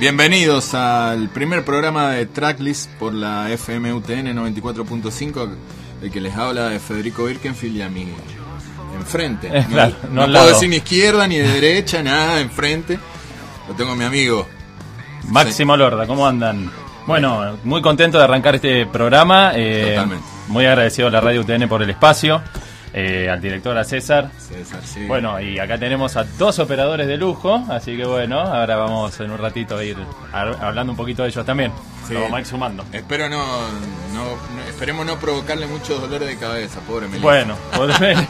[0.00, 5.48] Bien, bienvenidos al primer programa de Tracklist por la FMUTN 94.5,
[6.02, 8.06] el que les habla de Federico Birkenfield y a mí
[8.96, 9.50] enfrente.
[9.70, 12.98] Claro, no puedo decir ni izquierda ni de derecha, nada, enfrente.
[13.68, 14.46] Lo tengo a mi amigo.
[15.24, 16.70] Máximo Lorda, ¿cómo andan?
[17.06, 19.52] Bueno, muy contento de arrancar este programa.
[19.56, 20.24] eh, Totalmente.
[20.48, 22.40] Muy agradecido a la Radio UTN por el espacio,
[23.00, 24.28] eh, al director, a César.
[24.38, 25.06] César, sí.
[25.06, 29.30] Bueno, y acá tenemos a dos operadores de lujo, así que bueno, ahora vamos en
[29.30, 29.96] un ratito a ir
[30.32, 31.70] hablando un poquito de ellos también.
[32.08, 32.14] Sí.
[32.14, 32.84] Lo vamos a ir sumando.
[32.92, 33.38] Espero no,
[34.14, 37.22] no, no- esperemos no provocarle muchos dolores de cabeza, pobre Melissa.
[37.22, 37.56] Bueno,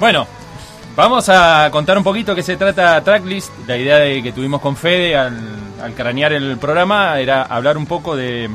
[0.00, 0.26] bueno,
[0.96, 3.52] vamos a contar un poquito qué se trata Tracklist.
[3.68, 5.38] La idea de que tuvimos con Fede al,
[5.80, 8.50] al cranear el programa era hablar un poco de,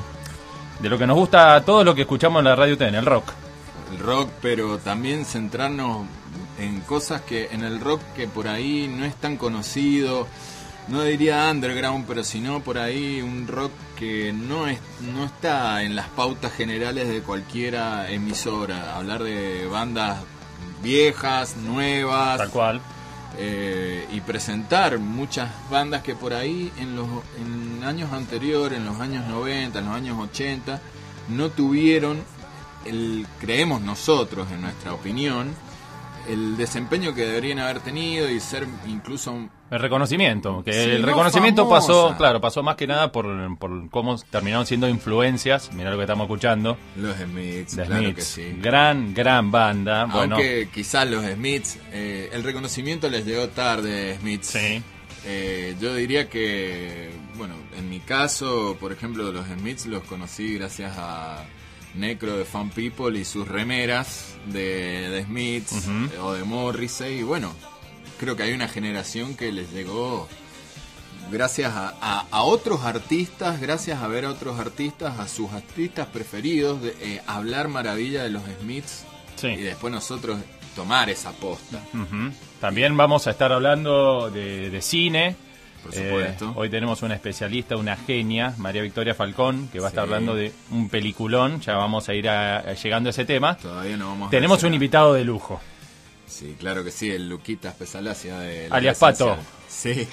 [0.79, 3.05] de lo que nos gusta a todos lo que escuchamos en la radio TN, el
[3.05, 3.31] rock.
[3.99, 6.05] Rock, pero también centrarnos
[6.59, 10.27] en cosas que en el rock que por ahí no es tan conocido,
[10.87, 14.79] no diría underground, pero sino por ahí un rock que no es
[15.13, 20.19] no está en las pautas generales de cualquiera emisora, hablar de bandas
[20.81, 22.81] viejas, nuevas, Tal cual.
[23.37, 27.07] eh, y presentar muchas bandas que por ahí en los
[27.39, 30.81] en años anteriores, en los años 90, en los años 80,
[31.29, 32.21] no tuvieron
[32.85, 35.53] el creemos nosotros en nuestra opinión
[36.27, 41.07] el desempeño que deberían haber tenido y ser incluso El reconocimiento, que Sí, el no
[41.07, 41.87] reconocimiento famosa.
[41.87, 46.03] pasó, claro, pasó más que nada por, por cómo terminaron siendo influencias, mira lo que
[46.03, 48.57] estamos escuchando, los Smiths, The claro Smiths, que sí.
[48.61, 54.47] gran, gran banda, bueno, Aunque quizás los Smiths, eh, el reconocimiento les llegó tarde, Smiths.
[54.47, 54.81] sí,
[55.25, 60.93] Eh, yo diría que, bueno, en mi caso, por ejemplo, los Smiths los conocí gracias
[60.97, 61.43] a
[61.95, 65.87] Necro de Fan People y sus remeras de, de Smiths
[66.21, 67.19] o de Morrissey.
[67.19, 67.53] Y bueno,
[68.19, 70.27] creo que hay una generación que les llegó
[71.31, 76.07] gracias a, a- a otros artistas, gracias a ver a otros artistas, a sus artistas
[76.07, 79.03] preferidos, de, eh, hablar maravilla de los Smiths
[79.35, 79.47] sí.
[79.47, 80.39] y después nosotros
[80.75, 81.79] tomar esa posta.
[82.59, 85.35] También vamos a estar hablando de, de cine.
[85.83, 90.05] Por Eh, hoy tenemos una especialista, una genia, María Victoria Falcón, que va a estar
[90.05, 90.07] Sí.
[90.13, 91.59] hablando de un peliculón.
[91.61, 93.57] Ya vamos a ir a- a llegando a ese tema.
[93.57, 95.59] Todavía no vamos Tenemos un invitado de lujo.
[96.25, 98.97] Sí, claro que sí, el Luquitas Pesalacia de la Alias.
[98.97, 99.37] Pato.
[99.67, 100.07] Sí,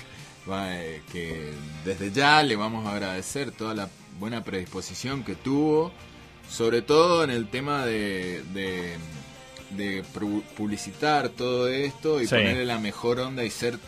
[0.53, 1.53] eh, que
[1.84, 3.88] desde ya le vamos a agradecer toda la
[4.19, 5.92] buena predisposición que tuvo,
[6.48, 8.97] sobre todo en el tema de, de,
[9.70, 12.34] de pu- publicitar todo esto y Sí.
[12.34, 13.78] ponerle la mejor onda y ser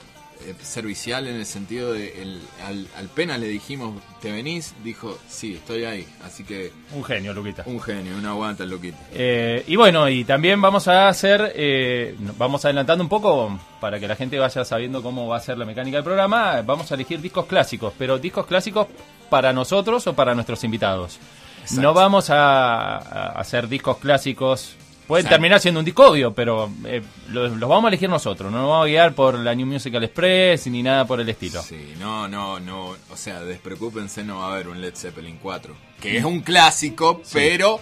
[0.63, 5.55] servicial en el sentido de el, al, al pena le dijimos te venís dijo sí
[5.55, 7.63] estoy ahí así que Un genio, Luquita.
[7.67, 12.65] un genio un aguanta Luquita Eh, y bueno, y también vamos a hacer, eh, vamos
[12.65, 15.97] adelantando un poco para que la gente vaya sabiendo cómo va a ser la mecánica
[15.99, 16.63] del programa.
[16.63, 18.87] Vamos a elegir discos clásicos, pero discos clásicos
[19.29, 21.19] para nosotros o para nuestros invitados.
[21.63, 21.83] Exacto.
[21.83, 24.77] No vamos a, a hacer discos clásicos.
[25.21, 25.35] Exacto.
[25.35, 28.51] terminar siendo un disco obvio, pero eh, los, vamos a elegir nosotros.
[28.51, 31.63] No nos vamos a guiar por la New Musical Express ni nada por el estilo.
[31.63, 35.75] Sí, no, no, no, o sea, despreocúpense, no va a haber un Led Zeppelin 4,
[36.01, 37.81] que es un clásico, pero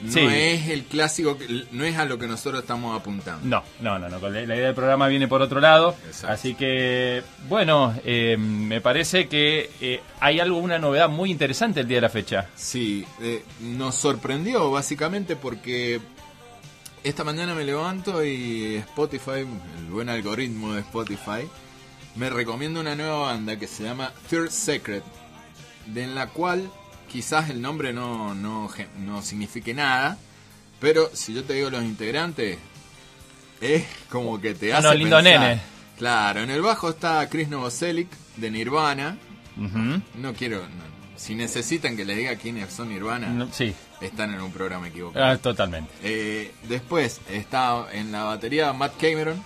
[0.00, 0.18] no Sí.
[0.20, 1.38] es el clásico,
[1.70, 3.46] no es a lo que nosotros estamos apuntando.
[3.46, 4.28] No, no, no, no.
[4.28, 5.94] La la idea del programa viene por otro lado.
[6.06, 6.34] Exacto.
[6.34, 11.86] Así que, bueno, eh, me parece que eh, hay algo, una novedad muy interesante el
[11.88, 12.48] día de la fecha.
[12.56, 16.00] Sí, eh, nos sorprendió básicamente porque
[17.04, 19.40] esta mañana me levanto y Spotify,
[19.78, 21.48] el buen algoritmo de Spotify,
[22.16, 25.02] me recomienda una nueva banda que se llama Third Secret,
[25.86, 26.70] de en la cual
[27.10, 30.16] quizás el nombre no, no, no signifique nada,
[30.80, 32.58] pero si yo te digo los integrantes,
[33.60, 35.40] es como que te Ah, hace no, lindo pensar.
[35.40, 35.60] nene.
[35.98, 39.16] Claro, en el bajo está Chris Novoselic de Nirvana.
[39.56, 40.82] No quiero, no,
[41.16, 45.24] si necesitan que les diga quiénes son Nirvana, No, sí, están en un programa equivocado.
[45.24, 45.92] ah, totalmente.
[46.02, 49.42] Eh, después está en la batería Matt Cameron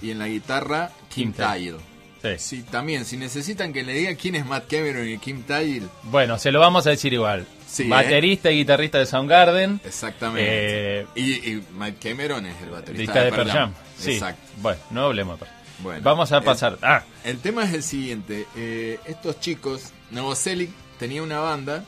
[0.00, 1.76] y en la guitarra Kim, Kim.
[2.22, 2.28] Sí.
[2.38, 6.38] Sí, también, si necesitan que le diga quién es Matt Cameron y Kim Thayil, Bueno,
[6.38, 7.46] se lo vamos a decir igual.
[7.66, 7.88] Sí, ¿eh?
[7.88, 9.80] Baterista y guitarrista de Soundgarden.
[9.84, 11.00] exactamente.
[11.00, 13.72] Eh, y, y Matt Cameron es el baterista Lista de Pearl Jam.
[13.98, 14.12] Sí.
[14.12, 14.42] Exacto.
[14.58, 15.46] Bueno, no hablemos de.
[15.82, 16.76] Bueno, Vamos a el- pasar.
[16.82, 18.46] Ah, El tema es el siguiente.
[18.54, 21.84] eh, estos chicos, Novoselic tenía una banda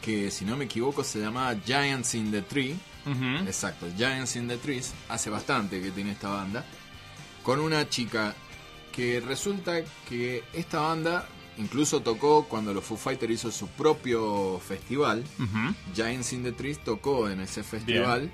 [0.00, 2.76] que, si no me equivoco, se llamaba Giants in the Tree.
[3.46, 4.92] Exacto, Giants in the Trees.
[5.08, 6.64] Hace bastante que tiene esta banda.
[7.42, 8.34] Con una chica
[8.92, 11.26] que resulta que esta banda
[11.58, 15.24] incluso tocó cuando los Foo Fighters hizo su propio festival.
[15.94, 18.30] Giants in the Trees tocó en ese festival.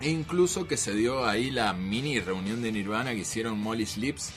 [0.00, 4.32] E incluso que se dio ahí la mini reunión de Nirvana que hicieron Molly Slips.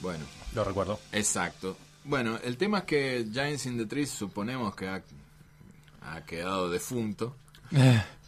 [0.00, 0.24] Bueno,
[0.54, 1.00] Lo recuerdo.
[1.12, 1.76] Exacto.
[2.04, 5.02] Bueno, el tema es que Giants in the Trees suponemos que ha,
[6.02, 7.34] ha quedado defunto.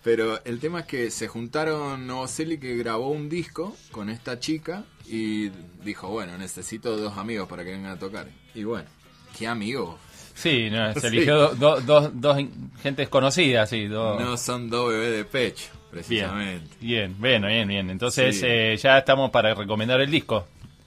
[0.03, 4.85] Pero el tema es que se juntaron Novoselic que grabó un disco con esta chica
[5.07, 5.49] y
[5.85, 8.29] dijo, bueno, necesito dos amigos para que vengan a tocar.
[8.55, 8.89] Y bueno,
[9.37, 9.97] ¿qué amigos?
[10.35, 11.07] Sí, no, se Sí.
[11.09, 12.39] eligió do- do- dos
[12.83, 13.87] gentes conocidas, sí.
[13.89, 16.77] No son dos bebés de pecho, bien, precisamente.
[16.81, 17.91] bien, bueno, bien, bien.
[17.91, 18.47] Entonces Sí.
[18.47, 20.47] eh, ya estamos para recomendar el disco.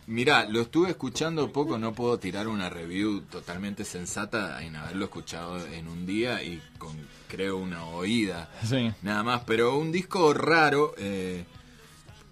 [0.09, 5.63] Mirá, lo estuve escuchando poco, no puedo tirar una review totalmente sensata en haberlo escuchado
[5.67, 6.97] en un día y con,
[7.27, 8.49] creo, una oída.
[8.67, 8.91] Sí.
[9.03, 11.45] Nada más, pero un disco raro, eh,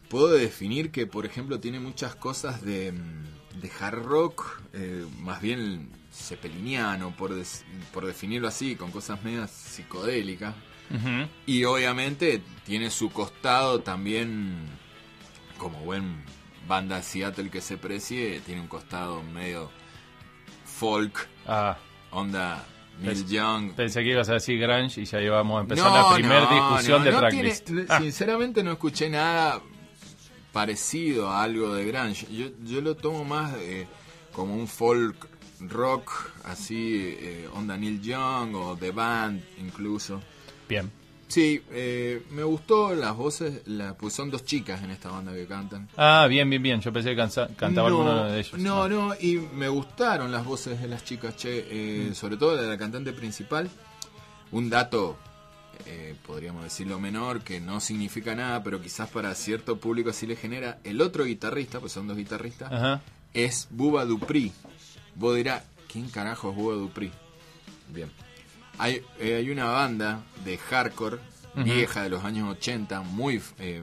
[0.10, 5.40] puedo definir que, por ejemplo, tiene muchas cosas de, mm, de hard rock, eh, más
[5.40, 7.64] bien cepeliniano, por, des-
[7.94, 10.56] por definirlo así, con cosas medias psicodélicas.
[11.46, 14.56] Y obviamente tiene su costado también,
[15.60, 16.16] como buen
[16.68, 19.72] banda Seattle que se precie, tiene un costado medio
[20.66, 21.78] folk, Ah,
[22.12, 22.64] onda
[23.02, 23.74] Neil Young.
[23.74, 27.06] pensé que ibas a decir Grunge y ya íbamos a empezar la primera discusión no,
[27.06, 27.66] de tracklist.
[27.66, 29.62] tiene- Ah, Sinceramente no escuché nada
[30.52, 32.26] parecido a algo de grunge.
[32.32, 33.86] Yo, yo lo tomo más eh,
[34.34, 35.28] como un folk
[35.60, 36.12] rock,
[36.46, 40.22] así, eh, onda Neil Young o The Band incluso.
[40.68, 40.92] bien.
[41.28, 45.46] Sí, eh, me gustó las voces, la, pues son dos chicas en esta banda que
[45.46, 45.90] cantan.
[45.98, 46.80] Ah, bien, bien, bien.
[46.80, 48.54] Yo pensé que cansa- cantaba no, alguno de ellos.
[48.60, 52.66] No, no, y me gustaron las voces de las chicas, che, eh, sobre todo de
[52.68, 53.70] la cantante principal.
[54.52, 55.18] Un dato,
[55.86, 60.38] eh, podríamos decirlo menor, que no significa nada, pero quizás para cierto público sí le
[60.38, 60.80] genera.
[60.86, 63.02] El otro guitarrista, pues son dos guitarristas, Ajá.
[63.34, 64.54] es Buba Dupri.
[65.16, 67.12] Vos dirás, ¿quién carajo es Buba Dupri?
[67.94, 68.10] Bien.
[68.80, 71.18] Hay, eh, hay una banda de hardcore
[71.56, 73.82] vieja de los años 80, muy, eh,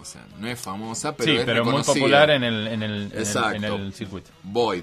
[0.00, 2.90] o sea, no es famosa, pero sí, es pero muy popular en el, en el,
[3.04, 3.56] en el- Exacto.
[3.56, 4.30] en el circuito.
[4.42, 4.82] Void.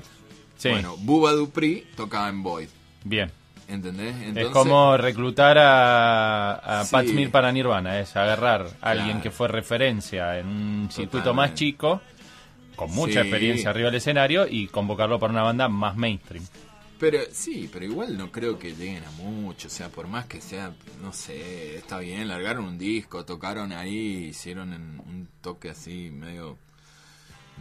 [0.58, 0.70] Sí.
[0.70, 2.70] Bueno, Buba Dupri tocaba en Void.
[3.04, 3.30] Bien.
[3.68, 4.16] ¿Entendés?
[4.36, 6.92] es como reclutar a, a Sí.
[6.92, 11.52] Pat Smear para Nirvana, es agarrar a alguien que fue referencia en un circuito Totalmente.
[11.52, 12.02] más chico,
[12.76, 13.20] con mucha Sí.
[13.28, 16.44] experiencia arriba del escenario, y convocarlo para una banda más mainstream.
[17.00, 19.68] Pero sí, pero igual no creo que lleguen a mucho.
[19.68, 24.28] O sea, por más que sea, no sé, está bien, largaron un disco, tocaron ahí,
[24.32, 26.58] hicieron en un toque así medio,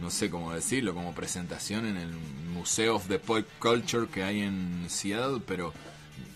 [0.01, 2.11] no sé cómo decirlo, como presentación en el
[2.53, 5.73] Museo of the Pop Culture que hay en Seattle, pero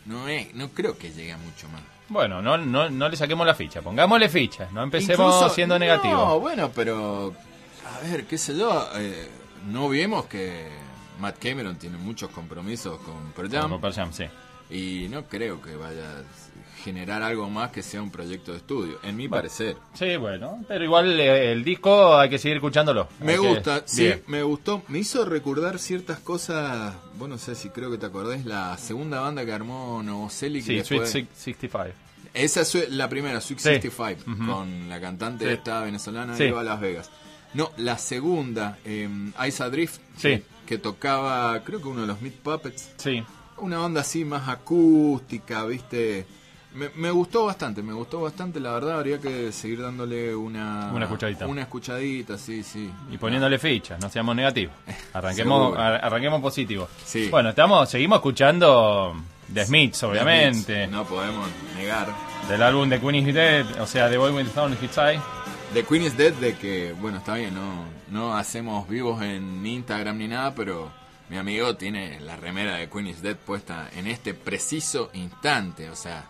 [0.05, 1.81] no es, no creo que llegue a mucho más.
[2.07, 6.17] Bueno, no, no, no le saquemos la ficha, pongámosle ficha, no empecemos Incluso- siendo negativos.
[6.25, 7.33] No, bueno, pero
[7.85, 9.27] a ver, qué sé yo, eh,
[9.67, 10.69] no vimos que
[11.23, 13.61] Matt Cameron tiene muchos compromisos con Pearl Jam.
[13.63, 14.25] Como Pearl Jam, sí.
[14.69, 18.99] Y no creo que vaya a generar algo más que sea un proyecto de estudio,
[19.03, 19.41] en mi Bueno.
[19.41, 19.77] parecer.
[19.93, 23.07] Sí, bueno, pero igual eh, el disco hay que seguir escuchándolo.
[23.21, 24.23] Me que- gusta, sí, Bien.
[24.27, 24.83] me gustó.
[24.89, 29.21] Me hizo recordar ciertas cosas, bueno, no sé si creo que te acordés, la segunda
[29.21, 30.63] banda que armó Novoselic.
[30.63, 31.93] Sí, que Sweet fue- Six- 65.
[32.33, 33.63] Esa es la primera, Sweet Sí.
[33.69, 34.45] 65, Ujú.
[34.51, 35.51] con la cantante Sí.
[35.53, 36.43] esta venezolana Sí.
[36.43, 37.09] de Eva Las Vegas.
[37.53, 39.07] No, la segunda, eh,
[39.47, 40.43] Isa Drift, Sí.
[40.65, 42.93] Que, tocaba, creo que uno de los Meat Puppets.
[42.97, 43.23] Sí,
[43.57, 46.25] Una onda así más acústica, ¿viste?
[46.73, 50.91] Me, me gustó bastante, me gustó bastante, la verdad habría que seguir dándole una...
[50.91, 51.45] Una escuchadita.
[51.45, 52.89] Una escuchadita, sí, sí.
[53.11, 54.73] y poniéndole fichas, no seamos negativos.
[55.13, 56.87] Arranquemos, arranquemos positivo.
[57.05, 57.29] Sí.
[57.29, 59.15] Bueno, estamos, seguimos escuchando
[59.53, 60.87] The Smiths, obviamente.
[60.87, 62.07] No podemos negar.
[62.49, 65.19] Del álbum de Queen is Dead, o sea, The Boy with the in His Eye.
[65.73, 70.17] The Queen is Dead de que, bueno, está bien, no, no hacemos vivos en Instagram
[70.19, 70.91] ni nada, pero
[71.29, 75.95] mi amigo tiene la remera de Queen is Dead puesta en este preciso instante, o
[75.95, 76.25] sea,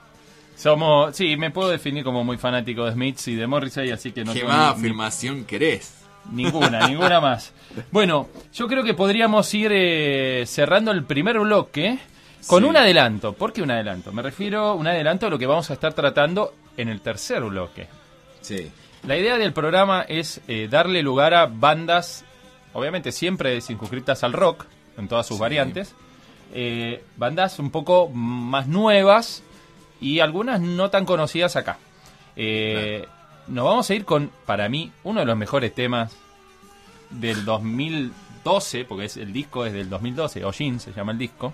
[0.55, 4.23] Somos, sí, me puedo definir como muy fanático de Smiths y de Morrissey, así que
[4.23, 5.95] no ¿qué más ni- ni- afirmación querés?
[6.31, 7.51] Ninguna, ninguna más.
[7.91, 11.97] Bueno, yo creo que podríamos ir eh, cerrando el primer bloque
[12.47, 12.69] con Sí.
[12.69, 13.33] un adelanto.
[13.33, 14.13] ¿Por qué un adelanto?
[14.13, 17.41] Me refiero a un adelanto a lo que vamos a estar tratando en el tercer
[17.43, 17.87] bloque.
[18.41, 18.71] Sí,
[19.05, 22.23] La idea del programa es eh, darle lugar a bandas,
[22.73, 24.65] obviamente siempre circunscritas al rock,
[24.97, 25.41] en todas sus Sí.
[25.41, 25.93] variantes,
[26.53, 29.43] eh, bandas un poco más nuevas
[29.99, 31.77] y algunas no tan conocidas acá.
[32.35, 33.05] Eh,
[33.45, 36.15] Nos vamos a ir con, para mí, uno de los mejores temas
[37.09, 41.53] del 2012, porque es, el disco es del 2012, Ojin se llama el disco.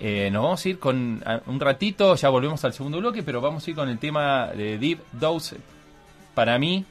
[0.00, 3.40] Eh, nos vamos a ir con a- un ratito, ya volvemos al segundo bloque, pero
[3.40, 5.58] vamos a ir con el tema de Deep Dose.
[6.38, 6.84] Para mí,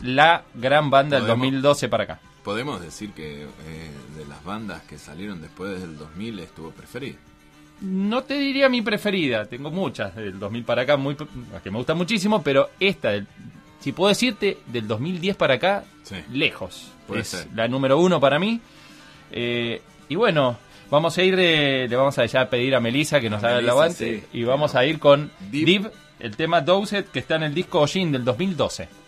[0.00, 2.20] la gran banda del Podemos- 2012 para acá.
[2.44, 7.16] podemos decir que eh, de las bandas que salieron después del 2000 estuvo preferida.
[7.80, 11.16] No te diría mi preferida, tengo muchas del 2000 para acá, muy,
[11.52, 13.26] las que me gustan muchísimo, pero esta, del-
[13.80, 16.14] si puedo decirte, del 2010 para acá, Sí.
[16.30, 16.92] lejos.
[17.08, 17.48] Puede es ser.
[17.56, 18.60] la número uno para mí.
[19.32, 20.56] Eh, y bueno,
[20.92, 24.20] vamos a ir le vamos a ya pedir a Melissa que nos haga el aguante
[24.20, 24.38] sí.
[24.38, 25.66] y vamos a ir con Deep.
[25.66, 29.05] Deep, el tema Dowset que está en el disco Ojin del 2012.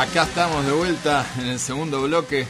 [0.00, 2.46] Acá estamos de vuelta en el segundo bloque.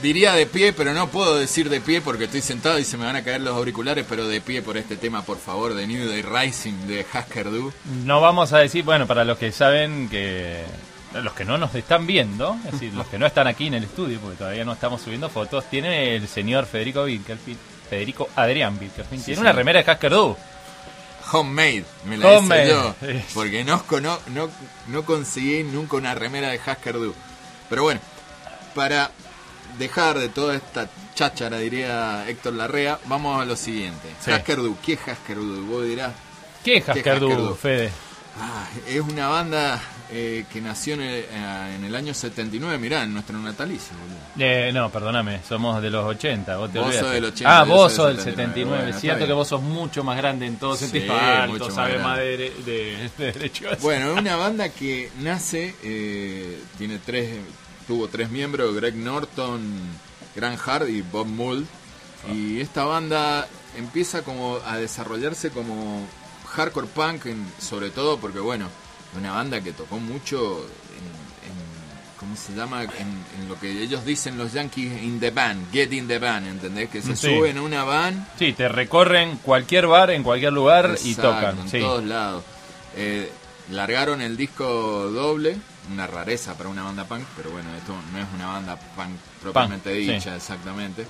[0.00, 3.04] Diría de pie, pero no puedo decir de pie porque estoy sentado y se me
[3.04, 6.08] van a caer los auriculares, pero de pie por este tema, por favor, de New
[6.08, 7.70] Day Rising de Husker Du.
[8.06, 10.64] No vamos a decir, bueno, para los que saben que.
[11.12, 13.84] Los que no nos están viendo, es decir, los que no están aquí en el
[13.84, 17.58] estudio, porque todavía no estamos subiendo fotos, tiene el señor Federico Wilkerfield,
[17.90, 20.34] Federico Adrián Wilkerfield, tiene una remera de Husker Du.
[21.34, 22.68] Homemade, me la hice Homemade.
[22.68, 22.94] yo.
[23.34, 24.48] Porque no, cono- no,
[24.88, 27.14] no conseguí nunca una remera de Husker Du.
[27.68, 28.00] Pero bueno,
[28.74, 29.10] para
[29.78, 34.08] dejar de toda esta cháchara, diría Héctor Larrea, vamos a lo siguiente.
[34.24, 34.30] Sí.
[34.32, 35.66] Husker Du, ¿qué es Husker Du?
[35.66, 36.12] Vos dirás,
[36.64, 37.54] ¿Qué es ¿Qué es Husker Du, Husker Du?
[37.54, 37.90] Fede?
[38.40, 39.80] ah, es una banda
[40.16, 44.18] eh, que nació en el, eh, en el año 79, mirá, en nuestro natalicio, boludo.
[44.38, 46.56] Eh, no, perdóname, somos de los 80.
[46.56, 48.84] Vos, te Vos sos del 80, Ah, vos sos del del 79, 79.
[48.86, 51.12] bueno, cierto que vos sos mucho más grande en todo Sí, sentido.
[51.48, 53.80] mucho Alto, sabe más de, de- de derechos.
[53.82, 57.30] Bueno, es una banda que nace, eh, tiene tres,
[57.88, 59.60] tuvo tres miembros, Greg Norton,
[60.36, 61.66] Grant Hart y Bob Mould.
[62.32, 66.06] Y esta banda empieza como a desarrollarse como
[66.54, 68.68] hardcore punk, en- sobre todo porque bueno,
[69.18, 72.82] una banda que tocó mucho en, en- ¿cómo se llama?
[72.84, 72.90] En,
[73.40, 76.88] en lo que ellos dicen los yankees, in the van, get in the van, ¿entendés?
[76.90, 77.28] Que se Sí.
[77.28, 81.58] suben a una van Sí, te recorren cualquier bar en cualquier lugar y tocan.
[81.60, 81.80] En Sí.
[81.80, 82.44] todos lados.
[82.96, 83.30] Eh,
[83.70, 84.64] largaron el disco
[85.10, 85.56] doble,
[85.92, 89.90] una rareza para una banda punk, pero bueno, esto no es una banda punk propiamente
[89.90, 90.36] Punk, dicha, sí.
[90.36, 91.06] exactamente.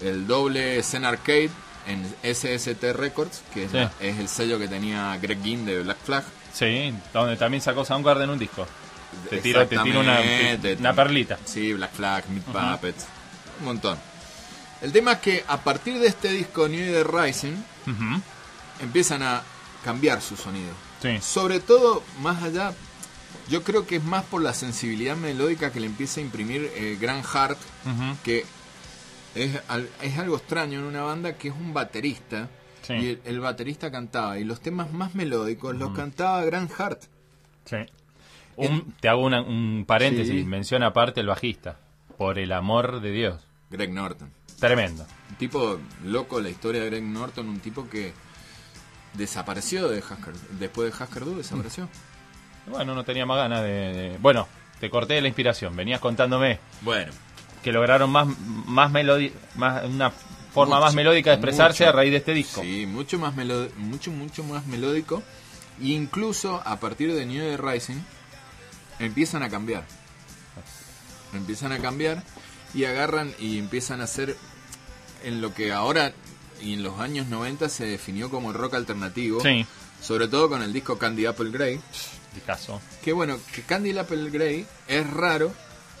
[0.00, 1.50] El doble Zen Arcade
[1.86, 5.98] en SST Records, que es, la- es el sello que tenía Greg Ginn de Black
[6.04, 6.24] Flag.
[6.52, 8.66] Sí, donde también sacó Soundgarden un disco.
[9.30, 11.38] Te tiro, te tiro una, perlita.
[11.44, 13.06] Sí, Black Flag, Meat Puppets,
[13.60, 13.98] un montón.
[14.80, 17.54] El tema es que a partir de este disco New Year Rising
[18.80, 19.42] empiezan a
[19.84, 20.72] cambiar su sonido.
[21.02, 21.18] Sí.
[21.20, 22.74] Sobre todo, más allá,
[23.48, 26.96] yo creo que es más por la sensibilidad melódica que le empieza a imprimir eh,
[27.00, 27.58] Grant Hart,
[28.22, 28.44] que
[29.34, 29.60] es,
[30.02, 32.48] es algo extraño en una banda que es un baterista.
[32.88, 32.94] Sí.
[32.94, 37.02] Y el, el baterista cantaba, y los temas más melódicos los cantaba Grant Hart.
[37.64, 37.76] Sí.
[38.56, 40.44] Un- te hago una- un paréntesis, Sí.
[40.44, 41.78] menciona aparte el bajista.
[42.16, 43.46] Por el amor de Dios.
[43.70, 44.32] Greg Norton.
[44.58, 45.06] Tremendo.
[45.30, 48.12] Un tipo loco, la historia de Greg Norton, un tipo que
[49.14, 51.88] desapareció de Husker, después de Husker Du, desapareció.
[52.66, 54.48] Bueno, no tenía más ganas de, de- Bueno,
[54.80, 55.74] te corté la inspiración.
[55.76, 57.12] Venías contándome Bueno,
[57.62, 58.26] que lograron más,
[58.66, 60.12] más melodi más una
[60.52, 61.90] forma Mucho, más melódica de expresarse mucho.
[61.90, 62.60] a raíz de este disco.
[62.62, 65.22] Sí, mucho más melo- mucho mucho más melódico
[65.80, 67.96] e incluso a partir de New Year Rising
[68.98, 69.84] empiezan a cambiar.
[71.34, 72.22] Empiezan a cambiar
[72.74, 74.36] y agarran y empiezan a hacer
[75.24, 76.12] en lo que ahora
[76.60, 79.66] y en los años 90 se definió como rock alternativo, Sí,
[80.02, 81.80] sobre todo con el disco Candy Apple Grey,
[82.34, 82.80] discazo.
[83.02, 85.52] que bueno, que Candy Apple Grey es raro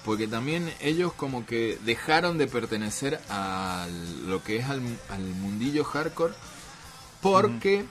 [0.08, 3.86] porque también ellos como que dejaron de pertenecer a
[4.26, 6.32] lo que es al, al mundillo hardcore
[7.20, 7.84] porque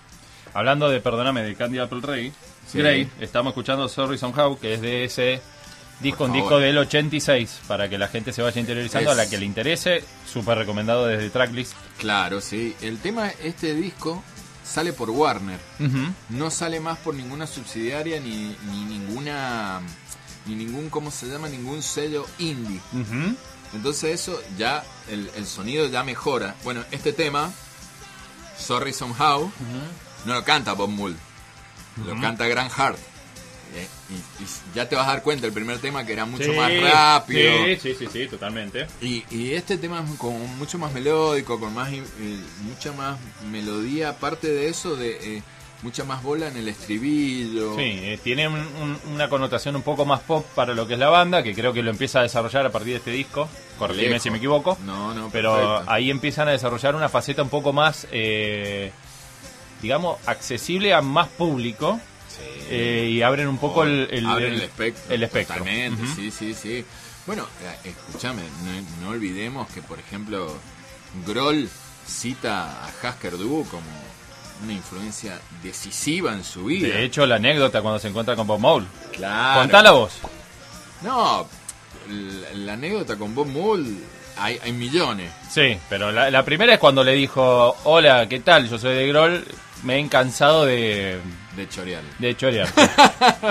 [0.55, 2.33] Hablando de, perdóname, de Candy Apple Ray,
[2.71, 2.79] Sí.
[2.79, 5.39] Grey, estamos escuchando Sorry Somehow, que es de ese
[5.99, 9.29] disco, un disco del 86, para que la gente se vaya interiorizando, Es- a la
[9.29, 11.73] que le interese, súper recomendado desde Tracklist.
[11.99, 14.23] claro, sí, el tema este disco
[14.65, 15.59] sale por Warner,
[16.29, 19.79] no sale más por ninguna subsidiaria ni, ni ninguna
[20.47, 22.79] ni ningún cómo se llama ningún sello indie.
[23.73, 26.55] Entonces eso ya, el, el sonido ya mejora.
[26.63, 27.51] Bueno, este tema,
[28.57, 29.51] Sorry Somehow,
[30.25, 31.15] no lo canta Bob Mould,
[32.05, 32.97] lo canta Grant Hart.
[33.75, 36.45] Eh, Y, y ya te vas a dar cuenta, el primer tema que era mucho
[36.45, 37.65] Sí, más rápido.
[37.65, 38.87] Sí, sí, sí, sí, totalmente.
[39.01, 42.01] Y, y este tema es como mucho más melódico, con más eh,
[42.61, 43.19] mucha más
[43.51, 45.43] melodía, aparte de eso, de eh,
[45.83, 47.75] mucha más bola en el estribillo.
[47.75, 50.99] Sí, eh, tiene un- un- una connotación un poco más pop para lo que es
[50.99, 53.47] la banda, que creo que lo empieza a desarrollar a partir de este disco.
[53.77, 54.23] Corregime Lejos.
[54.23, 54.77] si me equivoco.
[54.85, 55.91] No, no, Pero perfecto.
[55.91, 58.91] ahí empiezan a desarrollar una faceta un poco más, eh,
[59.81, 62.43] digamos, accesible a más público Sí.
[62.69, 65.13] eh, y abren un poco el, el, Abren el- el espectro.
[65.13, 65.63] el espectro.
[65.63, 66.07] Ujú.
[66.15, 66.83] sí, sí, sí.
[67.27, 67.45] Bueno,
[67.83, 70.55] eh, escúchame, no, no olvidemos que, por ejemplo,
[71.25, 71.69] Grohl
[72.07, 73.83] cita a Husker Du como
[74.63, 76.87] una influencia decisiva en su vida.
[76.87, 78.87] De hecho, la anécdota cuando se encuentra con Bob Mould.
[79.15, 79.61] claro.
[79.61, 80.13] Contala vos.
[81.01, 81.47] No,
[82.09, 83.87] la, la anécdota con Bob Mould
[84.37, 85.31] hay, hay millones.
[85.49, 88.69] Sí, pero la, la primera es cuando le dijo, hola, ¿qué tal?
[88.69, 89.43] Yo soy de Grohl,
[89.83, 91.19] me he cansado de,
[91.55, 92.01] De chorear.
[92.19, 92.67] de chorear.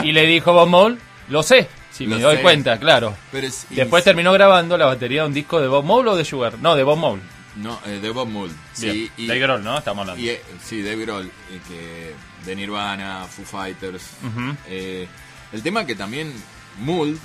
[0.02, 2.42] y le dijo Bob Mould, lo sé, si me doy sé.
[2.42, 3.14] cuenta, claro.
[3.32, 6.58] Pero Después terminó grabando la batería de un disco de Bob Mould o de Sugar.
[6.60, 7.22] No, de Bob Mould.
[7.56, 8.52] No, eh, de Bob Mould.
[8.74, 9.78] Sí, y, Grohl, ¿no?
[9.78, 10.22] Estamos hablando.
[10.22, 12.14] y, eh, sí, Dave Grohl, y que
[12.44, 14.02] de Nirvana, Foo Fighters.
[14.68, 15.08] Eh,
[15.52, 16.32] el tema que también
[16.80, 17.18] Mould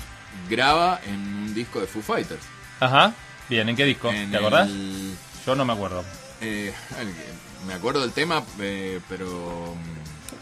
[0.50, 2.42] graba en un disco de Foo Fighters.
[2.80, 3.14] Ajá.
[3.50, 4.10] Bien, ¿en qué disco?
[4.10, 4.70] En ¿Te acordás?
[4.70, 5.16] el-
[5.46, 6.04] Yo no me acuerdo.
[6.40, 6.74] eh,
[7.68, 9.76] me acuerdo del tema, eh, pero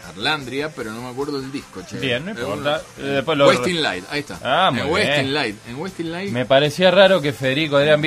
[0.09, 1.81] Arlandria, pero no me acuerdo del disco.
[1.89, 1.97] Che.
[1.99, 2.81] Bien, no Eh, importa.
[2.97, 4.39] Eh, después lo- Wasting Light, ahí está.
[4.43, 5.33] Ah, muy en bien.
[5.33, 8.01] Light, en Wasting Light Me parecía raro que Federico Adrián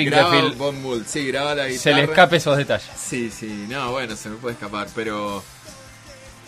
[0.82, 1.82] Mould, sí, graba la guitarra.
[1.82, 2.88] se le escape esos detalles.
[2.96, 5.42] Sí, sí, no, bueno, se me puede escapar, pero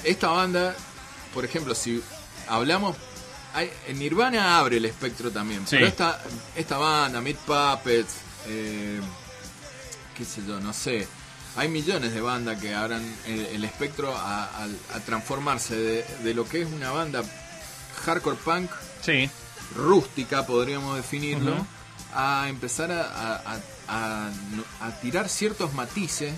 [0.05, 0.75] esta banda,
[1.33, 2.03] por ejemplo, si
[2.49, 2.97] hablamos.
[3.57, 5.61] Hay, en Nirvana abre el espectro también.
[5.61, 5.77] Sí.
[5.77, 6.21] Pero esta,
[6.57, 8.15] esta banda, Meat Puppets,
[8.49, 8.99] eh,
[10.17, 11.07] qué sé yo, no sé.
[11.57, 16.35] Hay millones de bandas que abran el, el espectro a, a- a transformarse de, de
[16.35, 17.23] lo que es una banda
[18.05, 18.71] hardcore punk
[19.03, 19.31] Sí,
[19.77, 21.55] rústica, podríamos definirlo,
[22.15, 23.59] a empezar a,
[25.03, 26.33] tirar ciertos matices.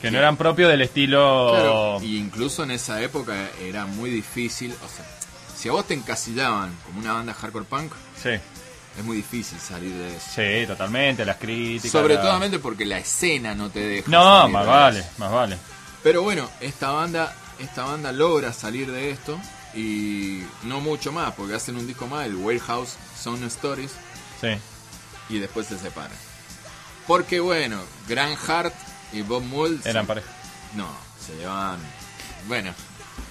[0.00, 1.48] que no eran propios del estilo...
[1.50, 4.72] Claro, y incluso en esa época era muy difícil.
[4.84, 5.06] O sea,
[5.56, 8.30] si a vos te encasillaban como una banda hardcore punk, Sí,
[8.98, 10.26] es muy difícil salir de eso.
[10.34, 11.90] sí, totalmente, las críticas...
[11.90, 14.10] Sobre la- todo porque la escena no te deja.
[14.10, 15.08] No, más de vale, eso.
[15.18, 15.58] más vale.
[16.02, 19.38] Pero bueno, esta banda, esta banda logra salir de esto
[19.74, 23.92] y no mucho más, porque hacen un disco más, el Warehouse Sound Stories,
[24.40, 24.48] Sí,
[25.30, 26.16] y después se separan.
[27.06, 28.74] Porque bueno, Grant Hart
[29.12, 30.28] y Bob Mould se- eran pareja.
[30.74, 30.88] no,
[31.24, 31.78] se llevan.
[32.48, 32.72] Bueno,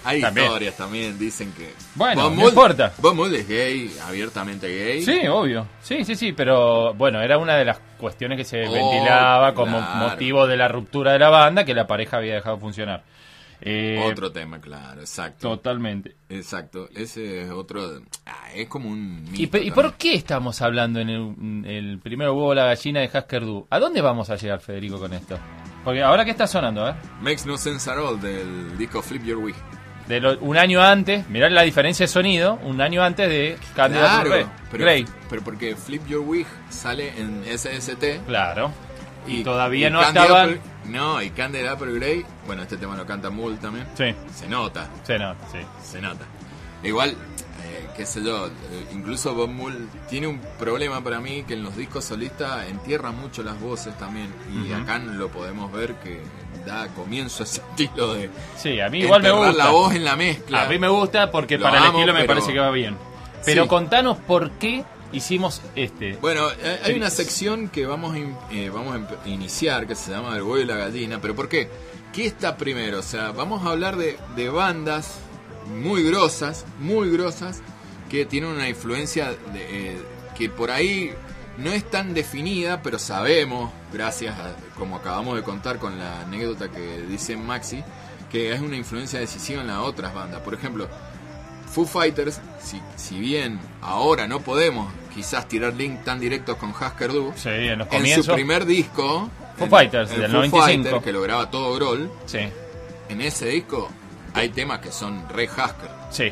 [0.04, 0.48] hay También.
[0.48, 1.74] historias también, dicen que.
[1.96, 2.94] Bueno, no Mould- importa.
[2.98, 5.02] Bob Mould es gay, abiertamente gay.
[5.04, 5.68] Sí, obvio.
[5.82, 9.78] Sí, sí, sí, pero bueno, era una de las cuestiones que se Oh, ventilaba como
[9.78, 10.10] claro.
[10.10, 13.04] motivo de la ruptura de la banda que la pareja había dejado funcionar.
[13.66, 15.48] Eh, Otro tema, claro, exacto.
[15.52, 16.18] Totalmente.
[16.28, 18.02] Exacto, ese es otro.
[18.26, 19.26] ah, es como un.
[19.34, 23.00] ¿Y, pe- y por qué estamos hablando en el, en el primero huevo la gallina
[23.00, 23.66] de Hasker Du?
[23.70, 25.39] ¿A dónde vamos a llegar, Federico, con esto?
[25.86, 26.94] Porque ahora que está sonando, ¿eh?
[27.22, 29.56] Makes no sense at all del disco Flip Your Wig.
[30.08, 34.28] De lo- un año antes, mirá la diferencia de sonido, un año antes de Candidate
[34.30, 35.06] Claro, pero, Grey.
[35.30, 38.72] pero porque Flip Your Wig sale en SST Claro.
[39.26, 40.02] Y, todavía y no.
[40.02, 43.86] Apple- no, y Candle Apple Grey, bueno, este tema lo canta Mull también.
[43.98, 45.60] Sí, Se nota, sí, no, sí.
[45.82, 46.26] se nota.
[46.84, 47.16] Igual,
[47.95, 48.51] qué sé yo, eh,
[48.93, 53.43] incluso Bob Mull tiene un problema para mí que en los discos solistas entierra mucho
[53.43, 54.34] las voces también.
[54.65, 56.19] Y acá lo podemos ver que
[56.65, 59.51] da comienzo a ese estilo de Sí, a mí igual me gusta.
[59.53, 60.63] la voz en la mezcla.
[60.63, 62.97] A mí me gusta porque Lo para el estilo me pero- parece que va bien.
[63.45, 63.69] Pero Sí.
[63.69, 66.13] contanos por qué hicimos este.
[66.21, 70.36] Bueno, eh, hay una sección que vamos a, eh, vamos a iniciar que se llama
[70.36, 71.19] El huevo y la gallina.
[71.21, 71.69] ¿Pero por qué?
[72.13, 72.99] ¿Qué está primero?
[72.99, 75.19] O sea, vamos a hablar de, de bandas
[75.82, 77.62] muy grosas, muy grosas,
[78.13, 79.97] que tienen una influencia de, eh,
[80.38, 81.12] que por ahí
[81.58, 86.69] no es tan definida, pero sabemos, gracias a, como acabamos de contar con la anécdota
[86.69, 87.84] que dice Maxi,
[88.32, 90.41] que es una influencia decisiva en las otras bandas.
[90.41, 90.88] Por ejemplo,
[91.71, 97.12] Foo Fighters, si, si bien ahora no podemos quizás tirar link tan directos con Husker
[97.12, 98.26] Du, Sí, en los en comienzos.
[98.28, 100.84] su primer disco, Foo en- Fighters, en del Foo 95.
[100.84, 102.41] Fighter, que lo graba todo Grohl, Sí,
[103.10, 103.89] en ese disco
[104.36, 105.89] hay temas que son re Husker.
[106.12, 106.32] sí.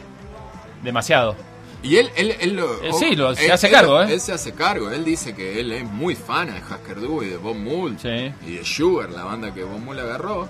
[0.84, 1.36] Demasiado.
[1.84, 4.14] Y él, él, él lo, Eh, sí, lo- se él- hace cargo, ¿eh?
[4.14, 7.28] Él se hace cargo, él dice que él es muy fan de Husker Du y
[7.30, 8.32] de Bob Mould Sí.
[8.46, 10.48] y de Sugar, la banda que Bob Mould agarró.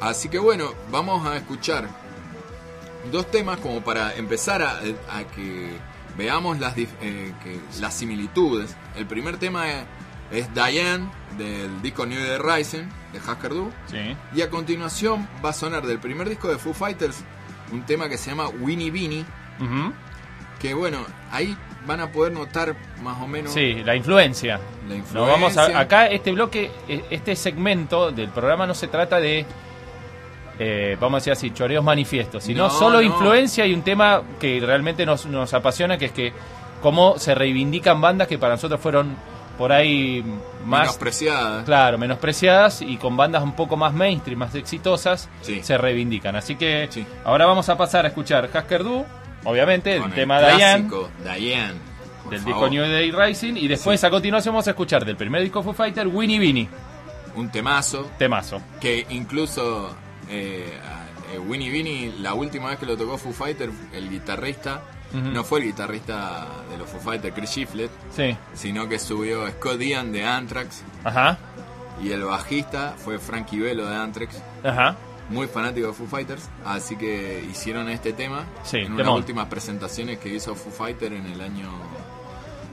[0.00, 1.88] Así que bueno, vamos a escuchar
[3.10, 5.70] dos temas como para empezar a, a que
[6.16, 6.86] veamos las, eh,
[7.42, 8.76] que, las similitudes.
[8.96, 9.84] El primer tema es,
[10.30, 13.70] es Diane del disco New Day Rising de Husker Du.
[13.90, 14.14] Sí.
[14.34, 17.16] Y a continuación va a sonar del primer disco de Foo Fighters
[17.72, 19.24] un tema que se llama Winnie Beanie.
[19.60, 19.92] Ujú.
[20.60, 20.98] Que bueno,
[21.30, 24.58] ahí van a poder notar más o menos Sí, la influencia.
[24.88, 25.20] la influencia.
[25.20, 29.46] No, vamos a, acá este bloque, eh, este segmento del programa no se trata de,
[30.58, 33.02] eh, vamos a decir así, choreos manifiestos, sino No, solo no.
[33.02, 36.32] influencia y un tema que realmente nos, nos apasiona, que es que
[36.82, 39.16] cómo se reivindican bandas que para nosotros fueron
[39.56, 40.22] por ahí
[40.64, 41.64] más, menospreciada.
[41.64, 45.62] claro, menospreciadas y con bandas un poco más mainstream, más exitosas, Sí.
[45.62, 46.36] se reivindican.
[46.36, 47.04] Así que Sí.
[47.24, 49.04] ahora vamos a pasar a escuchar Husker Du,
[49.44, 51.74] obviamente, el Con tema clásico, Diane.
[52.30, 52.44] del favor.
[52.54, 55.72] disco New Day Rising y después a continuación vamos a escuchar del primer disco Foo
[55.72, 56.68] Fighter Winnie Beanie,
[57.34, 58.60] Un temazo temazo.
[58.80, 59.94] que incluso
[60.28, 60.72] eh,
[61.34, 65.60] eh, Winnie Beanie, la última vez que lo tocó Foo Fighter, el guitarrista, no fue
[65.60, 68.36] el guitarrista de los Foo Fighters, Chris Shiflett, Sí.
[68.52, 71.38] sino que subió Scott Ian de Anthrax Ajá.
[72.02, 74.42] y el bajista fue Frankie Velo de Anthrax.
[74.62, 74.96] Ajá.
[75.28, 79.14] Muy fanático de Foo Fighters, así que hicieron este tema Sí, en temón.
[79.16, 81.68] últimas presentaciones que hizo Foo Fighter en el año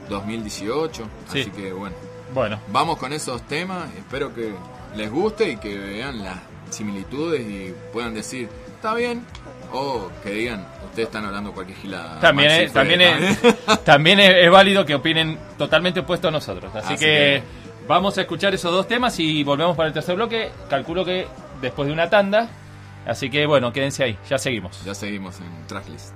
[0.08, 1.08] 2018.
[1.32, 1.40] Sí.
[1.42, 1.94] Así que bueno,
[2.34, 4.52] Bueno, vamos con esos temas, espero que
[4.96, 6.36] les guste y que vean las
[6.70, 9.24] similitudes y puedan decir, está bien,
[9.72, 12.20] o que digan, ustedes están hablando cualquier gilada.
[12.20, 13.56] también, es, también, es, ¿también?
[13.84, 16.74] también es, es válido que opinen totalmente opuesto a nosotros.
[16.74, 17.42] Así, Así que, que-
[17.88, 20.50] vamos a escuchar esos dos temas y volvemos para el tercer bloque.
[20.68, 21.26] Calculo que
[21.60, 22.48] después de una tanda.
[23.06, 24.84] Así que bueno, quédense ahí, ya seguimos.
[24.84, 26.12] ya seguimos en Tracklist.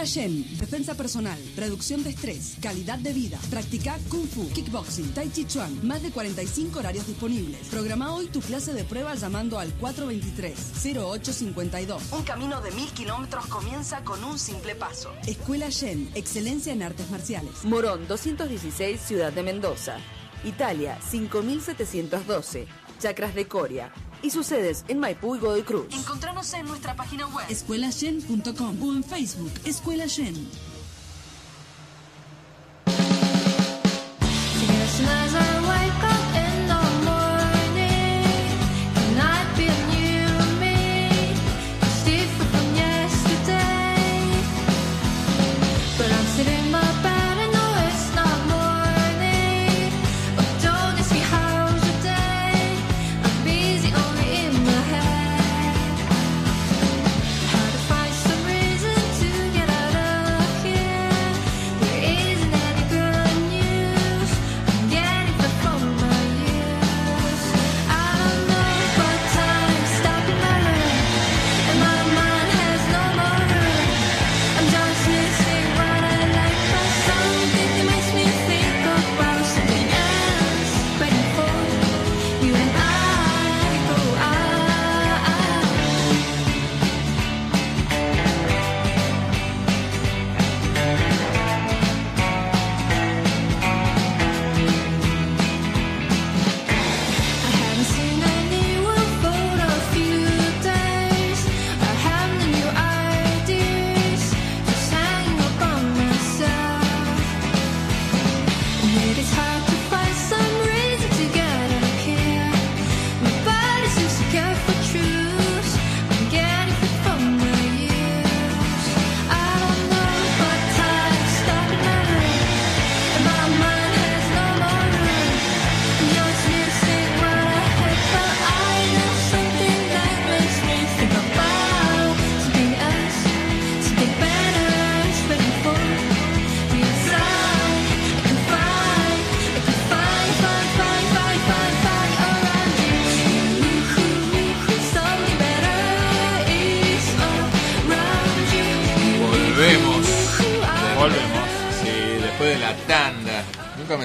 [0.00, 3.38] Escuela Shen, defensa personal, reducción de estrés, calidad de vida.
[3.50, 5.86] Practica Kung Fu, Kickboxing, Tai Chi Chuan.
[5.86, 7.68] Más de 45 horarios disponibles.
[7.68, 12.12] Programa hoy tu clase de prueba llamando al 423-0852.
[12.12, 15.12] Un camino de mil kilómetros comienza con un simple paso.
[15.26, 17.62] Escuela Shen, excelencia en artes marciales.
[17.64, 19.98] Morón 216, Ciudad de Mendoza.
[20.44, 22.66] Italia 5712,
[22.98, 23.92] Chacras de Coria.
[24.22, 25.86] Y sus sedes en Maipú y Godoy Cruz.
[25.92, 30.69] Encontranos en nuestra página web escuelashen.com o en Facebook Escuela Shen.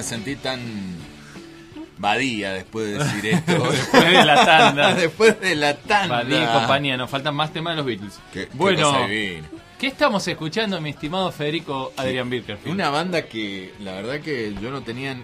[0.06, 0.60] Sentí tan
[1.98, 3.70] badía después de decir esto.
[3.70, 4.94] Después de la tanda.
[4.94, 6.16] después de la tanda.
[6.22, 8.20] Badía y compañía, nos faltan más temas de los Beatles.
[8.32, 9.06] Qué- bueno.
[9.08, 12.74] ¿qué estamos escuchando, mi estimado Federico Adrián Birkerfield?
[12.74, 15.16] Una banda que la verdad que yo no tenía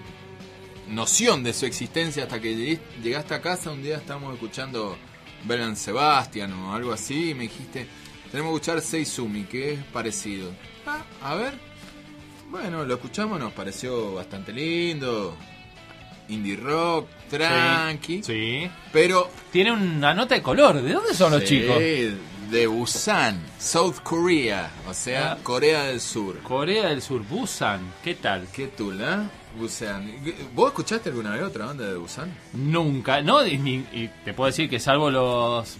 [0.88, 3.70] noción de su existencia hasta que llegaste a casa.
[3.70, 4.96] Un día estábamos escuchando
[5.44, 7.86] Belan Sebastian o algo así y me dijiste,
[8.30, 10.50] tenemos que escuchar Seizumi, que es parecido.
[10.86, 11.71] Ah, a ver.
[12.52, 15.34] Bueno, lo escuchamos, nos pareció bastante lindo.
[16.28, 18.22] Indie rock, tranqui.
[18.22, 18.70] Sí.
[18.92, 20.80] Pero Tiene una nota de color.
[20.80, 21.78] ¿De dónde son los Sí, chicos?
[22.50, 25.38] de Busan, South Korea, o sea, Ah.
[25.42, 26.38] Corea del Sur.
[26.42, 27.80] Corea del Sur, Busan.
[28.04, 28.46] ¿Qué tal?
[28.52, 29.30] ¿Qué tula?
[29.58, 30.12] Busan.
[30.54, 32.30] ¿Vos escuchaste alguna vez otra banda de Busan?
[32.52, 33.54] Nunca, no, y,
[33.92, 35.78] y te puedo decir que salvo los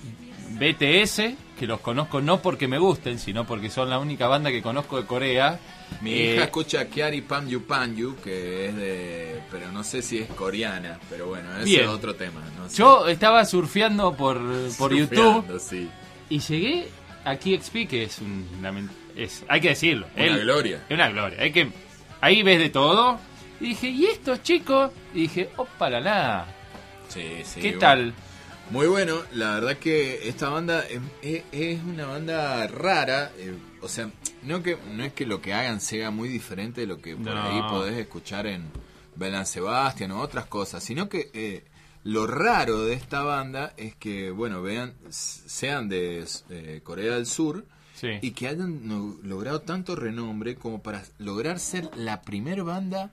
[0.58, 4.60] BTS, que los conozco no porque me gusten, sino porque son la única banda que
[4.60, 5.60] conozco de Corea.
[6.00, 9.40] Mi eh, hija escucha Kiari Panyu Panyu, que es de.
[9.48, 11.82] Pero no sé si es coreana, pero bueno, ese Bien.
[11.82, 12.40] es otro tema.
[12.58, 12.78] No sé.
[12.78, 14.40] Yo estaba surfeando por,
[14.76, 15.88] por YouTube sí.
[16.30, 16.88] y llegué
[17.24, 18.90] a KXP, que es un.
[19.14, 20.08] Es, hay que decirlo.
[20.16, 20.82] Una gloria.
[20.88, 21.42] Es una gloria.
[21.42, 21.70] Hay que,
[22.20, 23.20] ahí ves de todo.
[23.60, 24.90] Y dije, ¿y estos chicos?
[25.14, 26.46] Y dije, opa, la la.
[27.08, 27.78] Sí, sí, ¿Qué bueno.
[27.78, 28.14] tal?
[28.72, 33.88] Muy bueno, la verdad que esta banda es, es- es una banda rara, eh, o
[33.88, 34.10] sea,
[34.44, 37.34] no que no es que lo que hagan sea muy diferente de lo que por
[37.34, 37.42] No.
[37.42, 38.64] ahí podés escuchar en
[39.14, 41.64] Belan Sebastian o otras cosas, sino que eh,
[42.04, 47.66] lo raro de esta banda es que, bueno, vean, sean de eh, Corea del Sur
[47.94, 48.08] Sí.
[48.22, 53.10] y que hayan no- logrado tanto renombre como para lograr ser la primera banda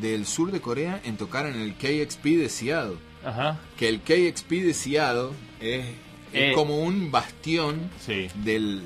[0.00, 2.96] del sur de Corea en tocar en el KXP de Seattle
[3.28, 3.58] Ajá.
[3.76, 5.28] que el KXP de Seattle
[5.60, 8.28] es, es Eh, como un bastión Sí.
[8.34, 8.82] del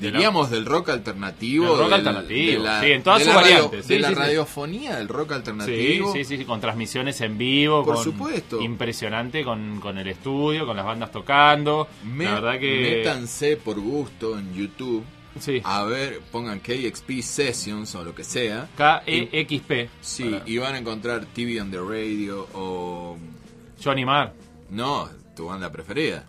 [0.00, 3.84] diríamos del rock alternativo Del rock del- alternativo, de la, sí, en todas sus variantes,
[3.86, 7.84] sí, de la sí, radiofonía del rock alternativo sí, sí, sí, con transmisiones en vivo.
[7.84, 8.60] Por con- supuesto.
[8.62, 11.88] Impresionante con, con el estudio, con las bandas tocando.
[12.04, 12.80] Me- la verdad que.
[12.98, 15.02] métanse por gusto en YouTube
[15.40, 15.60] Sí.
[15.64, 19.88] a ver pongan KXP Sessions o lo que sea KEXP.
[20.00, 23.16] sí Para- y van a encontrar TV on the Radio o
[23.82, 24.32] Johnny Marr.
[24.70, 26.24] no tu banda preferida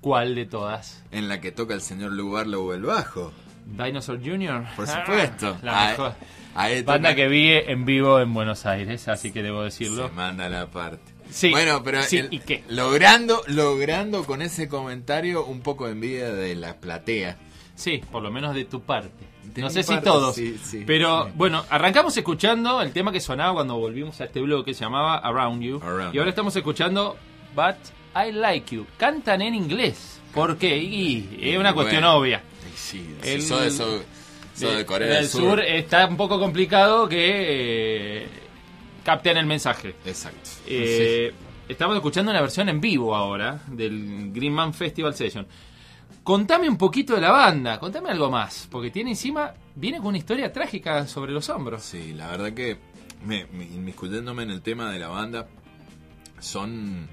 [0.00, 1.02] ¿Cuál de todas?
[1.10, 3.32] en la que toca el señor Lou Barlow el bajo
[3.66, 4.64] Dinosaur Jr.
[4.74, 5.56] Por supuesto.
[5.62, 6.14] Ah, la Ah, mejor.
[6.54, 10.08] ahí Banda toca- que vi en vivo en Buenos Aires, así que debo decirlo.
[10.08, 11.12] Se manda la parte.
[11.30, 11.50] Sí.
[11.50, 12.64] Bueno, pero Sí, el- ¿y qué?
[12.68, 17.36] logrando, logrando con ese comentario un poco de envidia de la platea.
[17.76, 19.10] Sí, por lo menos de tu parte.
[19.56, 20.34] No sé si parte, todos.
[20.34, 21.32] sí, sí, pero sí.
[21.34, 25.16] bueno, arrancamos escuchando el tema que sonaba cuando volvimos a este blog que se llamaba
[25.18, 25.80] Around You.
[25.82, 27.16] Around y ahora estamos escuchando
[27.54, 27.76] But
[28.14, 28.86] I Like You.
[28.96, 30.20] Cantan en inglés.
[30.34, 30.76] ¿Por qué?
[30.78, 32.16] Y es una cuestión Bueno.
[32.18, 32.42] obvia.
[32.76, 33.40] Sí, El-
[34.60, 35.40] de, Corea del Sur.
[35.42, 38.26] Sur está un poco complicado que eh,
[39.04, 39.94] capten el mensaje.
[40.04, 40.50] Exacto.
[40.66, 41.32] Eh,
[41.68, 45.46] Estamos escuchando una versión en vivo ahora del Green Man Festival Session.
[46.22, 50.18] Contame un poquito de la banda, contame algo más, porque tiene encima, viene con una
[50.18, 51.82] historia trágica sobre los hombros.
[51.82, 52.76] Sí, la verdad que
[53.24, 55.48] me, me- inmiscuyéndome en el tema de la banda,
[56.38, 57.08] son,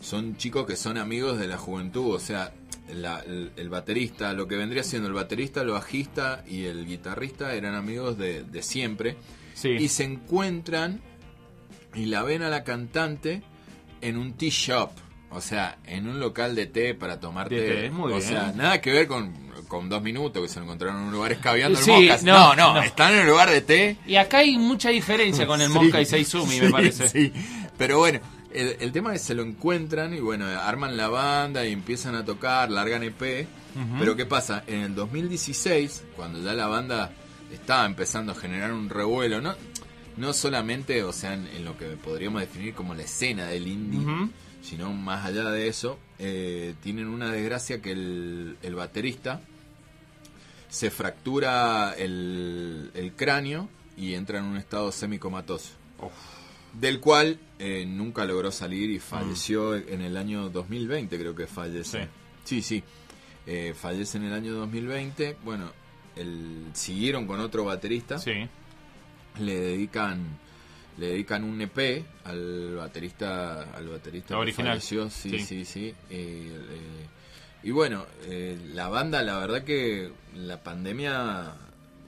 [0.00, 2.52] son chicos que son amigos de la juventud, o sea,
[2.92, 7.54] la- el, el baterista, lo que vendría siendo el baterista, el bajista y el guitarrista
[7.54, 9.16] eran amigos de, de siempre
[9.54, 9.68] Sí.
[9.78, 11.00] y se encuentran
[11.94, 13.42] y la ven a la cantante
[14.00, 14.90] en un tea shop,
[15.30, 17.74] o sea, en un local de té para tomar De té.
[17.82, 18.28] té, muy o bien.
[18.28, 19.32] sea, nada que ver con,
[19.68, 22.22] con dos minutos que se lo encontraron en un lugar escabeando Sí, moscas.
[22.24, 22.82] no, No, no, no.
[22.82, 23.96] están en un lugar de té.
[24.06, 27.08] Y acá hay mucha diferencia con el Sí, Mosca y Seizumi, me sí, parece.
[27.08, 27.32] Sí,
[27.78, 28.20] pero bueno,
[28.52, 32.14] el, el tema es que se lo encuentran y bueno, arman la banda y empiezan
[32.16, 33.46] a tocar, largan EP.
[34.00, 34.64] Pero ¿qué pasa?
[34.66, 37.12] En el 2016, cuando ya la banda
[37.52, 39.54] estaba empezando a generar un revuelo, no,
[40.16, 44.00] no solamente, o sea, en, en lo que podríamos definir como la escena del indie.
[44.62, 49.40] Sino más allá de eso, eh, tienen una desgracia que el, el baterista
[50.68, 55.70] se fractura el, el cráneo y entra en un estado semicomatoso.
[56.72, 62.08] Del cual eh, nunca logró salir y falleció en el año 2020, creo que fallece.
[62.44, 62.82] Sí, sí.
[63.46, 65.36] Eh, fallece en el año 2020.
[65.44, 65.72] Bueno,
[66.14, 68.48] el, siguieron con otro baterista Sí.
[69.40, 70.24] le dedican
[71.00, 74.72] le dedican un EP al baterista al baterista que Original.
[74.74, 75.10] falleció.
[75.10, 75.38] sí Sí.
[75.40, 77.06] sí sí, Eh, eh,
[77.62, 81.54] y bueno eh, la banda la verdad que la pandemia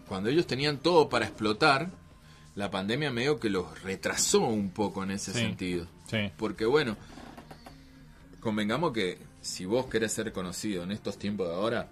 [0.08, 1.90] cuando ellos tenían todo para explotar
[2.54, 5.38] la pandemia medio que los retrasó un poco en ese Sí.
[5.40, 6.30] sentido Sí.
[6.36, 6.96] porque bueno
[8.40, 11.88] convengamos que si vos querés ser conocido en estos tiempos de ahora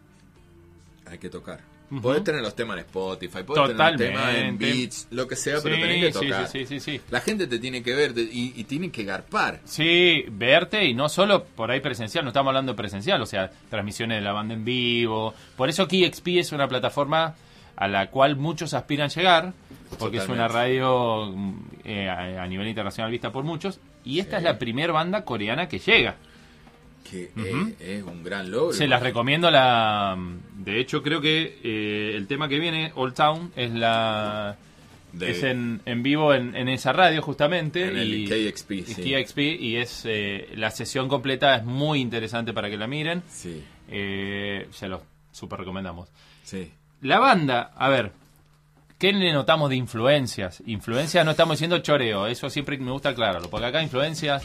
[1.06, 1.60] hay que tocar
[2.02, 4.58] Podés tener los temas en Spotify, podés tener los temas en.
[4.58, 6.46] Beats, lo que sea, pero tenés que tocar.
[6.48, 7.00] sí, sí, sí, sí.
[7.10, 9.60] La gente te tiene que ver y, y tiene que garpar.
[9.64, 13.50] Sí, verte y no solo por ahí presencial, no estamos hablando de presencial, o sea,
[13.68, 15.34] transmisiones de la banda en vivo.
[15.56, 17.34] Por eso KXP es una plataforma
[17.76, 19.52] a la cual muchos aspiran llegar,
[19.98, 24.36] porque es una radio mm, eh, a, a nivel internacional vista por muchos, y esta
[24.36, 24.36] Sí.
[24.36, 26.16] es la primera banda coreana que llega.
[27.10, 27.74] Que Ujú.
[27.80, 28.72] es, es un gran logro.
[28.72, 30.16] Se las recomiendo la...
[30.58, 34.56] De hecho, creo que eh, el tema que viene, Old Town, es la...
[35.12, 37.88] De- es en, en vivo en, en esa radio justamente.
[37.88, 39.12] En el y, KXP, y sí.
[39.12, 43.22] KXP, y es eh, la sesión completa es muy interesante para que la miren.
[43.28, 45.00] Sí, Eh, se los
[45.32, 46.08] super recomendamos.
[46.44, 46.70] sí.
[47.02, 48.12] La banda, a ver,
[48.98, 50.62] ¿qué le notamos de influencias?
[50.66, 54.44] Influencias no estamos diciendo choreo, eso siempre me gusta aclararlo, porque acá influencias,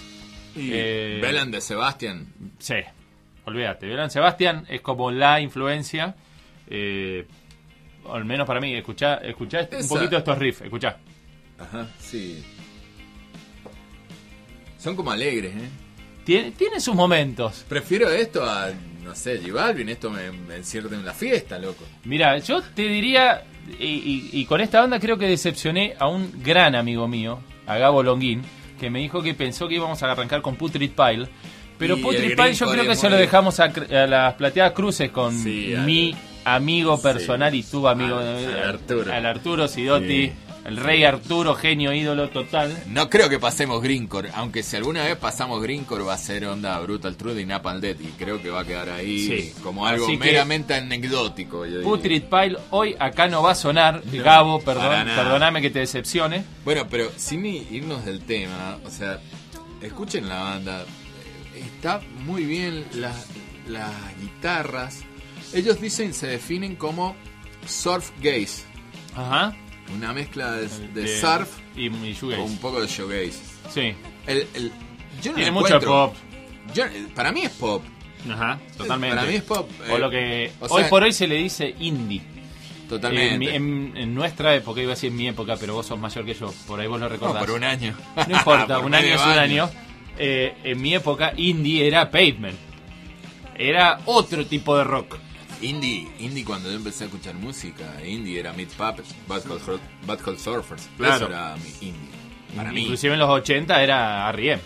[0.55, 2.27] Y Eh, Belan de Sebastián.
[2.59, 2.75] sí,
[3.45, 6.15] olvídate, Belán Sebastián es como la influencia,
[6.69, 7.25] eh,
[8.11, 10.97] al menos para mí, escuchá, escuchá un poquito estos riffs, escuchá.
[11.59, 12.43] Ajá, sí.
[14.77, 15.69] Son como alegres, ¿eh?
[16.23, 17.65] Tiene, tiene sus momentos.
[17.67, 18.69] Prefiero esto a,
[19.03, 19.89] no sé, J Balvin.
[19.89, 21.83] Esto me, me encierra en la fiesta, loco.
[22.03, 23.43] Mira, yo te diría,
[23.79, 27.77] y, y- y con esta banda creo que decepcioné a un gran amigo mío, a
[27.77, 28.41] Gabo Longuín,
[28.79, 31.27] que me dijo que pensó que íbamos a arrancar con Putrid Pile.
[31.77, 35.37] Pero Putrid Pile yo creo que se lo dejamos a, a las plateadas cruces con
[35.37, 36.15] Sí, mi
[36.45, 39.13] amigo personal y tu amigo, Al- eh, al Arturo.
[39.13, 40.31] al Arturo Sidotti, Sí.
[40.65, 42.75] El rey Arturo, genio, ídolo total.
[42.87, 46.79] No creo que pasemos Greencore, aunque si alguna vez pasamos Greencore va a ser onda
[46.79, 49.53] Brutal Truth y Napalm Death, y creo que va a quedar ahí Sí.
[49.63, 51.65] como algo Así meramente anecdótico.
[51.65, 51.81] yo.
[51.83, 54.01] Putrid Pile hoy acá no va a sonar.
[54.11, 56.43] Gabo, para perdón, perdóname que te decepcione.
[56.63, 59.19] Bueno, pero sin irnos del tema, o sea,
[59.81, 60.83] escuchen la banda,
[61.55, 63.27] está muy bien las,
[63.67, 65.03] las guitarras.
[65.53, 67.15] Ellos dicen, se definen como
[67.67, 68.63] surf gaze,
[69.15, 69.55] Ajá.
[69.93, 72.41] Una mezcla de, de De- surf y, y shoegaze.
[72.41, 73.39] con un poco de shoegaze.
[73.73, 73.93] Sí.
[74.27, 74.71] El, el-
[75.21, 76.15] yo no Tiene mucho pop.
[76.73, 77.83] yo- para mí es pop.
[78.29, 79.15] Ajá, totalmente.
[79.15, 79.69] Para mí es pop.
[79.91, 82.21] O eh, lo que o hoy por hoy se le dice indie.
[82.89, 83.33] Totalmente.
[83.33, 83.47] En, mi-
[83.91, 86.33] en- en nuestra época, iba a decir en mi época, pero vos sos mayor que
[86.33, 87.43] yo, por ahí vos lo No, recordás.
[87.45, 87.95] por un año.
[88.27, 89.69] No importa, Por un año es un año.
[90.17, 92.57] Eh, en mi época, indie era pavement.
[93.57, 95.17] Era otro tipo de rock.
[95.65, 100.89] Indie, indie cuando yo empecé a escuchar música, indie era Meat Puppets, Bad Hole Surfers.
[100.97, 101.15] Claro.
[101.15, 102.09] Eso era mi indie.
[102.55, 104.61] Para mí, Inclusive en los 80 era R.E.M.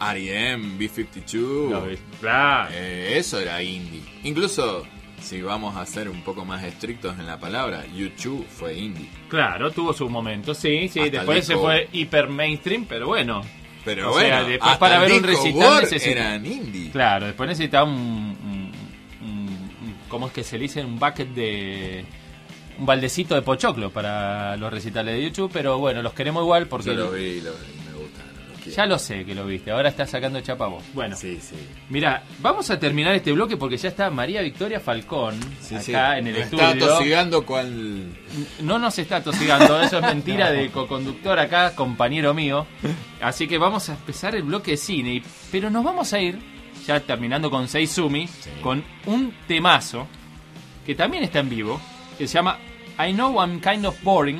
[0.00, 2.00] R.E.M., B-52, Lo ves.
[2.20, 2.70] Claro.
[2.72, 4.02] eh, eso era indie.
[4.24, 4.84] Incluso,
[5.20, 9.08] si vamos a ser un poco más estrictos en la palabra, YouTube fue indie.
[9.28, 11.00] Claro, tuvo su momento, sí, sí.
[11.00, 13.42] Hasta Después se fue hiper mainstream, pero bueno.
[13.84, 16.90] Pero O bueno, sea, después para ver un recital eran indie.
[16.90, 18.36] Claro, después necesitaba un-
[20.14, 20.84] ¿Cómo es que se le dice?
[20.84, 22.04] Un bucket de.
[22.78, 26.86] Un baldecito de pochoclo para los recitales de YouTube, pero bueno, los queremos igual porque.
[26.90, 28.24] Yo lo vi, lo vi, me gustan.
[28.52, 28.76] los quiero.
[28.76, 30.84] Ya lo sé que lo viste, ahora estás sacando chapa vos.
[30.94, 31.56] Bueno, Sí, sí.
[31.88, 36.18] mira, vamos a terminar este bloque porque ya está María Victoria Falcón Sí, acá sí.
[36.20, 36.64] en el estudio.
[36.68, 38.06] Está tosigando cual...
[38.62, 42.66] No nos está tosigando, eso es mentira de co-conductor acá, compañero mío.
[43.20, 46.38] Así que vamos a empezar el bloque de cine, pero nos vamos a ir,
[46.86, 48.28] ya terminando con Seizumi,
[48.62, 50.06] con un temazo
[50.86, 51.80] que también está en vivo,
[52.18, 52.58] que se llama
[52.98, 54.38] I Know I'm Kind of Boring.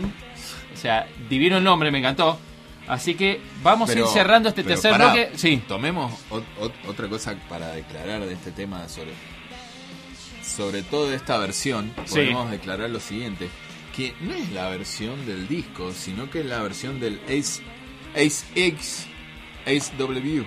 [0.73, 2.39] O sea, divino el nombre, me encantó.
[2.87, 5.31] Así que vamos a ir cerrando este tercer pará, bloque.
[5.37, 9.13] Sí, Tomemos ot- ot- otra cosa para declarar de este tema sobre
[10.43, 11.93] sobre todo de esta versión.
[12.05, 12.17] Sí.
[12.17, 13.49] Podemos declarar lo siguiente,
[13.97, 17.63] que no es la versión del disco, sino que es la versión del Ace
[18.15, 19.07] Ace X
[19.67, 20.45] Ace W,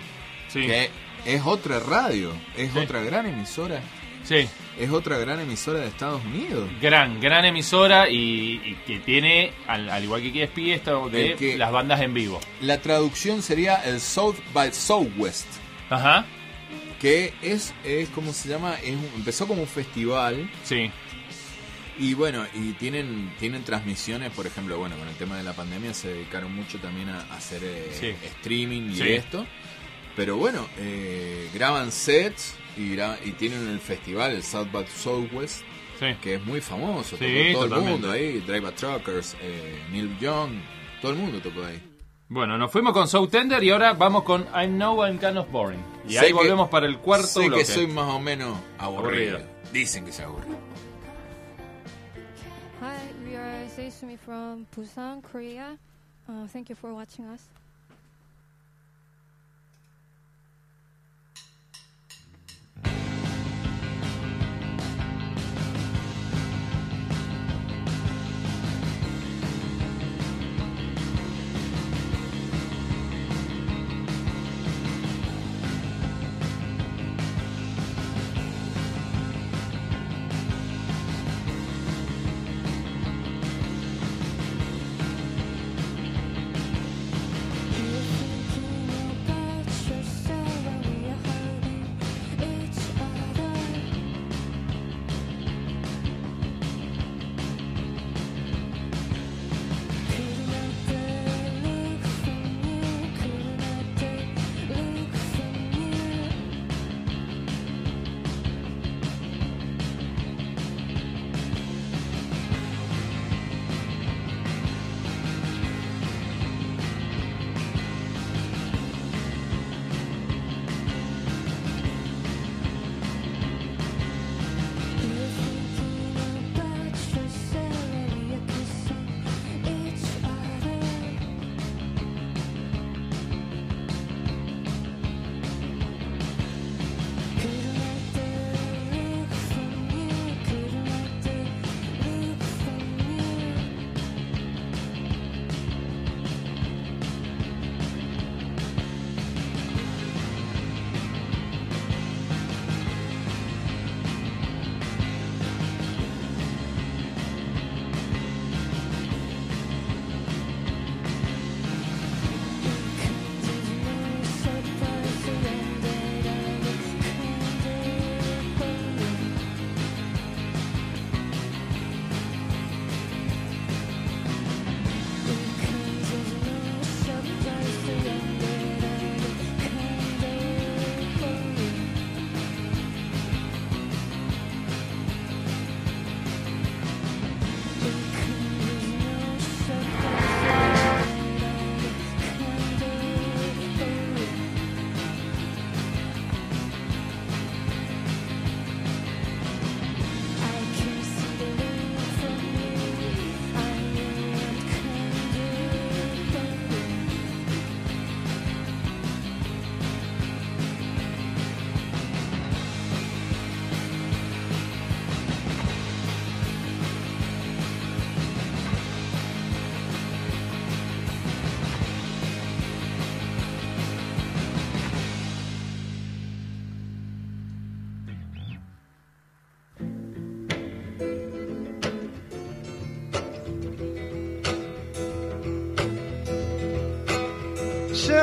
[0.49, 0.89] sí, que
[1.25, 2.79] es otra radio, es Sí.
[2.79, 3.81] otra gran emisora,
[4.23, 4.47] sí.
[4.79, 6.69] es otra gran emisora de Estados Unidos.
[6.81, 11.57] Gran, gran emisora y, y que tiene, al, al igual que KSP, esto de que-
[11.57, 12.39] las bandas en vivo.
[12.61, 15.47] La traducción sería el South by Southwest.
[15.89, 16.25] Ajá,
[16.99, 20.89] que es, es como se llama, es un- empezó como un festival sí.
[21.99, 25.93] y bueno, y tienen tienen transmisiones, por ejemplo, bueno, con el tema de la pandemia
[25.93, 28.07] se dedicaron mucho también a, a hacer eh, Sí.
[28.39, 29.09] streaming y Sí.
[29.13, 29.45] esto,
[30.17, 35.61] pero bueno, eh, graban sets y, gra- y tienen el festival, el South by Southwest,
[35.99, 36.07] Sí.
[36.21, 37.75] que es muy famoso, Sí, tocó todo totalmente.
[37.77, 40.51] el mundo ahí, Drive a Truckers, eh, Neil Young,
[41.01, 41.81] todo el mundo tocó ahí.
[42.29, 45.49] Bueno, nos fuimos con So Tender y ahora vamos con I Know I'm Kind of
[45.49, 45.81] Boring.
[46.07, 47.59] Y Sé ahí que- volvemos para el cuarto Sé bloque.
[47.63, 49.37] que soy más o menos aburrido.
[49.37, 49.57] Aburrido.
[49.71, 50.45] Dicen que se aburre.
[52.81, 55.77] Hi, we are Seisumi from Busan, Korea.
[56.27, 57.41] Uh, thank you for watching us.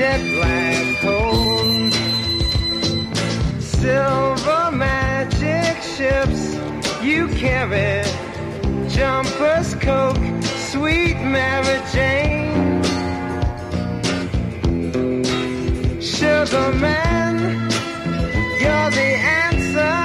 [0.00, 1.90] Dead black coal.
[3.60, 6.42] Silver magic ships
[7.02, 8.02] you carry,
[8.88, 10.16] jumpers, coke,
[10.70, 12.82] sweet Mary Jane.
[16.00, 17.36] Sugar man,
[18.62, 19.10] you're the
[19.44, 20.00] answer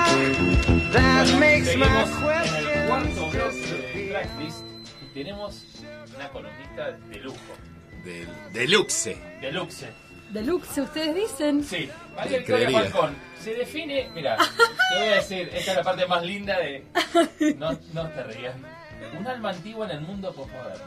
[0.92, 4.10] that makes my Seguimos en el cuarto questions bloque de disappear.
[4.12, 4.66] Tracklist
[5.04, 5.64] y tenemos
[6.16, 7.54] una columnista de lujo,
[8.06, 9.18] Del deluxe.
[9.42, 9.90] de luxe.
[10.30, 11.64] Deluxe, ustedes dicen.
[11.64, 12.92] Sí, María Victoria creería.
[12.92, 16.84] Falcón se define, mira, te voy a decir, esta es la parte más linda de...
[17.60, 18.56] No, no te rías.
[19.20, 20.84] Un alma antigua en el mundo posmoderno.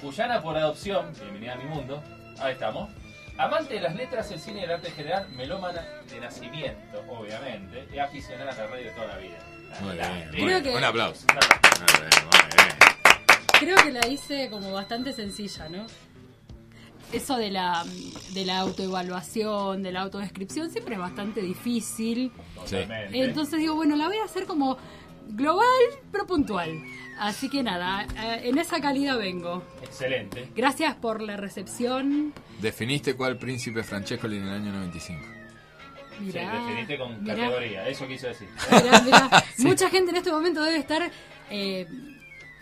[0.00, 2.02] Cuyana por adopción, bienvenida a mi mundo,
[2.38, 2.90] ahí estamos.
[3.38, 7.88] Amante de las letras, el cine y el arte en general, melómana de nacimiento, obviamente,
[7.92, 9.38] y aficionada a la radio de toda la vida.
[9.80, 10.30] Muy bien.
[10.32, 10.62] muy bien.
[10.62, 11.26] que- Un aplauso.
[11.28, 13.01] la- Muy bien, muy bien.
[13.62, 15.86] Creo que la hice como bastante sencilla, ¿no?
[17.12, 17.84] Eso de la,
[18.32, 22.32] de la autoevaluación, de la autodescripción, siempre es bastante difícil.
[22.64, 22.76] Sí.
[22.76, 23.22] Totalmente.
[23.24, 24.78] Entonces digo, bueno, la voy a hacer como
[25.28, 25.66] global,
[26.10, 26.82] pero puntual.
[27.18, 29.62] Así que nada, eh, en esa calidad vengo.
[29.82, 30.48] Excelente.
[30.56, 32.32] Gracias por la recepción.
[32.60, 35.20] Definiste cuál príncipe Francescoli en el año 95.
[36.18, 38.48] Sí, Mirá, definiste con mirá, categoría, eso quiso decir.
[38.70, 39.30] mirá, mirá.
[39.58, 41.10] Mucha gente en este momento debe estar
[41.50, 41.86] eh,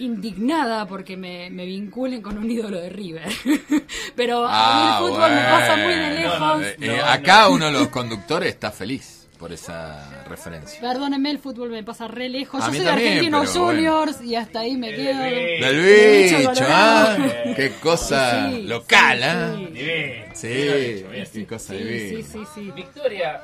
[0.00, 3.28] indignada porque me, me vinculen con un ídolo de River.
[4.16, 6.40] Pero Ah, a mí el fútbol me pasa muy de lejos.
[6.40, 7.04] No, no, Eh, No, eh, no.
[7.06, 10.80] acá uno de los conductores está feliz por esa referencia.
[10.82, 12.62] Perdónenme, el fútbol me pasa re lejos.
[12.62, 13.90] A Yo mí soy de también, Argentinos pero bueno.
[14.02, 15.18] Juniors y hasta ahí me El quedo.
[15.66, 16.62] Del bicho.
[16.68, 17.16] ¿ah?
[17.56, 20.30] Qué cosa Sí, local, sí, ¿ah?
[20.34, 21.04] sí.
[21.32, 22.70] Sí, cosa Sí, sí, sí, sí.
[22.76, 23.40] Victoria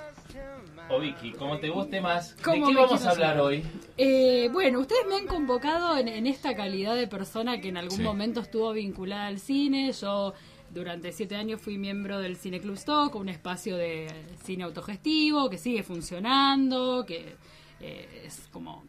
[0.89, 3.63] o Vicky, como te guste más, ¿de qué vamos a hablar hoy?
[3.97, 7.99] Eh, bueno, ustedes me han convocado en, en esta calidad de persona que en algún
[7.99, 8.03] Sí.
[8.05, 9.91] momento estuvo vinculada al cine.
[9.93, 10.33] Yo
[10.71, 14.07] durante siete años fui miembro del Cine Club Stock, un espacio de
[14.45, 17.35] cine autogestivo que sigue funcionando, que
[17.81, 18.85] eh, es como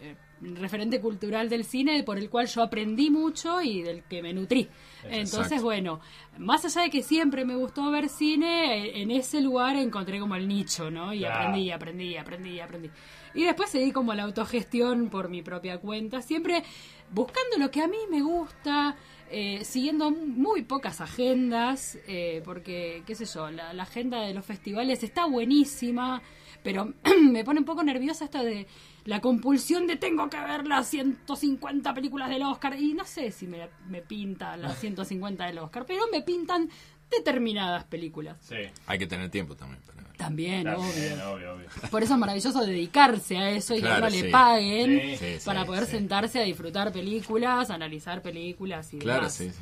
[0.00, 0.14] eh,
[0.60, 4.68] referente cultural del cine por el cual yo aprendí mucho y del que me nutrí.
[5.10, 5.64] Entonces, Exacto.
[5.64, 6.00] bueno,
[6.38, 10.34] más allá de que siempre me gustó ver cine, eh, en ese lugar encontré como
[10.34, 11.12] el nicho, ¿no?
[11.12, 11.34] Y Claro.
[11.36, 12.90] aprendí, aprendí, aprendí, aprendí.
[13.34, 16.62] Y después seguí como la autogestión por mi propia cuenta, siempre
[17.10, 18.96] buscando lo que a mí me gusta,
[19.30, 24.44] eh, siguiendo muy pocas agendas, eh, porque, qué sé yo, la, la agenda de los
[24.44, 26.22] festivales está buenísima,
[26.62, 26.94] pero
[27.30, 28.66] me pone un poco nerviosa esto de
[29.04, 33.46] la compulsión de tengo que ver las 150 películas del Oscar, y no sé si
[33.46, 36.68] me, me pinta las 150 del Oscar, pero me pintan
[37.10, 38.36] determinadas películas.
[38.40, 38.56] Sí.
[38.86, 39.80] Hay que tener tiempo también.
[39.82, 40.16] para ver.
[40.16, 41.32] También, También, obvio.
[41.32, 41.66] obvio, obvio.
[41.90, 44.22] Por eso es maravilloso dedicarse a eso y Claro, que no sí.
[44.22, 45.90] le paguen Sí, sí, sí, para poder sí.
[45.92, 49.34] sentarse a disfrutar películas, analizar películas y Claro, demás.
[49.34, 49.58] sí, sí.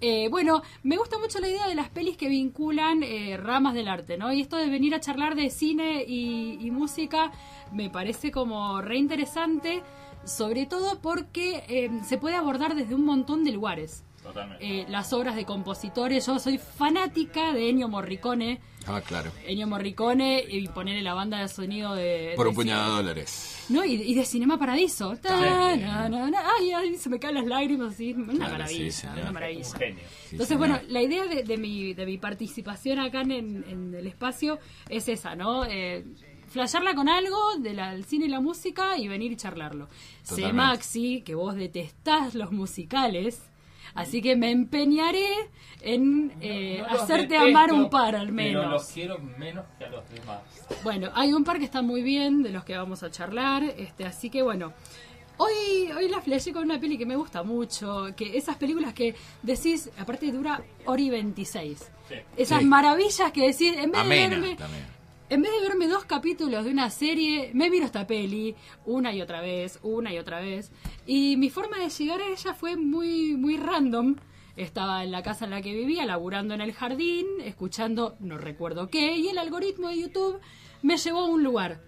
[0.00, 3.88] Eh, bueno, me gusta mucho la idea de las pelis que vinculan eh, ramas del
[3.88, 4.32] arte, ¿no?
[4.32, 7.32] Y esto de venir a charlar de cine y, y música
[7.72, 9.82] me parece como re interesante,
[10.24, 14.04] sobre todo porque eh, se puede abordar desde un montón de lugares.
[14.22, 14.64] Totalmente.
[14.80, 18.58] Eh, las obras de compositores, yo soy fanática de Ennio Morricone.
[18.86, 19.30] Ah, claro.
[19.46, 22.32] Ennio Morricone y ponerle la banda de sonido de...
[22.34, 23.66] Por de un puñado de dólares.
[23.68, 23.84] ¿No?
[23.84, 25.14] Y, y de Cinema Paradiso.
[25.20, 25.80] Ta, Sí.
[25.80, 26.38] na, na, na.
[26.58, 28.14] ay, ay, se me caen las lágrimas así.
[28.14, 29.68] Una Claro, maravilla, sí, una maravilla.
[29.68, 30.04] Un genio.
[30.32, 33.30] Entonces, bueno, la idea de, de mi, de mi participación acá en,
[33.68, 34.58] en el espacio
[34.88, 35.66] es esa, ¿no?
[35.66, 36.04] Eh,
[36.54, 39.88] flashearla con algo del del cine y la música y venir y charlarlo.
[40.22, 40.52] Sé.
[40.52, 43.42] Maxi, que vos detestás los musicales,
[43.94, 45.26] así que me empeñaré
[45.82, 48.86] en eh, No hacerte detesto, amar un par al Pero los menos.
[48.94, 50.40] quiero menos que a los demás.
[50.82, 54.04] Bueno, hay un par que están muy bien, de los que vamos a charlar, este,
[54.06, 54.72] así que bueno.
[55.36, 59.16] Hoy, hoy la flashé con una peli que me gusta mucho, que esas películas que
[59.42, 61.90] decís, aparte dura hora y 26.
[62.08, 62.14] Sí.
[62.36, 62.64] Esas Sí.
[62.66, 64.54] maravillas que decís, en vez de verme...
[64.54, 64.93] también.
[65.30, 68.54] En vez de verme dos capítulos de una serie, me miro esta peli
[68.84, 70.70] una y otra vez, una y otra vez.
[71.06, 74.16] Y mi forma de llegar a ella fue muy, muy random.
[74.56, 78.88] Estaba en la casa en la que vivía, laburando en el jardín, escuchando no recuerdo
[78.88, 80.40] qué, y el algoritmo de YouTube
[80.82, 81.80] me llevó a un lugar.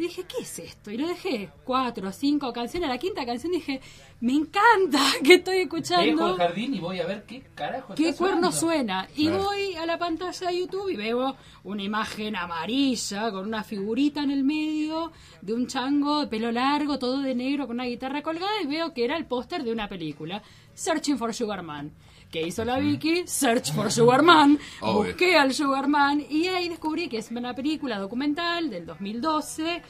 [0.00, 0.90] Y dije, ¿qué es esto?
[0.90, 2.88] Y lo dejé cuatro o cinco canciones.
[2.88, 3.82] A la quinta canción dije,
[4.20, 6.30] me encanta que estoy Dejo escuchando.
[6.30, 9.06] el jardín y voy a ver qué carajo ¿Qué está cuerno suena?
[9.14, 14.22] Y voy a la pantalla de YouTube y veo una imagen amarilla con una figurita
[14.22, 18.22] en el medio de un chango de pelo largo, todo de negro, con una guitarra
[18.22, 20.42] colgada y veo que era el póster de una película,
[20.72, 21.92] Searching for Sugar Man.
[22.30, 23.26] ¿Qué hizo la Vicky?
[23.26, 24.56] Search for Sugar Man.
[24.80, 25.10] Obvio.
[25.12, 29.82] Busqué al Sugar Man y ahí descubrí que es una película documental del 2012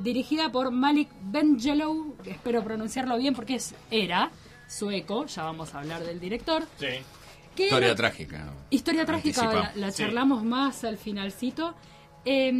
[0.00, 4.30] dirigida por Malik Benjelow, espero pronunciarlo bien porque es era
[4.68, 6.62] sueco, ya vamos a hablar del director.
[6.78, 6.86] Sí.
[7.56, 8.52] que Historia era- trágica.
[8.70, 10.04] Historia trágica, la, la Sí.
[10.04, 11.74] charlamos más al finalcito.
[12.24, 12.52] Eh,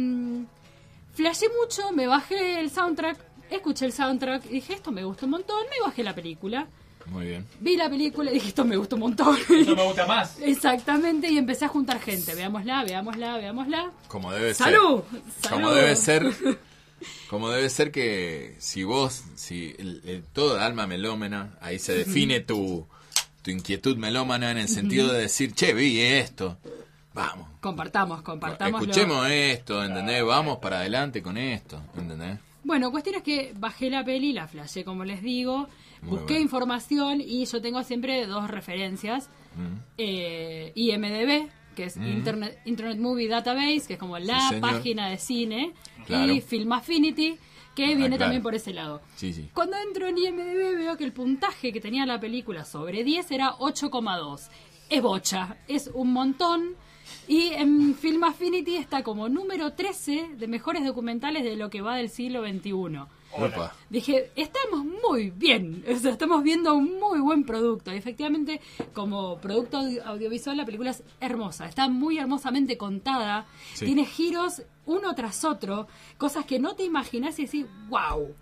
[1.13, 3.17] flashé mucho, me bajé el soundtrack,
[3.49, 6.67] escuché el soundtrack y dije, esto me gusta un montón, me bajé la película.
[7.07, 7.45] Muy bien.
[7.59, 9.37] Vi la película y dije, esto me gusta un montón.
[9.49, 10.37] Eso me gusta más.
[10.41, 12.33] Exactamente, y empecé a juntar gente.
[12.35, 13.91] Veámosla, veámosla, veámosla.
[14.07, 15.03] Como debe ¡Salud!
[15.41, 15.51] ser.
[15.51, 15.75] Como ¡Salud!
[15.81, 16.31] debe ser.
[17.29, 22.41] Como debe ser que si vos, si el, el- todo alma melómena, ahí se define
[22.41, 22.85] tu,
[23.41, 26.57] tu inquietud melómana en el sentido de decir, che, vi esto.
[27.13, 27.47] Vamos.
[27.59, 28.81] Compartamos, compartamos.
[28.81, 30.23] Escuchemos esto, ¿entendés?
[30.23, 32.37] Vamos para adelante con esto, ¿entendés?
[32.63, 35.67] Bueno, cuestión es que bajé la peli, la flashé como les digo,
[36.01, 36.41] Muy busqué bueno.
[36.43, 39.29] información y yo tengo siempre dos referencias.
[39.55, 39.77] Mm.
[39.97, 45.73] Eh, IMDB, que es Internet, Internet Movie Database, que es como la página de cine,
[46.05, 46.31] Claro.
[46.33, 47.37] y Film Affinity,
[47.75, 48.19] que viene claro.
[48.23, 49.01] también por ese lado.
[49.15, 49.49] Sí, sí.
[49.53, 53.53] Cuando entro en IMDB veo que el puntaje que tenía la película sobre 10 era
[53.59, 54.49] 8,2.
[54.89, 56.75] Es bocha, es un montón.
[57.27, 61.95] Y en Film Affinity está como número 13 de mejores documentales de lo que va
[61.95, 62.71] del siglo XXI.
[63.33, 63.73] Opa.
[63.89, 67.93] Dije, estamos muy bien, o sea, estamos viendo un muy buen producto.
[67.93, 68.59] Y efectivamente,
[68.93, 73.85] como producto audio- audiovisual, la película es hermosa, está muy hermosamente contada, Sí.
[73.85, 78.33] tiene giros uno tras otro, cosas que no te imaginas y decís, wow.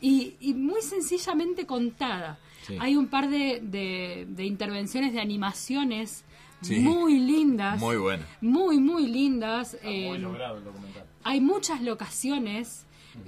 [0.00, 2.38] Y, y muy sencillamente contada.
[2.66, 2.76] Sí.
[2.80, 6.24] Hay un par de, de- de intervenciones de animaciones
[6.60, 6.76] Sí.
[6.80, 7.78] muy lindas.
[7.78, 8.26] Muy buena.
[8.40, 9.76] Muy, muy lindas.
[9.82, 11.04] Muy eh, logrado el documental.
[11.22, 12.83] hay muchas locaciones.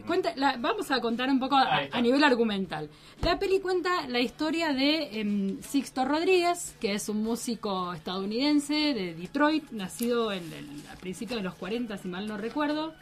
[0.06, 2.88] Cuenta, la- vamos a contar un poco a, a nivel argumental.
[3.22, 9.14] La peli cuenta la historia de em, Sixto Rodríguez, que es un músico estadounidense de
[9.14, 12.94] Detroit, nacido en el- a principios de los 40, si mal no recuerdo.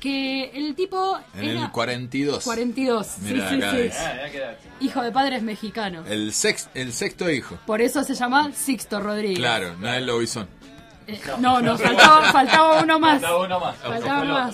[0.00, 2.42] Que el tipo En era el 42.
[2.42, 3.56] 42, sí, Mira, sí,
[3.88, 3.96] sí.
[4.00, 4.54] Ah.
[4.80, 6.08] Hijo de padres mexicanos.
[6.10, 7.56] El, sex, el sexto hijo.
[7.66, 9.38] Por eso se llama Sixto Rodríguez.
[9.38, 10.48] Claro, no es Lobizón.
[11.06, 13.20] Eh, no, no, faltaba, faltaba uno más.
[13.20, 13.76] Faltaba uno más.
[13.76, 14.50] Faltaba.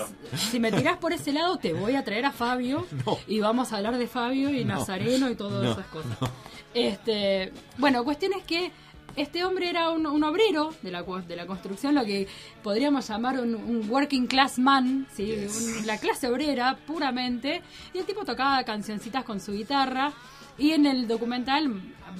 [0.50, 2.86] Si me tirás por ese lado, te voy a traer a Fabio
[3.26, 6.16] y vamos a hablar de Fabio y Nazareno y todas esas cosas.
[6.74, 8.70] Este, bueno, cuestión es que
[9.16, 12.28] este hombre era un, un obrero de la, cu- de la construcción, lo que
[12.62, 15.32] podríamos llamar un, un working class man, ¿sí?
[15.48, 20.12] Un- la clase obrera puramente, y el tipo tocaba cancioncitas con su guitarra.
[20.60, 21.70] Y en el documental,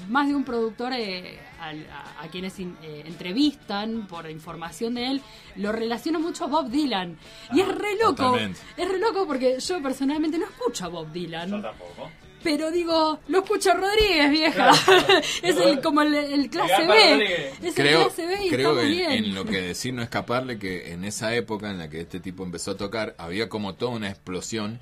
[0.09, 5.07] más de un productor eh, al- a, a quienes in- eh, entrevistan por información de
[5.11, 5.23] él,
[5.57, 7.17] lo relaciona mucho a Bob Dylan.
[7.53, 8.15] Y es re loco.
[8.17, 8.61] totalmente.
[8.77, 11.51] Es re loco porque yo personalmente no escucho a Bob Yo Dylan.
[11.63, 12.11] tampoco.
[12.41, 14.71] Pero digo, lo escucho a Rodríguez, vieja.
[15.43, 17.49] es el, como el, el clase B.
[17.61, 19.11] Es el Creo, clase B y creo está muy bien.
[19.11, 22.45] en lo que decir no escaparle que en esa época en la que este tipo
[22.45, 24.79] empezó a tocar había como toda una explosión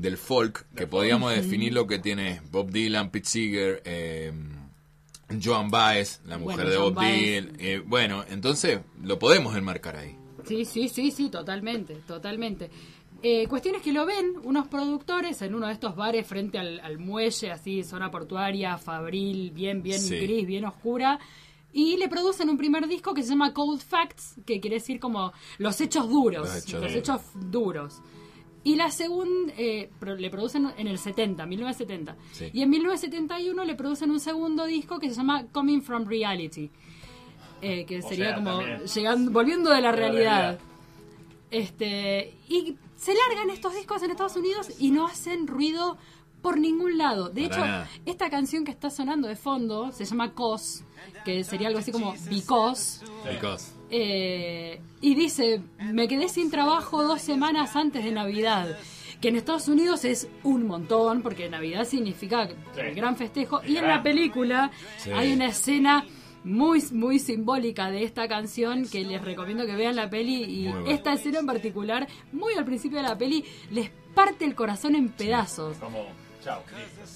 [0.00, 4.32] del folk que podíamos definir lo que tiene Bob Dylan, Pete Seeger, eh,
[5.42, 7.00] Joan Baez, la mujer Bueno, de Bob.
[7.00, 7.56] Dylan.
[7.58, 10.16] eh, bueno, entonces lo podemos enmarcar ahí.
[10.46, 12.70] Sí, sí, sí, sí, totalmente, totalmente.
[13.22, 16.98] Eh, cuestiones que lo ven unos productores en uno de estos bares frente al, al
[16.98, 20.18] muelle, así, zona portuaria, fabril, bien, bien Sí.
[20.18, 21.18] gris, bien oscura.
[21.72, 25.32] Y le producen un primer disco que se llama Cold Facts, que quiere decir como
[25.58, 26.96] los hechos duros, Los hechos los duros.
[26.96, 27.20] hechos
[27.52, 28.00] duros.
[28.62, 32.16] Y la segunda le producen en el 70, 1970.
[32.32, 32.50] Sí.
[32.52, 36.70] Y en 1971 le producen un segundo disco que se llama Coming from Reality.
[37.62, 38.60] eh, que O sería sea, como
[38.94, 40.40] llegando, volviendo de la De la realidad.
[40.40, 40.58] realidad.
[41.50, 45.98] Este, y se largan estos discos en Estados Unidos y no hacen ruido
[46.42, 47.28] por ningún lado.
[47.28, 47.90] De Para hecho, nada.
[48.06, 50.84] esta canción que está sonando de fondo se llama Cos,
[51.24, 53.04] que sería algo así como Because.
[53.30, 53.72] Because.
[53.90, 58.78] Eh, y dice, me quedé sin trabajo dos semanas antes de Navidad.
[59.20, 63.60] Que en Estados Unidos es un montón, porque Navidad significa el gran festejo.
[63.66, 65.10] Y en la película Sí.
[65.12, 66.06] hay una escena
[66.42, 70.86] muy, muy simbólica de esta canción que les recomiendo que vean la peli y bueno.
[70.86, 75.10] esta escena en particular, muy al principio de la peli, les parte el corazón en
[75.10, 75.76] pedazos.
[75.76, 76.06] Como,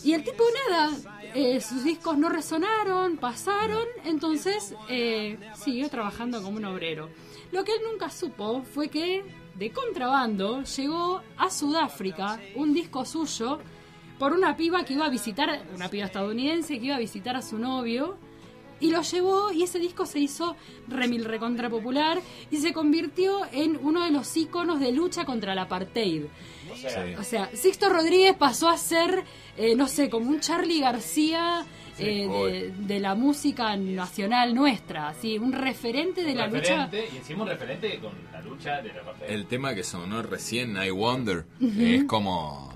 [0.03, 0.97] Y el tipo nada,
[1.35, 7.09] eh, sus discos no resonaron, pasaron, entonces eh, siguió trabajando como un obrero.
[7.53, 13.61] Lo que él nunca supo fue que de contrabando llegó a Sudáfrica un disco suyo
[14.18, 17.43] por una piba que iba a visitar, una piba estadounidense que iba a visitar a
[17.43, 18.16] su novio.
[18.81, 20.57] Y lo llevó y ese disco se hizo
[20.89, 22.20] remil recontra popular
[22.51, 26.25] y se convirtió en uno de los íconos de lucha contra el apartheid.
[26.75, 26.87] Sí.
[27.18, 29.25] O sea, Sixto Rodríguez pasó a ser,
[29.57, 31.64] eh, no sé, como un Charlie García
[31.99, 36.87] eh, de, de la música nacional nuestra, así, un referente de la lucha.
[36.87, 40.22] referente, Y encima un referente con la lucha de la parte El tema que sonó
[40.22, 42.74] recién, I Wonder, es como.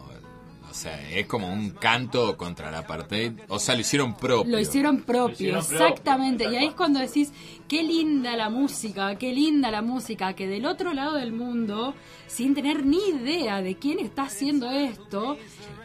[0.79, 3.33] O sea, es como un canto contra la apartheid.
[3.49, 4.49] O sea, lo hicieron propio.
[4.49, 6.45] Lo hicieron propio, Lo hicieron propio, exactamente.
[6.45, 7.33] y ahí es cuando decís,
[7.67, 11.95] qué linda la música, qué linda la música, que del otro lado del mundo,
[12.29, 15.37] sin tener ni idea de quién está haciendo esto,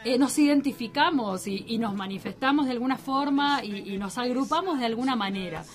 [0.06, 4.86] eh, nos identificamos y, y nos manifestamos de alguna forma y, y nos agrupamos de
[4.86, 5.66] alguna manera.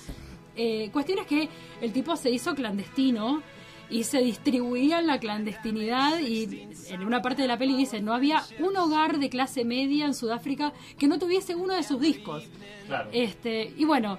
[0.55, 1.49] Eh, cuestión es que
[1.81, 3.43] el tipo se hizo clandestino
[3.89, 8.13] y se distribuía en la clandestinidad y en una parte de la peli dice no
[8.13, 12.43] había un hogar de clase media en Sudáfrica que no tuviese uno de sus discos
[12.87, 13.09] Claro.
[13.13, 14.17] este y bueno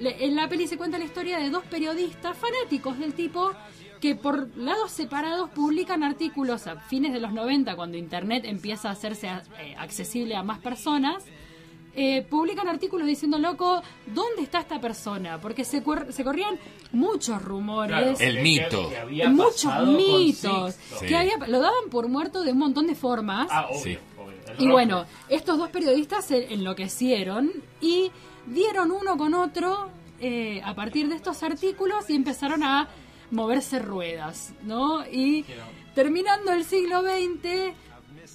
[0.00, 3.52] le- en la peli se cuenta la historia de dos periodistas fanáticos del tipo
[4.00, 8.92] que por lados separados publican artículos a fines de los 90 cuando internet empieza a
[8.92, 9.28] hacerse
[9.60, 11.24] eh, accesible a más personas
[11.96, 15.40] eh, publican artículos diciendo, loco, ¿dónde está esta persona?
[15.40, 16.58] Porque se, se corrían
[16.92, 18.88] muchos rumores, Claro, El que- mito.
[18.90, 20.74] que había muchos mitos.
[21.00, 21.06] Sí.
[21.06, 23.48] que había, lo daban por muerto de un montón de formas.
[23.50, 23.98] Ah, obvio, Sí.
[24.18, 24.34] obvio.
[24.58, 28.10] El y bueno, estos dos periodistas se enloquecieron y
[28.46, 29.90] dieron uno con otro
[30.20, 32.88] eh, a partir de estos artículos y empezaron a
[33.30, 35.04] moverse ruedas, ¿no?
[35.06, 35.44] Y
[35.94, 37.72] terminando el siglo XX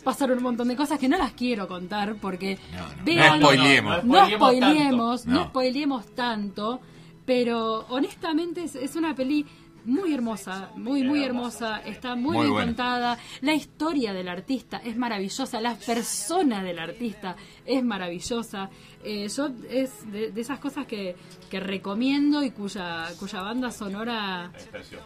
[0.04, 3.40] pasaron un montón de cosas que no las quiero contar porque No, no, no vean-
[3.42, 4.04] spoileemos.
[4.04, 5.46] no spoileemos, no No.
[5.48, 6.80] spoileemos tanto,
[7.26, 9.46] pero honestamente es, es una peli
[9.86, 12.68] muy hermosa, muy, muy hermosa, está muy, Muy bien buena.
[12.68, 17.36] contada, la historia del artista es maravillosa, la persona del artista
[17.66, 18.70] es maravillosa.
[19.04, 21.16] Eh, yo es de, de esas cosas que,
[21.50, 25.06] que recomiendo y cuya, cuya banda sonora Es precioso.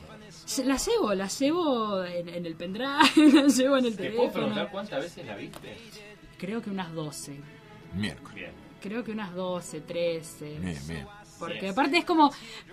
[0.66, 2.88] La llevo, la llevo en, en el pendrive,
[3.34, 4.32] la llevo en el ¿Te puedo teléfono.
[4.34, 5.78] preguntar cuántas veces la viste?
[6.38, 7.39] Creo que unas 12,
[7.96, 8.52] Miércoles.
[8.82, 10.46] Creo que unas 12, 13.
[10.60, 11.08] Bien, bien.
[11.39, 12.32] Porque aparte es como,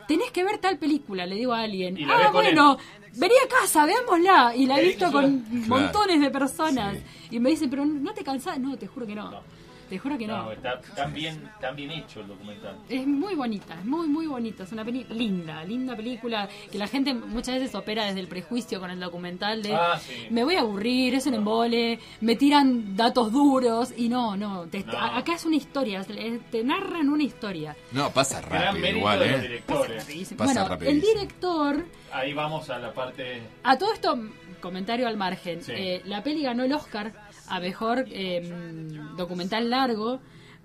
[0.09, 1.97] tenés que ver tal película, le digo a alguien.
[1.97, 2.79] Y la ves Ah, bueno,
[3.17, 4.55] vení a casa, veámosla.
[4.57, 5.67] Y la he visto te con suena.
[5.69, 6.97] montones de personas.
[6.97, 7.37] Sí.
[7.37, 8.59] Y me dicen, pero ¿no te cansás?
[8.59, 9.31] No, te juro que no.
[9.31, 9.43] No.
[9.91, 10.45] Te juro que no.
[10.45, 12.77] No, está tan bien, tan bien hecho el documental.
[12.89, 14.63] Es muy bonita, es muy, muy bonita.
[14.63, 16.49] Es una peli linda, linda película.
[16.71, 20.29] Que la gente muchas veces opera desde el prejuicio con el documental de Ah, sí.
[20.31, 23.93] me voy a aburrir, es un embole, me tiran datos duros.
[23.97, 24.67] Y no, no.
[24.69, 24.97] te- No.
[24.97, 26.05] acá es una historia,
[26.51, 27.77] te narran una historia.
[27.93, 29.63] No, pasa rápido igual, ¿eh?
[29.67, 30.39] Rapidísimo.
[30.39, 33.41] Pasa bueno, el director Ahí vamos a la parte.
[33.65, 34.19] A todo esto,
[34.61, 35.63] comentario al margen.
[35.63, 35.73] Sí.
[35.75, 37.13] Eh, la peli ganó el Oscar
[37.51, 38.41] a mejor eh,
[39.17, 40.21] documental largo.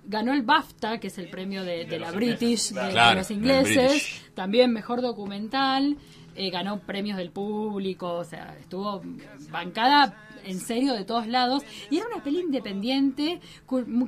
[0.08, 3.32] Ganó el BAFTA, que es el premio de, de De la British, ingleses, de, los
[3.32, 3.92] ingleses.
[3.92, 4.32] British.
[4.36, 5.98] También mejor documental.
[6.36, 8.14] Eh, ganó premios del público.
[8.14, 9.02] O sea, estuvo
[9.50, 11.64] bancada en serio de todos lados.
[11.90, 13.40] Y era una peli independiente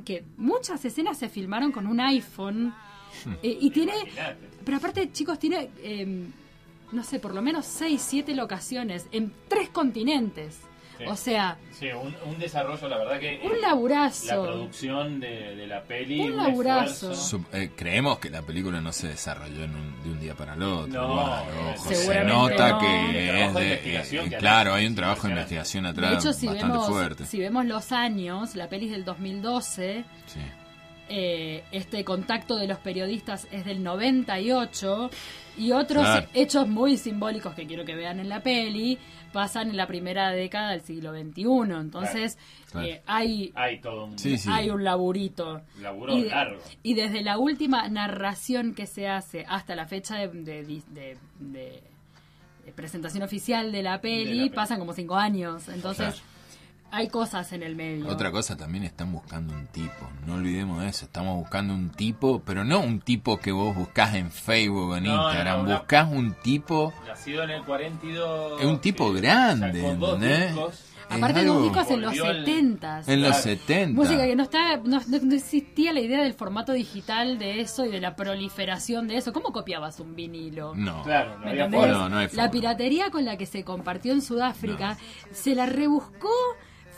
[0.04, 2.74] que muchas escenas se filmaron con un iPhone.
[3.42, 3.94] Eh, y tiene.
[4.64, 6.26] Pero aparte, chicos, tiene, eh,
[6.92, 10.60] no sé, por lo menos 6, 7 locaciones en tres continentes.
[10.98, 11.04] Sí.
[11.06, 13.40] O sea, Sí, un, un desarrollo, la verdad que.
[13.44, 14.26] un eh, laburazo.
[14.44, 16.20] La producción de, de la peli.
[16.20, 17.12] Un laburazo.
[17.52, 20.62] eh, creemos que la película no se desarrolló en un- de un día para el
[20.64, 20.88] otro.
[21.02, 22.78] No, no, ojo, se nota no.
[22.80, 22.96] que
[23.44, 26.32] es de de, investigación eh, que claro, hay un trabajo de investigación de atrás hecho,
[26.32, 27.24] si bastante vemos, fuerte.
[27.26, 30.40] si vemos los años, la peli es del 2012, Sí.
[31.10, 35.10] eh, este contacto de los periodistas es del 98
[35.56, 36.26] y otros Claro.
[36.34, 38.98] hechos muy simbólicos que quiero que vean en la peli
[39.32, 41.42] pasan en la primera década del siglo XXI.
[41.80, 42.38] Entonces,
[42.70, 42.86] Claro.
[42.86, 44.18] eh, hay Hay todo un.
[44.18, 44.48] Sí, sí.
[44.52, 45.62] hay un laburito.
[45.80, 46.60] Laburo y, de- largo.
[46.82, 51.82] y desde la última narración que se hace hasta la fecha de, de- de- de-
[52.64, 54.50] de presentación oficial de la peli, De la peli.
[54.50, 55.68] pasan como cinco años.
[55.68, 56.22] Entonces.
[56.90, 58.08] Hay cosas en el medio.
[58.08, 62.40] Otra cosa también están buscando un tipo, no olvidemos de eso, estamos buscando un tipo,
[62.44, 65.78] pero no un tipo que vos buscás en Facebook o en No, Instagram, no, no.
[65.78, 68.60] buscás un tipo, Nacido en el 42.
[68.60, 70.52] Es un tipo que grande, sacó dos ¿entendés?
[70.54, 70.84] discos.
[71.10, 73.42] Aparte algo- los discos en los Volvió el- 70 En los Claro.
[73.42, 73.94] 70.
[74.02, 77.86] Música que no está, no, no- no existía la idea del formato digital de eso
[77.86, 79.32] y de la proliferación de eso.
[79.32, 80.74] ¿Cómo copiabas un vinilo?
[80.74, 81.02] No.
[81.04, 81.92] Claro, no ¿Me había entendés?
[81.92, 82.02] forma.
[82.04, 82.42] No, no hay forma.
[82.44, 84.98] La piratería con la que se compartió en Sudáfrica
[85.32, 86.28] se la rebuscó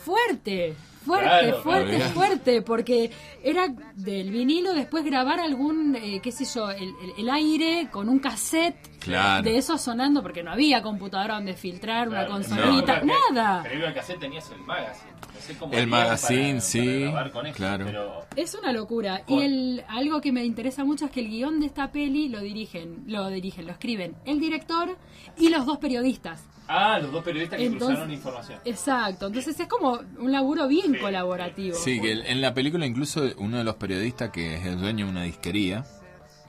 [0.03, 0.73] fuerte,
[1.05, 2.13] fuerte, Claro, fuerte, claro.
[2.13, 3.11] fuerte, porque
[3.43, 8.07] era del vinilo después grabar algún, eh, qué sé yo, el, el- el aire con
[8.09, 9.43] un cassette Claro.
[9.43, 13.63] de eso sonando, porque no había computadora donde filtrar, una consolita, No, nada.
[13.63, 15.11] Pero iba al cassette tenías el magazine.
[15.33, 17.85] No sé cómo El magazine, para- sí, para grabar con eso, claro.
[17.85, 19.23] Pero Es una locura.
[19.27, 22.41] Y el, algo que me interesa mucho es que el guion de esta peli lo
[22.41, 24.95] dirigen, lo dirigen, lo escriben el director
[25.37, 26.43] y los dos periodistas.
[26.67, 28.59] Ah, los dos periodistas que Entonces- cruzaron información.
[28.63, 31.75] Exacto, entonces es como un laburo bien colaborativo.
[31.75, 35.05] Sí, que el- en la película incluso uno de los periodistas que es el dueño
[35.05, 35.85] de una disquería,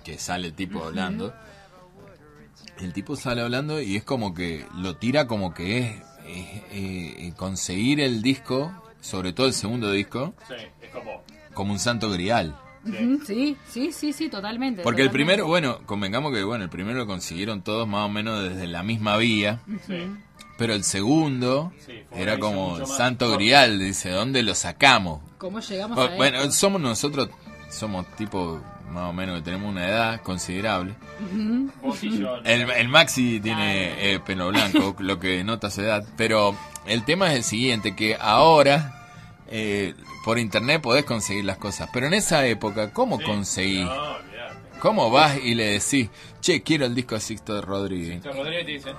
[0.04, 1.32] que sale el tipo hablando,
[2.80, 5.96] el tipo sale hablando y es como que lo tira como que es,
[6.26, 11.22] es, eh, conseguir el disco, sobre todo el segundo disco, Sí, es como.
[11.54, 12.56] como un santo grial.
[13.26, 14.82] Sí, sí, sí, sí, totalmente.
[14.82, 18.42] Porque el primero, bueno, convengamos que bueno, el primero lo consiguieron todos más o menos
[18.42, 19.98] desde la misma vía, Sí.
[20.58, 25.20] pero el segundo Sí, era como más santo grial, dice, ¿dónde lo sacamos?
[25.38, 26.52] ¿Cómo llegamos Oh, a bueno, esto?
[26.52, 27.28] somos nosotros,
[27.70, 28.60] somos tipo
[28.90, 30.94] más o menos que tenemos una edad considerable.
[31.82, 32.36] Vos y yo.
[32.44, 36.04] El, el Maxi tiene eh, pelo blanco, lo que nota su edad.
[36.16, 36.54] Pero
[36.86, 39.08] el tema es el siguiente, que ahora
[39.48, 39.94] eh,
[40.24, 41.88] por internet podés conseguir las cosas.
[41.92, 43.24] Pero en esa época, ¿cómo Sí.
[43.24, 43.84] conseguís?
[43.84, 44.16] No.
[44.80, 46.10] ¿Cómo vas y le decís,
[46.40, 48.14] che, quiero el disco de Sixto de Rodríguez?
[48.22, 48.90] Víctor Rodríguez te dice.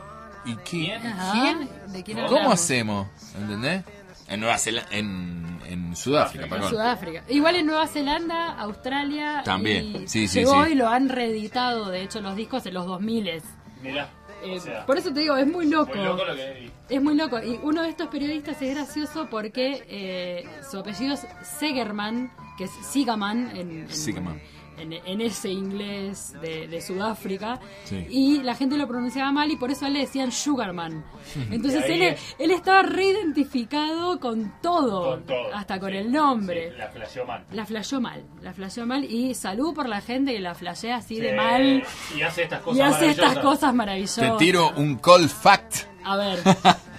[0.46, 0.64] ¿Y qué?
[0.64, 1.08] ¿Quién?
[1.08, 1.58] Ajá,
[1.88, 3.08] ¿de quién ¿Cómo hacemos?
[3.38, 3.84] ¿Entendés?
[4.30, 6.50] En Nueva Zelanda, en, en Sudáfrica, Sudáfrica.
[6.50, 6.70] perdón.
[6.70, 7.24] Sudáfrica.
[7.28, 9.42] Igual en Nueva Zelanda, Australia.
[9.44, 10.04] También.
[10.04, 10.72] y Sí, sí, llegó sí.
[10.72, 13.42] y lo han reeditado, de hecho, los discos en los 2000
[13.82, 14.10] Mirá.
[14.46, 15.96] Eh, o sea, por eso te digo, es muy loco.
[15.96, 16.72] muy loco lo que.
[16.90, 17.40] Es muy loco.
[17.42, 22.72] Y uno de estos periodistas es gracioso porque eh, su apellido es Segerman, que es
[22.72, 24.42] Sigaman en, en, Sigaman.
[24.78, 27.60] En- en ese inglés de, de Sudáfrica.
[27.86, 28.06] Sí.
[28.10, 31.04] Y la gente lo pronunciaba mal y por eso a él le decían Sugarman.
[31.52, 35.54] Entonces él, es- él estaba reidentificado con todo, Con todo.
[35.54, 36.72] hasta con Sí, el nombre.
[36.72, 37.46] sí, la flasheó mal.
[37.52, 41.20] La flasheó mal, la flasheó mal y salud por la gente que la flashea así
[41.20, 41.84] de mal
[42.18, 43.44] Y hace estas cosas y hace estas maravillosas.
[43.60, 44.32] cosas maravillosas.
[44.32, 45.76] Te tiro un cold fact.
[46.06, 46.40] A ver,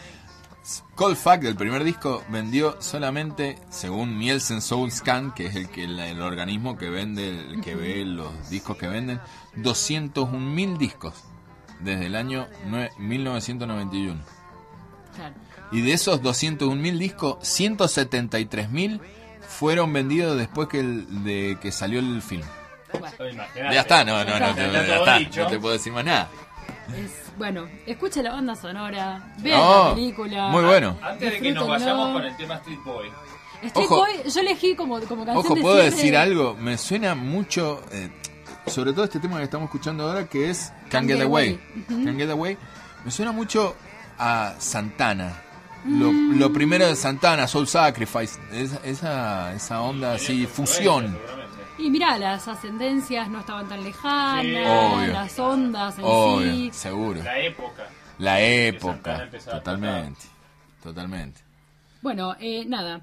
[0.94, 5.84] Cold Fact del primer disco vendió solamente, según Nielsen Soul Scan, que es el que
[5.84, 9.20] el, el organismo que vende, el que ve los discos que venden,
[9.56, 11.12] 201 mil discos
[11.80, 14.20] desde el año nue- 1991.
[15.14, 15.34] claro.
[15.72, 19.00] Y de esos 201 mil discos, 173 mil
[19.46, 22.44] fueron vendidos después que, el- de que salió el film.
[23.18, 23.42] Bueno.
[23.54, 25.42] Ya está, no, no, no, ya está, dicho.
[25.42, 26.28] no te puedo decir más nada.
[26.96, 30.48] Es, bueno, escuche la banda sonora, vea Oh, la película.
[30.48, 30.98] muy bueno.
[31.02, 31.68] Antes de que nos disfrútenlo.
[31.68, 33.08] vayamos con el tema Street Boy.
[33.62, 33.96] Street Ojo.
[33.96, 37.82] Boy, yo elegí como, como canción Ojo, de puedo cierre- decir algo, me suena mucho,
[37.92, 38.10] eh,
[38.66, 41.58] sobre todo este tema que estamos escuchando ahora, que es Can't Get Away.
[41.88, 42.58] Can't Get Away.
[43.04, 43.74] Me suena mucho
[44.18, 45.40] a Santana.
[45.86, 46.38] Lo, Mm.
[46.38, 51.18] lo primero de Santana, Soul Sacrifice, esa, esa, esa onda así, fusión.
[51.78, 54.94] Y mira, las ascendencias no estaban tan lejanas, Sí.
[54.96, 55.12] Obvio.
[55.12, 56.70] las ondas en Obvio, sí.
[56.72, 57.22] seguro.
[57.22, 57.88] La época.
[58.18, 60.20] La época, totalmente,
[60.82, 61.40] totalmente.
[62.00, 63.00] Bueno, eh, nada,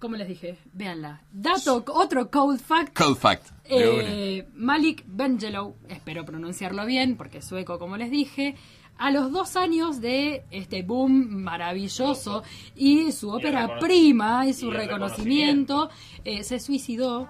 [0.00, 1.20] como les dije, véanla.
[1.30, 2.96] Dato, otro cold fact.
[2.96, 3.50] Cold Fact.
[3.64, 8.56] Eh, Malik Bengelow, espero pronunciarlo bien porque es sueco como les dije,
[8.96, 12.42] a los dos años de este boom maravilloso
[12.74, 15.88] y su ópera prima y su y reconocimiento,
[16.24, 17.28] eh, se suicidó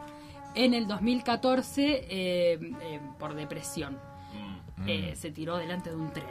[0.54, 3.94] en el 2014 eh, eh, por depresión.
[4.78, 4.88] Mm.
[4.88, 6.26] Eh, se tiró delante de un tren.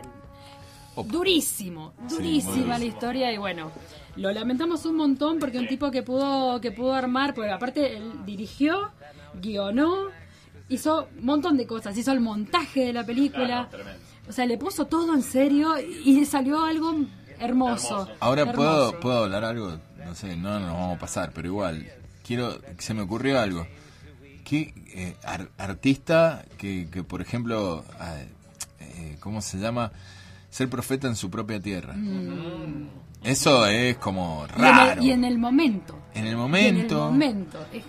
[0.96, 1.12] Opa.
[1.12, 3.72] Durísimo, Sí, durísima la historia y bueno,
[4.16, 8.26] lo lamentamos un montón porque un tipo que pudo que pudo armar, porque aparte él
[8.26, 8.90] dirigió,
[9.40, 10.08] guionó,
[10.70, 13.86] hizo un montón de cosas, hizo el montaje de la película, Claro,
[14.28, 16.96] o sea, le puso todo en serio y salió algo
[17.40, 18.02] hermoso.
[18.02, 18.12] Hermoso.
[18.20, 18.58] Ahora hermoso.
[18.58, 21.86] puedo, puedo hablar algo, no sé, no nos vamos a pasar, pero igual,
[22.26, 23.68] quiero, se me ocurrió algo.
[24.48, 28.16] ¿Qué eh, ar- artista que, que, por ejemplo, ah,
[28.80, 29.92] eh, ¿cómo se llama?
[30.50, 31.96] Ser profeta en su propia tierra.
[33.24, 34.48] Eso es como Mm.
[34.48, 35.04] Y en el- raro.
[35.04, 36.00] Y en el momento.
[36.14, 37.66] En el y en el momento.
[37.74, 37.84] es-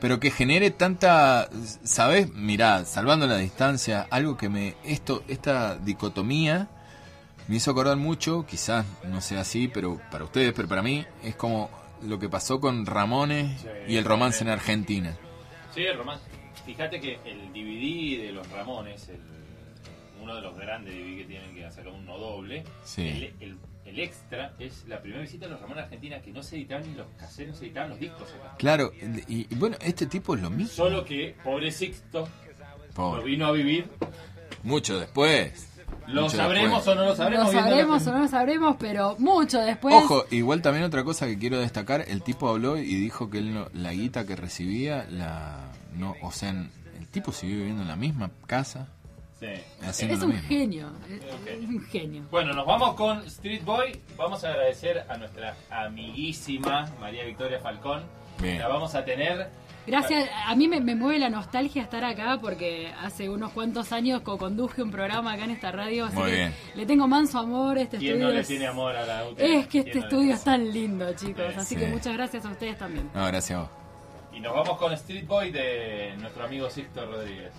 [0.00, 1.50] Pero que genere tanta,
[1.84, 2.32] ¿sabes?
[2.32, 6.68] Mirá, salvando la distancia, algo que me, esto, esta dicotomía
[7.48, 11.34] me hizo acordar mucho, quizás no sea así, pero para ustedes, pero para mí es
[11.34, 11.68] como
[12.02, 15.14] lo que pasó con Ramones y el romance en Argentina.
[15.74, 16.24] Sí, el romance.
[16.66, 19.20] Fíjate que el DVD de los Ramones, el,
[20.22, 22.64] uno de los grandes DVD que tienen que sacar uno doble.
[22.84, 23.06] Sí.
[23.08, 26.42] El, el- el extra es la primera visita de los Ramones a Argentina que no
[26.44, 28.54] se editaban ni los caseros, no se editaban los discos acá.
[28.56, 28.92] Claro,
[29.26, 30.68] y, y bueno, este tipo es lo mismo.
[30.72, 33.24] Solo que, pobre Sixto, lo Pobre.
[33.24, 33.88] vino a vivir.
[34.62, 35.69] Mucho después.
[36.12, 36.88] ¿Lo Mucho sabremos después.
[36.88, 37.52] o no lo sabremos?
[37.54, 39.94] Lo sabremos o no lo sabremos, pero mucho después.
[39.94, 43.54] Ojo, igual también otra cosa que quiero destacar, el tipo habló y dijo que él
[43.54, 47.96] no- la guita que recibía, la no, o sea, el tipo sigue viviendo en la
[47.96, 48.88] misma casa,
[49.40, 49.46] Sí.
[49.82, 50.48] es un mismo.
[50.48, 50.90] genio.
[51.08, 51.22] Es,
[51.62, 52.24] es un genio.
[52.30, 53.98] Bueno, nos vamos con Street Boy.
[54.18, 58.02] Vamos a agradecer a nuestra amiguísima María Victoria Falcón.
[58.40, 58.58] Bien.
[58.58, 59.48] La vamos a tener.
[59.86, 64.20] Gracias, a mí me, me mueve la nostalgia estar acá porque hace unos cuantos años
[64.22, 66.06] co-conduje un programa acá en esta radio.
[66.06, 66.54] Así Muy que bien.
[66.74, 68.28] le tengo manso amor a este ¿Quién estudio.
[68.28, 69.58] no le es- tiene amor a la UTE?
[69.58, 71.44] Es que ¿Quién este no estudio es tan lindo, chicos.
[71.54, 71.58] Sí.
[71.58, 71.80] Así Sí.
[71.80, 73.10] que muchas gracias a ustedes también.
[73.14, 73.70] No, gracias a vos.
[74.32, 77.50] Y nos vamos con Street Boy de nuestro amigo Sixto Rodríguez.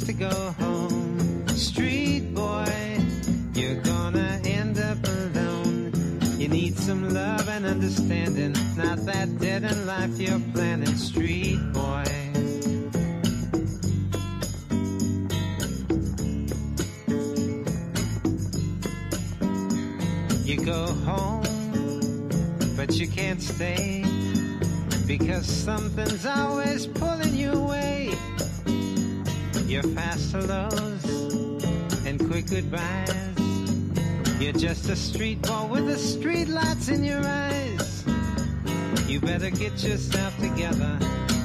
[0.00, 1.46] To go home?
[1.48, 2.98] Street boy,
[3.52, 5.92] you're gonna end up alone.
[6.38, 10.96] You need some love and understanding, not that dead in life you're planning.
[10.96, 12.04] Street boy.
[20.42, 22.28] You go home,
[22.76, 24.04] but you can't stay
[25.06, 28.14] because something's always pulling you away.
[29.72, 31.06] You're fast hellos
[32.04, 33.08] and quick goodbyes.
[34.38, 38.04] You're just a street boy with the street lights in your eyes.
[39.08, 40.98] You better get yourself together.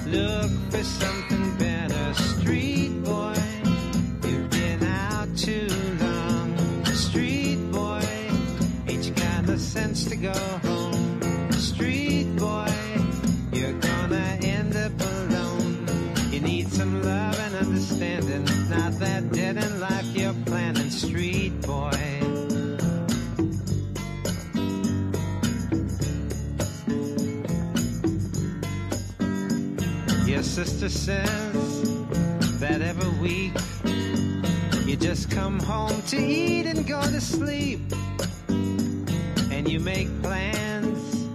[0.08, 3.38] Look for something better, street boy.
[4.28, 5.70] You've been out too
[6.02, 8.04] long, street boy.
[8.90, 12.07] Ain't you got the sense to go home, street
[30.66, 31.84] sister says
[32.60, 33.54] that every week
[34.88, 37.80] you just come home to eat and go to sleep.
[39.52, 41.28] And you make plans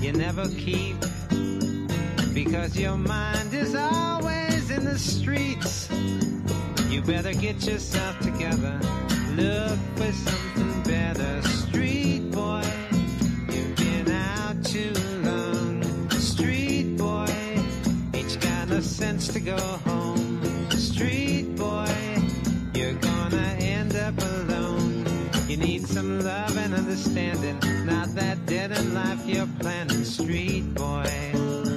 [0.00, 0.96] you never keep
[2.32, 5.90] because your mind is always in the streets.
[6.88, 8.80] You better get yourself together.
[9.36, 12.64] Look for something better, street boy.
[13.50, 15.11] You've been out too
[19.02, 21.92] sense to go home, street boy?
[22.72, 25.04] You're gonna end up alone.
[25.48, 31.71] You need some love and understanding, not that dead in life you're planning, street boy.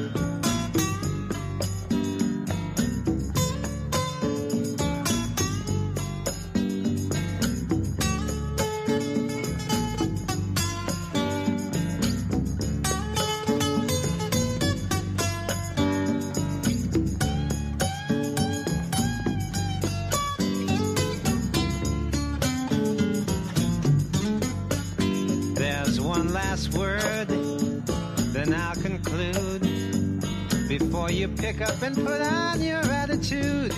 [31.37, 33.73] Pick up and put on your attitude.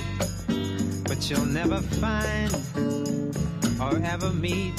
[1.03, 2.53] But you'll never find
[3.79, 4.73] or ever meet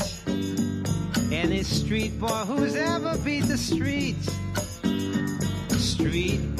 [1.30, 3.59] any street boy who's ever beat the.
[3.59, 4.16] Street.
[5.78, 6.56] Street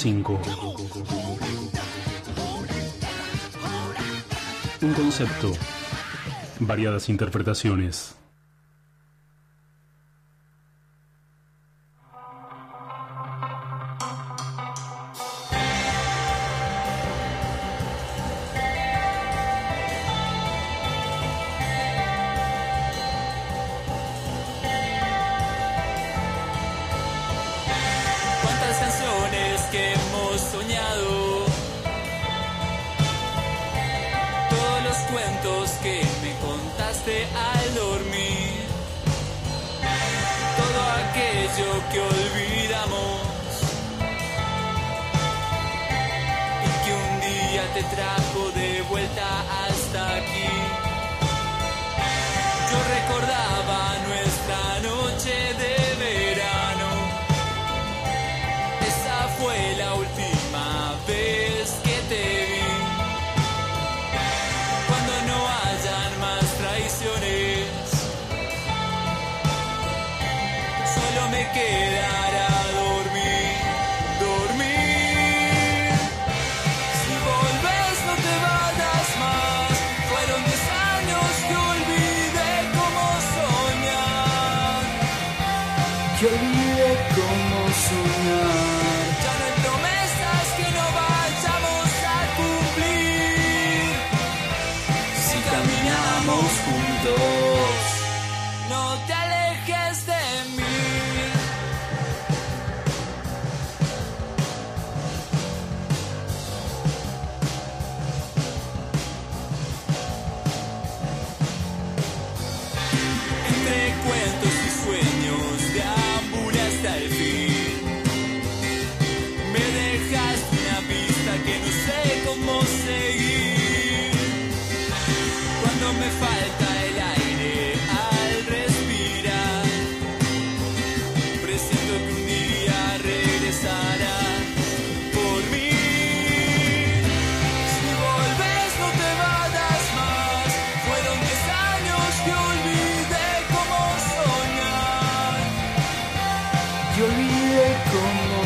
[0.00, 0.40] 94.5.
[4.80, 5.52] Un concepto.
[6.58, 8.14] Variadas interpretaciones.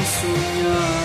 [0.04, 1.03] Cómo soñar.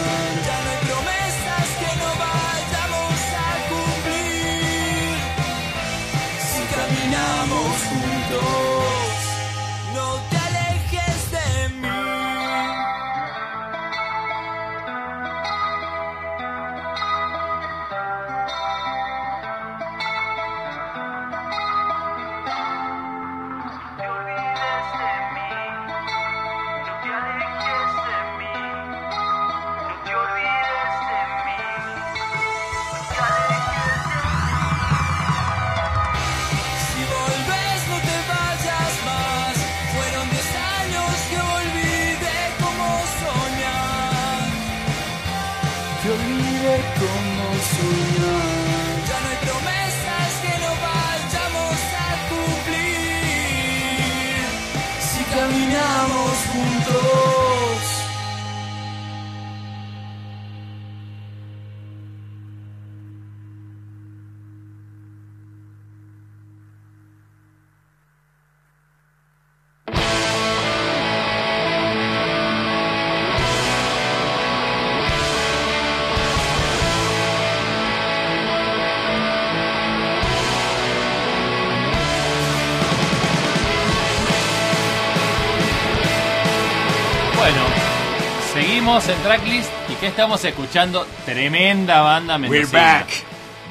[89.01, 91.05] Seguimos en tracklist y ¿qué estamos escuchando?
[91.25, 92.81] Tremenda banda We're mendocina.
[92.81, 93.07] back.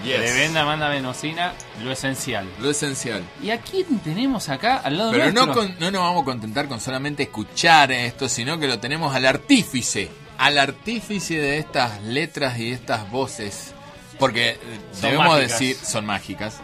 [0.04, 0.16] Yes.
[0.16, 1.52] Tremenda banda mendocina,
[1.82, 2.46] lo esencial.
[2.60, 3.22] Lo esencial.
[3.42, 5.46] ¿Y a quién tenemos acá al lado Pero nuestro?
[5.46, 9.14] no, con- no nos vamos a contentar con solamente escuchar esto, sino que lo tenemos
[9.14, 10.10] al artífice.
[10.38, 13.74] Al artífice de estas letras y estas voces.
[14.20, 14.56] Porque
[14.92, 15.50] Son debemos mágicas.
[15.58, 16.56] decir, son mágicas.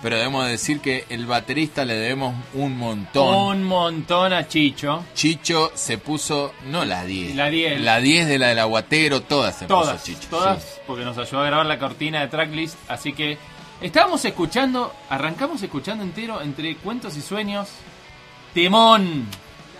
[0.00, 3.34] Pero debemos decir que el baterista le debemos un montón.
[3.58, 5.04] Un montón a Chicho.
[5.14, 7.34] Chicho se puso, no la 10.
[7.34, 7.80] La 10.
[7.80, 10.28] La 10 de la del aguatero, todas se Todas, puso Chicho.
[10.30, 10.80] todas, sí.
[10.86, 12.76] porque nos ayudó a grabar la cortina de tracklist.
[12.88, 13.38] Así que
[13.80, 17.68] estábamos escuchando, arrancamos escuchando entero entre cuentos y sueños.
[18.54, 19.26] Temón.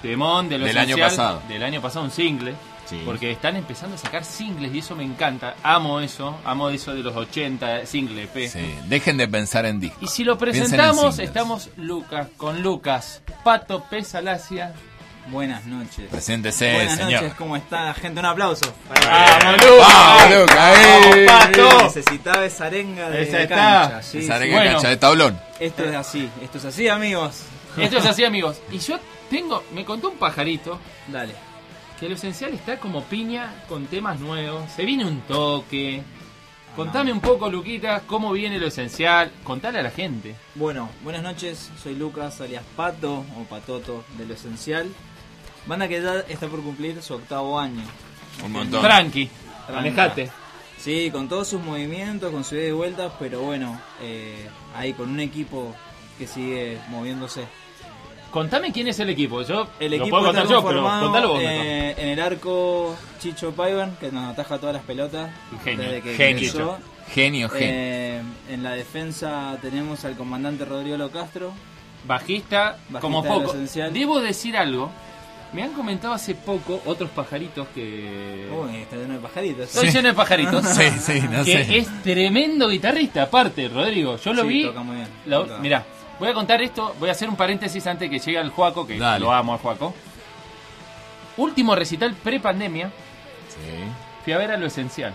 [0.02, 1.42] Temón de lo Del año pasado.
[1.48, 2.54] Del año pasado, un single.
[2.88, 3.02] Sí.
[3.04, 5.56] Porque están empezando a sacar singles y eso me encanta.
[5.62, 8.48] Amo eso, amo eso de los 80, single EP.
[8.50, 10.02] Sí, Dejen de pensar en discos.
[10.02, 14.72] Y si lo presentamos, estamos Lucas con Lucas, Pato Pesalacia.
[15.30, 16.06] Buenas noches.
[16.10, 17.12] Preséntese, Buenas señor.
[17.20, 18.18] noches, ¿cómo está, gente?
[18.20, 18.64] Un aplauso.
[18.88, 19.86] ¡Vamos, Lucas!
[19.86, 21.46] ¡Vamos, Lucas!
[21.46, 21.82] Pato!
[21.82, 24.02] Necesitaba esa arenga de Esa cancha.
[24.02, 24.32] sí, Esa sí.
[24.32, 24.72] arenga Bueno.
[24.72, 25.38] cancha de tablón.
[25.60, 27.42] Esto es así, esto es así, amigos.
[27.76, 28.56] Esto es así, amigos.
[28.72, 28.98] Y yo
[29.28, 30.78] tengo, me contó un pajarito
[31.08, 31.34] Dale.
[31.98, 34.70] Que lo esencial está como piña con temas nuevos.
[34.72, 36.02] Se viene un toque.
[36.76, 39.32] Contame un poco, Luquita, cómo viene lo esencial.
[39.42, 40.36] Contale a la gente.
[40.54, 44.88] Bueno, buenas noches, soy Lucas, alias Pato o Patoto de Lo Esencial.
[45.66, 47.82] Banda que ya está por cumplir su octavo año.
[48.44, 48.80] Un montón.
[48.80, 49.28] Tranqui,
[49.72, 50.30] manejate.
[50.78, 55.10] Sí, con todos sus movimientos, con su ida y vuelta, pero bueno, eh, ahí con
[55.10, 55.74] un equipo
[56.16, 57.46] que sigue moviéndose.
[58.30, 59.42] Contame quién es el equipo.
[59.42, 61.40] Yo El lo equipo puedo contar yo, pero contalo vos.
[61.42, 65.30] eh, en el arco Chicho Paivan, que nos ataja todas las pelotas.
[65.64, 66.36] Genio, desde que genio.
[66.38, 66.78] ingresó.
[67.12, 67.66] Genio, genio.
[67.70, 71.52] Eh, en la defensa tenemos al comandante Rodrigo Lo Castro.
[72.06, 73.54] Bajista, Bajista como lo poco.
[73.92, 74.90] Debo decir algo.
[75.50, 78.46] Me han comentado hace poco otros pajaritos que.
[78.52, 79.64] Uy, está lleno de pajaritos.
[79.74, 80.62] Estoy lleno de pajaritos.
[80.68, 81.78] Sí, sí, no que sé.
[81.78, 84.18] es tremendo guitarrista, aparte, Rodrigo.
[84.18, 84.64] Yo lo Sí, vi.
[84.64, 85.08] toca muy bien,
[85.62, 85.86] mirá,
[86.18, 86.94] voy a contar esto.
[86.98, 89.20] Voy a hacer un paréntesis antes que llegue al Juaco, que Dale.
[89.20, 89.94] lo amo al Juaco.
[91.36, 92.88] Último recital pre-pandemia.
[93.48, 93.84] Sí.
[94.24, 95.12] Fui a ver a lo esencial.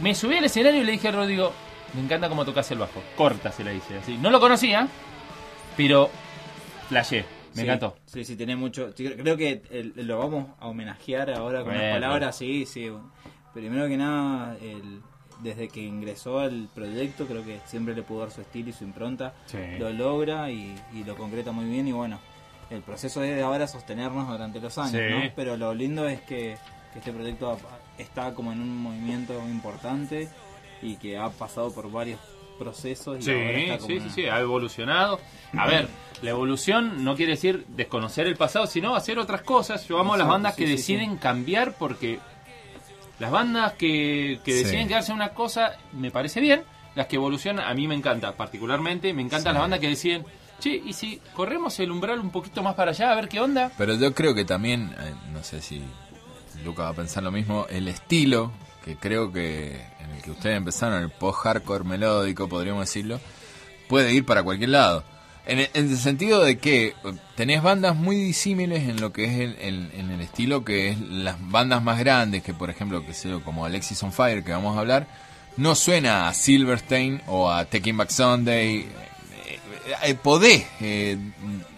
[0.00, 1.52] Me subí al escenario y le dije a Rodrigo,
[1.94, 3.02] me encanta cómo tocas el bajo.
[3.16, 4.18] Corta se la hice así.
[4.18, 4.88] No lo conocía,
[5.76, 6.10] pero
[6.88, 7.24] flashé.
[7.54, 7.96] Me Sí, encantó.
[8.04, 8.92] Sí, sí, tiene mucho.
[8.94, 11.94] Creo que el- lo vamos a homenajear ahora con las Bueno.
[11.94, 12.36] palabras.
[12.36, 12.90] Sí, sí.
[13.54, 15.00] Primero que nada, el-
[15.42, 18.84] desde que ingresó al proyecto, creo que siempre le pudo dar su estilo y su
[18.84, 19.34] impronta.
[19.46, 19.58] Sí.
[19.78, 21.86] Lo logra y, y lo concreta muy bien.
[21.88, 22.18] Y bueno,
[22.70, 25.14] el proceso es de ahora sostenernos durante los años, Sí.
[25.14, 25.32] ¿no?
[25.36, 26.56] Pero lo lindo es que,
[26.92, 27.56] que este proyecto
[27.98, 30.28] está como en un movimiento importante
[30.82, 32.18] y que ha pasado por varios
[32.58, 33.18] procesos.
[33.18, 35.20] Y Sí, ahora está como sí, una- sí, sí, ha evolucionado.
[35.56, 35.88] A ver,
[36.22, 39.86] la evolución no quiere decir desconocer el pasado, sino hacer otras cosas.
[39.86, 42.18] Yo amo a las Exacto, bandas que deciden cambiar porque
[43.18, 44.64] las bandas que, que Sí.
[44.64, 46.62] deciden quedarse en una cosa me parece bien,
[46.94, 49.54] las que evolucionan a mí me encanta, particularmente me encantan Sí.
[49.54, 50.24] las bandas que deciden,
[50.60, 53.70] che, y si corremos el umbral un poquito más para allá a ver qué onda.
[53.76, 55.82] Pero yo creo que también, eh, no sé si
[56.64, 58.52] Luca va a pensar lo mismo, el estilo,
[58.84, 63.20] que creo que en el que ustedes empezaron, el post-hardcore melódico, podríamos decirlo,
[63.88, 65.04] puede ir para cualquier lado.
[65.46, 66.94] En el, en el sentido de que eh,
[67.36, 71.00] tenés bandas muy disímiles en lo que es el, el- en el estilo que es
[71.00, 74.76] las bandas más grandes, que por ejemplo, que sé como Alexis on Fire, que vamos
[74.76, 75.06] a hablar,
[75.56, 78.78] no suena a Silverstein o a Taking Back Sunday.
[78.80, 78.88] Eh,
[80.02, 81.16] eh, podés, eh,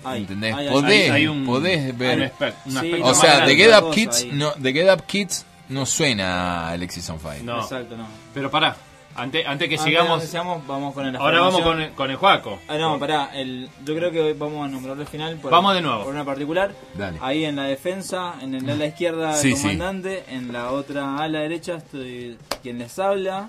[0.02, 0.54] Hay- ¿entendés?
[0.54, 2.32] hay- podés, hay un- podés ver.
[2.64, 3.44] un un Sí, O sea.
[3.44, 7.42] The Get Up Kids, no, The Get Up Kids no suena a Alexis on Fire.
[7.44, 7.60] No.
[7.60, 8.06] Exacto, no.
[8.32, 8.74] Pero pará,
[9.18, 9.84] antes, antes que Antes
[10.30, 12.58] sigamos, que vamos con el ahora vamos con el, con el Juaco.
[12.68, 15.36] Ah, no, pará, el, yo creo que hoy vamos a nombrarlo al final.
[15.36, 16.04] Por, Vamos de nuevo.
[16.04, 16.72] Por una particular.
[16.94, 17.18] Dale.
[17.20, 19.62] Ahí en la defensa, en el ala izquierda, Sí, el sí.
[19.62, 20.24] comandante.
[20.28, 23.48] En la otra ala derecha, estoy quien les habla.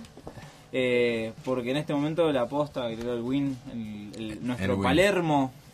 [0.72, 4.84] Eh, porque en este momento la posta, creo el win, el- el- nuestro El win.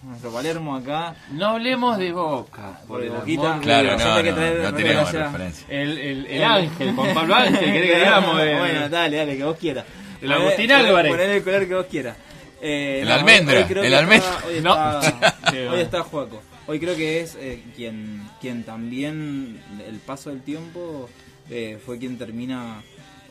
[0.06, 1.15] Nuestro Palermo acá.
[1.32, 3.56] No hablemos de Boca, por el Boquita.
[3.56, 5.65] de Claro, no, hay que no, traer no tenemos referencia.
[5.69, 8.40] El, el, el Ángel, Juan Pablo Ángel, ¿querés que digamos?
[8.40, 9.86] El- Bueno, dale, dale, que vos quieras.
[10.22, 11.11] El Agustín Álvarez.
[11.11, 12.18] poné el color que vos quieras.
[12.61, 14.30] Eh, El no, almendra, hoy el almendra.
[14.30, 15.02] está- hoy No.
[15.02, 15.76] está, Sí, hoy bueno.
[15.82, 16.41] está Juaco.
[16.68, 21.10] Hoy creo que es eh, quien, quien también, el paso del tiempo,
[21.49, 22.82] eh, fue quien termina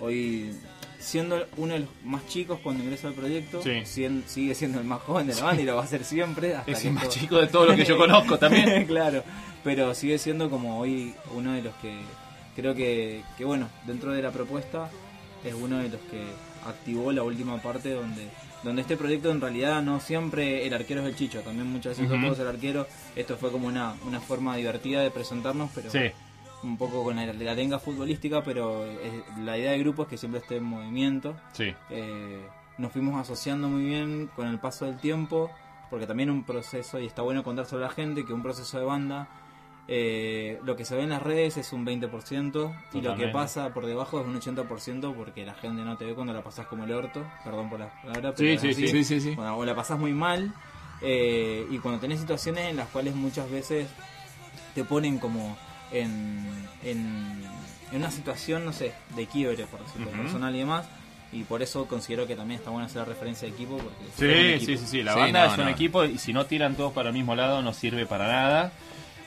[0.00, 0.52] hoy
[1.04, 3.62] siendo uno de los más chicos cuando ingresa al proyecto.
[3.62, 3.84] Sí.
[4.26, 6.54] Sigue siendo el más joven de la banda y lo va a ser siempre.
[6.56, 8.84] Hasta Es que el más chico de todos los que yo conozco también.
[8.88, 9.22] claro,
[9.62, 11.94] pero sigue siendo como hoy uno de los que
[12.56, 14.90] creo que, que bueno, dentro de la propuesta
[15.44, 16.22] es uno de los que
[16.66, 18.28] activó la última parte donde
[18.62, 22.06] donde este proyecto en realidad no siempre el arquero es el chicho, también muchas veces
[22.06, 22.14] Ujú.
[22.14, 25.98] yo puedo ser arquero, esto fue como una, una forma divertida de presentarnos, pero Sí.
[26.64, 28.84] Un poco con la, la lenga futbolística, pero
[29.40, 31.36] la idea de grupo es que siempre esté en movimiento.
[31.52, 31.72] Sí.
[31.90, 32.40] Eh,
[32.78, 35.50] nos fuimos asociando muy bien con el paso del tiempo,
[35.90, 38.84] porque también un proceso, y está bueno contárselo a la gente, que un proceso de
[38.84, 39.28] banda,
[39.86, 43.32] eh, lo que se ve en las redes es un 20%, y lo que Totalmente.
[43.32, 46.66] pasa por debajo es un 80%, porque la gente no te ve cuando la pasás
[46.66, 48.88] como el orto, perdón por la palabra, pero Sí, sí, así.
[48.88, 49.34] Sí, sí, sí.
[49.36, 50.52] Cuando o la pasás muy mal,
[51.02, 53.88] eh, y cuando tenés situaciones en las cuales muchas veces
[54.74, 55.56] te ponen como
[56.00, 56.46] en,
[56.82, 57.42] en,
[57.92, 60.86] en una situación, no sé, de quiebre, por decirlo, personal y demás.
[61.32, 63.76] Y por eso considero que también está bueno hacer la referencia de equipo.
[63.78, 64.66] Porque Sí, equipo.
[64.72, 65.02] sí, sí, sí.
[65.02, 65.70] La Sí, banda no, es un no.
[65.70, 68.72] equipo y si no tiran todos para el mismo lado no sirve para nada.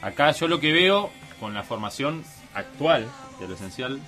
[0.02, 2.24] Acá yo lo que veo con la formación
[2.54, 3.08] actual
[3.40, 4.00] de lo esencial,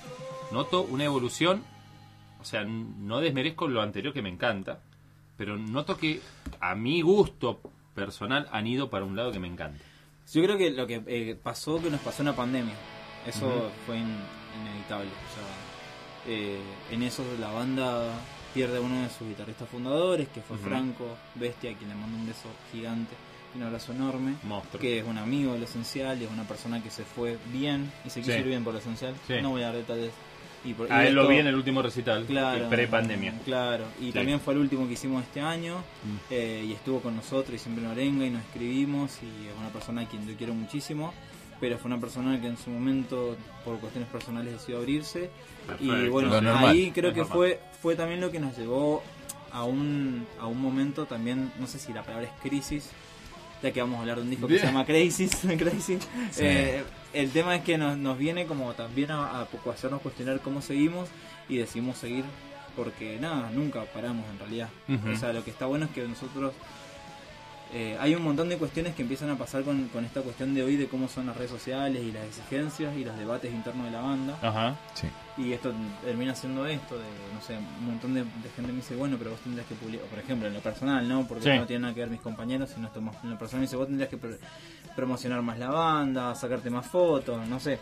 [0.50, 1.62] noto una evolución.
[2.40, 4.78] O sea, no desmerezco lo anterior que me encanta,
[5.36, 6.22] pero noto que
[6.58, 7.60] a mi gusto
[7.94, 9.78] personal han ido para un lado que me encanta.
[10.32, 12.74] Yo creo que lo que eh, pasó, que nos pasó una pandemia.
[13.26, 14.16] Eso fue in-
[14.62, 15.08] inevitable.
[15.10, 18.12] O sea, eh, en eso la banda
[18.54, 20.56] pierde a uno de sus guitarristas fundadores, que fue.
[20.58, 23.14] Franco Bestia, a quien le mando un beso gigante
[23.54, 24.34] y un abrazo enorme.
[24.44, 24.80] Monstruo.
[24.80, 27.90] Que es un amigo de lo esencial y es una persona que se fue bien
[28.04, 28.38] y se quiso Sí.
[28.38, 29.14] ir bien por lo esencial.
[29.26, 29.34] Sí.
[29.42, 30.12] No voy a dar detalles.
[30.64, 33.32] Y por, y A él lo vi en el último recital, Claro, pre-pandemia.
[33.44, 34.12] Claro, y Sí.
[34.12, 36.16] también fue el último que hicimos este año Mm.
[36.30, 39.70] eh, y estuvo con nosotros y siempre en Orenga y nos escribimos y es una
[39.70, 41.12] persona a quien yo quiero muchísimo
[41.60, 45.28] pero fue una persona que en su momento, por cuestiones personales, decidió abrirse.
[45.78, 46.68] Y bueno, normal.
[46.70, 47.36] ahí creo que normal.
[47.36, 49.02] fue, fue también lo que nos llevó
[49.52, 52.88] a un, a un momento también, no sé si la palabra es crisis,
[53.62, 55.36] ya que vamos a hablar de un disco que se llama Crisis.
[55.58, 56.08] Crisis.
[56.30, 56.40] Sí.
[56.44, 56.82] Eh,
[57.12, 60.62] el tema es que nos, nos viene como también a, a poco hacernos cuestionar cómo
[60.62, 61.08] seguimos
[61.48, 62.24] y decidimos seguir
[62.76, 64.68] porque nada, nunca paramos en realidad.
[65.12, 66.54] O sea, lo que está bueno es que nosotros...
[67.72, 70.62] eh, hay un montón de cuestiones que empiezan a pasar con, con esta cuestión de
[70.64, 73.90] hoy de cómo son las redes sociales y las exigencias y los debates internos de
[73.92, 74.38] la banda.
[74.42, 74.76] Ajá.
[74.94, 75.06] Sí.
[75.38, 75.72] Y esto
[76.04, 79.30] termina siendo esto, de, no sé, un montón de, de gente me dice, bueno, pero
[79.30, 81.26] vos tendrías que publicar, por ejemplo, en lo personal, ¿no?
[81.26, 81.58] Porque Sí.
[81.58, 83.76] no tiene nada que ver mis compañeros, sino esto más en lo personal, me dice,
[83.76, 84.38] vos tendrías que pr-
[84.96, 87.78] promocionar más la banda, sacarte más fotos, no sé.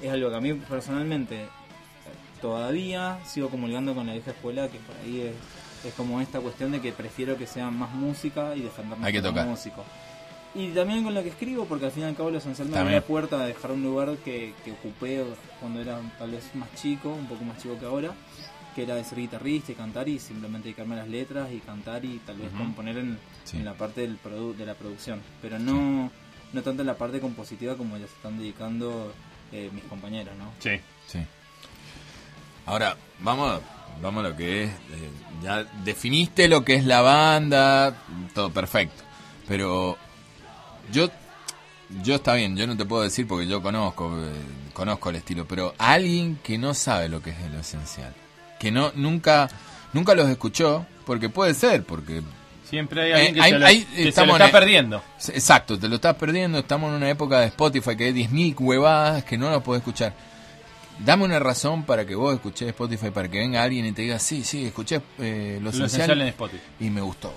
[0.00, 1.48] Es algo que a mí personalmente eh,
[2.40, 5.34] todavía sigo comulgando con la vieja escuela, que por ahí es,
[5.84, 9.20] es como esta cuestión de que prefiero que sea más música y defenderme Hay que
[9.20, 9.46] como tocar.
[9.46, 9.84] músico.
[10.54, 12.90] Y también con lo que escribo, porque al fin y al cabo lo esencial me
[12.92, 15.24] la puerta a dejar un lugar que, que ocupé
[15.60, 18.12] cuando era tal vez más chico, un poco más chico que ahora,
[18.74, 22.04] que era de ser guitarrista y cantar y simplemente dedicarme a las letras y cantar
[22.04, 23.56] y tal vez componer en, Sí.
[23.56, 26.10] en la parte del produ- de la producción, pero no,
[26.52, 29.12] no tanto en la parte compositiva como ya se están dedicando
[29.52, 30.50] eh, mis compañeros, ¿no?
[30.58, 30.78] Sí.
[31.06, 31.18] Sí.
[32.66, 33.60] Ahora, vamos,
[34.00, 34.70] vamos a lo que es.
[34.70, 35.10] eh,
[35.42, 37.94] ya definiste lo que es la banda,
[38.34, 39.02] todo perfecto.
[39.48, 39.98] Pero
[40.92, 41.08] yo,
[42.02, 44.30] yo está bien, yo no te puedo decir porque yo conozco, eh,
[44.72, 48.14] conozco el estilo, pero alguien que no sabe lo que es lo esencial,
[48.60, 49.48] que no nunca,
[49.92, 52.22] nunca los escuchó, porque puede ser, porque
[52.64, 55.02] Siempre hay alguien que, Eh, hay- se, lo, hay- que se lo está en- perdiendo.
[55.28, 56.58] Exacto, te lo estás perdiendo.
[56.58, 60.14] Estamos en una época de Spotify que hay 10.000 huevadas que no lo puedes escuchar.
[61.04, 64.18] Dame una razón para que vos escuches Spotify, para que venga alguien y te diga,
[64.18, 66.62] sí, sí, escuché eh, lo, Lo esencial en Spotify.
[66.80, 67.32] y me gustó.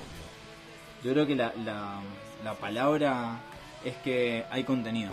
[1.04, 2.00] Yo creo que la, la,
[2.44, 3.40] la palabra
[3.84, 5.12] es que hay contenido.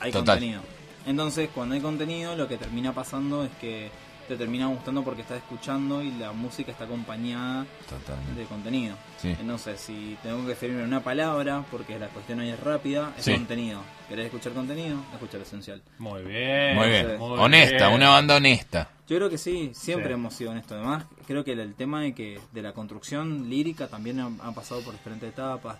[0.00, 0.36] Hay Total.
[0.36, 0.62] contenido.
[1.06, 3.90] Entonces, cuando hay contenido, lo que termina pasando es que
[4.28, 8.40] te termina gustando porque estás escuchando y la música está acompañada Totalmente.
[8.40, 8.96] de contenido.
[9.18, 9.34] Sí.
[9.40, 13.24] Entonces, si tengo que definirme en una palabra, porque la cuestión hoy es rápida, es
[13.24, 13.32] Sí.
[13.32, 13.80] contenido.
[14.08, 14.98] ¿Querés escuchar contenido?
[15.12, 15.82] Escucha lo esencial.
[15.98, 16.76] Muy bien.
[16.76, 17.18] Muy bien.
[17.18, 17.92] muy honesta, bien.
[17.94, 18.88] una banda honesta.
[19.08, 20.14] Yo creo que sí, siempre Sí.
[20.14, 20.72] hemos sido honestos.
[20.78, 24.52] Además, creo que el, el tema de que de la construcción lírica también ha, ha
[24.52, 25.76] pasado por diferentes etapas.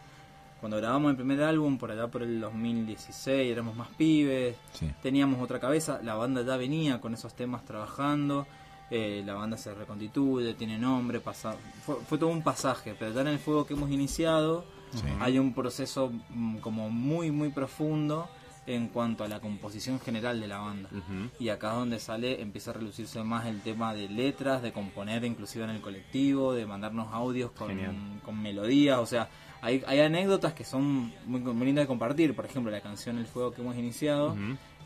[0.63, 4.89] Cuando grabamos el primer álbum, por allá por el 2016, éramos más pibes, Sí.
[5.03, 8.47] teníamos otra cabeza, la banda ya venía con esos temas trabajando,
[8.91, 13.23] eh, la banda se reconstituye, tiene nombre, pasa, fue, fue todo un pasaje, pero ya
[13.23, 15.05] en el fuego que hemos iniciado Sí.
[15.21, 18.29] hay un proceso mm, como muy muy profundo
[18.67, 20.89] en cuanto a la composición general de la banda.
[21.41, 25.25] Y acá es donde sale, empieza a relucirse más el tema de letras, de componer
[25.25, 27.73] inclusive en el colectivo, de mandarnos audios con,
[28.25, 29.29] con melodías, o sea,
[29.63, 32.35] hay, hay anécdotas que son muy, muy lindas de compartir.
[32.35, 34.37] Por ejemplo, la canción El Fuego que hemos iniciado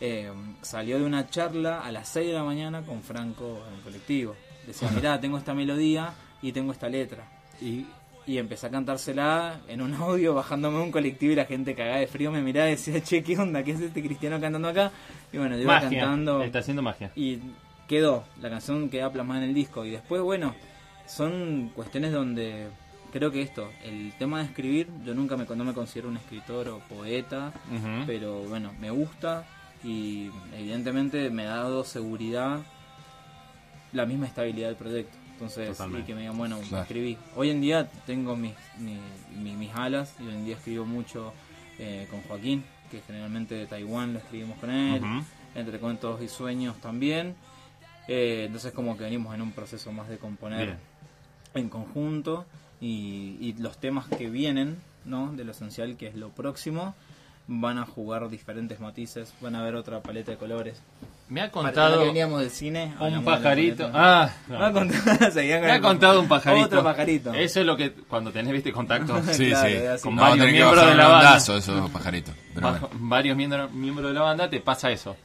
[0.01, 0.31] eh,
[0.63, 4.37] salió de una charla a las 6 de la mañana con Franco en el colectivo.
[4.67, 6.13] Decía, mirá, tengo esta melodía
[6.43, 7.25] y tengo esta letra.
[7.61, 7.87] Y,
[8.27, 12.07] y empecé a cantársela en un audio, bajándome un colectivo y la gente cagada de
[12.07, 13.63] frío me miraba y decía, che, ¿qué onda?
[13.63, 14.91] ¿Qué es este cristiano cantando acá?
[15.33, 15.89] Y bueno, yo iba Magia.
[16.01, 17.11] cantando Está haciendo magia.
[17.17, 17.39] y
[17.89, 19.85] quedó, la canción queda plasmada en el disco.
[19.85, 20.55] Y después, bueno,
[21.07, 22.67] son cuestiones donde
[23.19, 26.69] creo que esto, el tema de escribir, yo nunca me, no me considero un escritor
[26.69, 27.53] o poeta,
[28.07, 29.45] pero bueno, me gusta
[29.85, 32.61] y evidentemente me ha dado seguridad
[33.93, 35.17] la misma estabilidad del proyecto.
[35.33, 36.03] Entonces, Totalmente.
[36.03, 36.83] y que me digan, bueno, Claro.
[36.83, 37.19] escribí.
[37.37, 38.99] Hoy en día tengo mis, mi-
[39.39, 41.33] mi- mis alas y hoy en día escribo mucho
[41.79, 45.03] eh, con Joaquín, que generalmente de Taiwán lo escribimos con él,
[45.55, 47.35] entre cuentos y sueños también.
[48.09, 50.79] Eh, entonces como que venimos en un proceso más de componer Bien.
[51.55, 52.47] en conjunto
[52.81, 55.33] y, y los temas que vienen, ¿no?
[55.33, 56.95] De lo esencial que es lo próximo,
[57.49, 60.83] van a jugar diferentes matices, van a ver otra paleta de colores.
[61.29, 63.91] Me ha contado que veníamos del cine, un de pajarito.
[63.95, 66.67] Ah, Me ha contado, seguían con Me ha el- contado un pajarito.
[66.67, 67.35] Otro pajarito.
[67.35, 69.21] Eso es lo que cuando tenés, viste, contacto.
[69.33, 69.75] Sí, Claro, sí.
[69.75, 70.03] es así.
[70.05, 71.39] Con varios miembros de la banda.
[72.55, 73.09] Pero Bajo- bueno.
[73.09, 75.17] varios miembros, miembros de la banda, te pasa eso.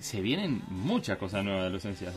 [0.00, 2.12] Se vienen muchas cosas nuevas de lo esencial.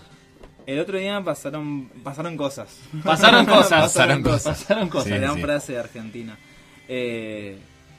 [0.66, 2.80] El otro día pasaron pasaron cosas.
[3.04, 3.82] Pasaron cosas.
[3.82, 4.60] Pasaron cosas.
[4.60, 5.20] Pasaron cosas.
[5.20, 5.42] Gran sí.
[5.42, 6.38] frase de Argentina.
[6.88, 7.58] Eh,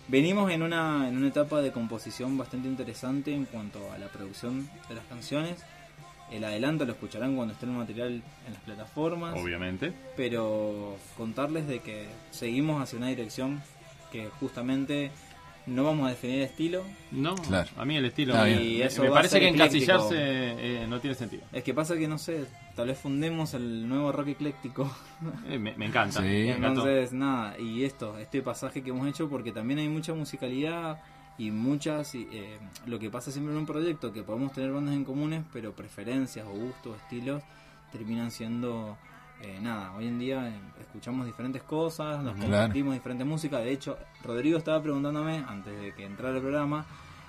[0.09, 4.69] venimos en una, en una etapa de composición bastante interesante en cuanto a la producción
[4.89, 5.63] de las canciones.
[6.31, 9.35] El adelanto lo escucharán cuando esté el material en las plataformas.
[9.37, 9.93] Obviamente.
[10.17, 13.63] Pero contarles de que seguimos hacia una dirección
[14.11, 15.11] que justamente
[15.67, 16.83] no vamos a definir estilo.
[17.11, 17.71] No, Claro.
[17.77, 18.33] a mí el estilo.
[18.33, 18.63] Está me- bien.
[18.63, 19.93] Y me, eso me va a parece que ecléctico.
[19.93, 21.43] encasillarse eh, no tiene sentido.
[21.53, 24.91] Es que pasa que no sé, tal vez fundemos el nuevo rock ecléctico.
[25.49, 26.21] Eh, me, me encanta.
[26.21, 26.27] Sí.
[26.27, 26.81] Me encantó.
[26.89, 31.01] Entonces, nada, y esto, este pasaje que hemos hecho, porque también hay mucha musicalidad
[31.39, 34.95] y muchas, y, eh, lo que pasa siempre en un proyecto, que podemos tener bandas
[34.95, 37.43] en comunes, pero preferencias o gustos, estilos,
[37.93, 38.97] terminan siendo...
[39.43, 42.43] eh, nada, hoy en día eh, escuchamos diferentes cosas, nos Ujú.
[42.43, 43.59] compartimos diferente música.
[43.59, 46.87] De hecho, Rodrigo estaba preguntándome, antes de que entrara el programa,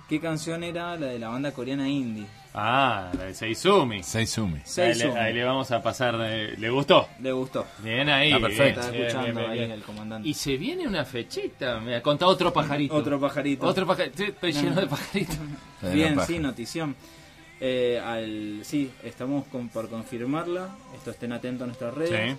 [0.07, 2.27] qué canción era la de la banda coreana indie.
[2.55, 4.03] Ah, la de Seizumi.
[4.03, 4.57] Seizumi.
[4.57, 4.63] Ahí le,
[4.93, 5.17] Seizumi.
[5.19, 6.15] ahí le vamos a pasar.
[6.19, 7.07] de- ¿Le gustó?
[7.19, 7.65] Le gustó.
[7.79, 8.31] Bien ahí.
[8.31, 8.79] Está perfecto.
[8.81, 9.71] Está escuchando bien, bien, ahí bien.
[9.71, 10.29] el comandante.
[10.29, 11.79] Y se viene una fechita.
[11.79, 12.93] Me ha contado otro pajarito.
[12.93, 13.65] Otro pajarito.
[13.65, 14.23] Otro pajarito.
[14.23, 15.37] Estoy lleno de pajaritos.
[15.91, 16.95] Bien, sí, notición.
[17.65, 20.75] Eh, al, sí, estamos con- por confirmarla.
[20.95, 22.33] Esto estén atentos a nuestras redes.
[22.33, 22.37] Sí.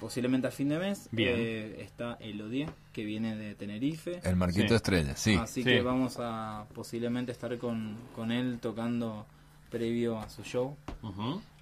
[0.00, 1.08] Posiblemente a fin de mes.
[1.12, 1.34] Bien.
[1.38, 4.20] Eh, está el Odie, que viene de Tenerife.
[4.24, 4.74] El Marquito Sí.
[4.74, 5.34] Estrella, sí.
[5.36, 5.68] Así Sí.
[5.68, 9.26] que vamos a posiblemente estar con, con él tocando
[9.70, 10.76] previo a su show.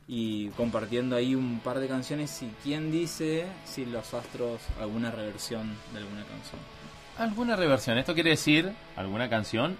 [0.08, 2.42] Y compartiendo ahí un par de canciones.
[2.42, 6.60] Y quién dice si los astros alguna reversión de alguna canción.
[7.18, 7.98] Alguna reversión.
[7.98, 9.76] Esto quiere decir alguna canción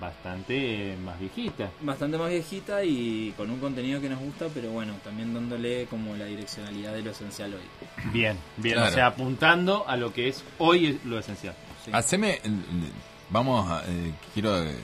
[0.00, 1.70] bastante eh, más viejita.
[1.80, 6.14] bastante más viejita y con un contenido que nos gusta, pero bueno, también dándole como
[6.16, 8.10] la direccionalidad de lo esencial hoy.
[8.12, 8.74] Bien, bien.
[8.74, 8.90] Claro.
[8.90, 11.54] O sea, apuntando a lo que es hoy lo esencial.
[11.84, 11.90] Sí.
[11.94, 12.62] Haceme, el-
[13.30, 14.74] vamos, a, eh, quiero eh,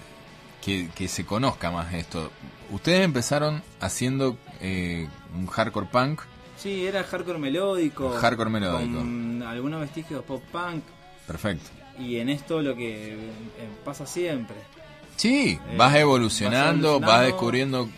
[0.64, 2.30] que, que se conozca más esto.
[2.70, 6.20] Ustedes empezaron haciendo eh, un hardcore punk,
[6.56, 8.10] Sí, era hardcore melódico.
[8.18, 8.98] Hardcore melódico.
[8.98, 10.82] Con algunos vestigios pop punk.
[11.24, 11.70] perfecto.
[12.00, 13.18] Y en esto lo que eh,
[13.84, 14.56] pasa siempre.
[15.18, 17.88] Sí, Eh, vas vas evolucionando, vas descubriendo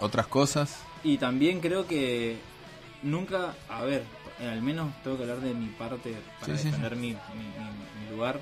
[0.00, 0.78] otras cosas.
[1.04, 2.36] Y también creo que
[3.02, 4.02] nunca, a ver,
[4.40, 8.04] al menos tengo que hablar de mi parte para Sí, sí, defender Mi, mi- mi-
[8.04, 8.40] mi lugar.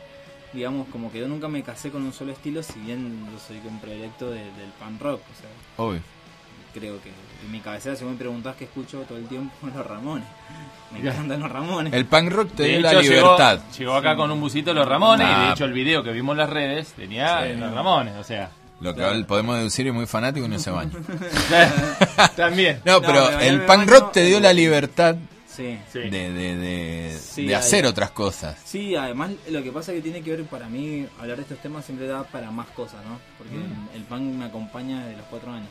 [0.52, 3.58] Digamos, como que yo nunca me casé con un solo estilo, si bien yo soy
[3.68, 5.20] un predilecto de- del punk rock.
[5.20, 6.00] O sea, Obvio.
[6.72, 7.10] creo que
[7.44, 10.26] en mi cabecera, si me preguntás qué escucho todo el tiempo, los Ramones.
[10.92, 11.92] Me encantan los Ramones.
[11.92, 13.60] El punk rock te De dio hecho, la libertad.
[13.78, 15.46] Llegó, acá con un busito de los Ramones y Ah.
[15.46, 17.54] de hecho el video que vimos en las redes tenía Sí.
[17.58, 18.50] los Ramones, o sea.
[18.80, 20.92] Lo que podemos deducir es muy fanático y no se baña.
[22.36, 22.80] También.
[22.84, 25.16] No, No, pero el me punk baño rock te dio en- la libertad
[25.48, 25.76] Sí.
[25.92, 28.56] De, de, de, Sí, de hay- hacer otras cosas.
[28.64, 31.58] Sí, además lo que pasa es que tiene que ver para mí, hablar de estos
[31.58, 33.18] temas siempre da para más cosas, ¿no?
[33.36, 33.56] Porque
[33.96, 35.66] el punk me acompaña desde los cuatro años.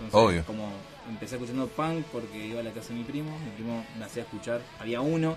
[0.00, 0.44] Entonces, Obvio.
[0.44, 0.70] Como
[1.08, 4.22] empecé escuchando punk porque iba a la casa de mi primo, mi primo me hacía
[4.22, 5.36] escuchar, había uno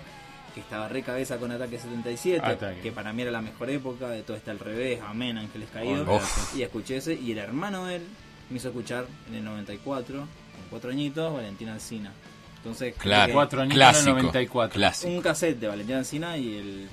[0.54, 2.80] que estaba re cabeza con Ataque 77, Ataque.
[2.80, 6.22] que para mí era la mejor época, de todo está al revés, amén, Ángeles Caídos,
[6.54, 8.06] y escuché ese, y el hermano de él
[8.50, 10.28] me hizo escuchar en el 94, con
[10.68, 12.12] cuatro añitos, Valentina Alcina.
[12.58, 14.16] Entonces, Claro, Cuatro añitos en el clásico.
[14.18, 14.74] 94.
[14.74, 15.12] Clásico.
[15.12, 16.88] un cassette de Valentina Encina y él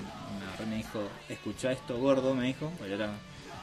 [0.68, 3.10] me dijo, escucha esto gordo, me dijo, porque era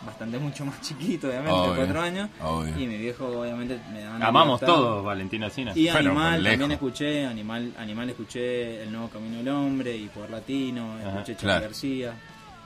[0.06, 2.30] bastante mucho más chiquito, obviamente, Obvio, cuatro años.
[2.42, 2.78] obvio.
[2.80, 5.72] Y mi viejo, obviamente, me daban Amamos todos, Valentina Sina.
[5.76, 10.96] Y Animal también escuché, Animal, Animal escuché El Nuevo Camino del Hombre y Poder Latino,
[11.00, 11.62] Ajá, escuché Charly claro.
[11.62, 12.14] García,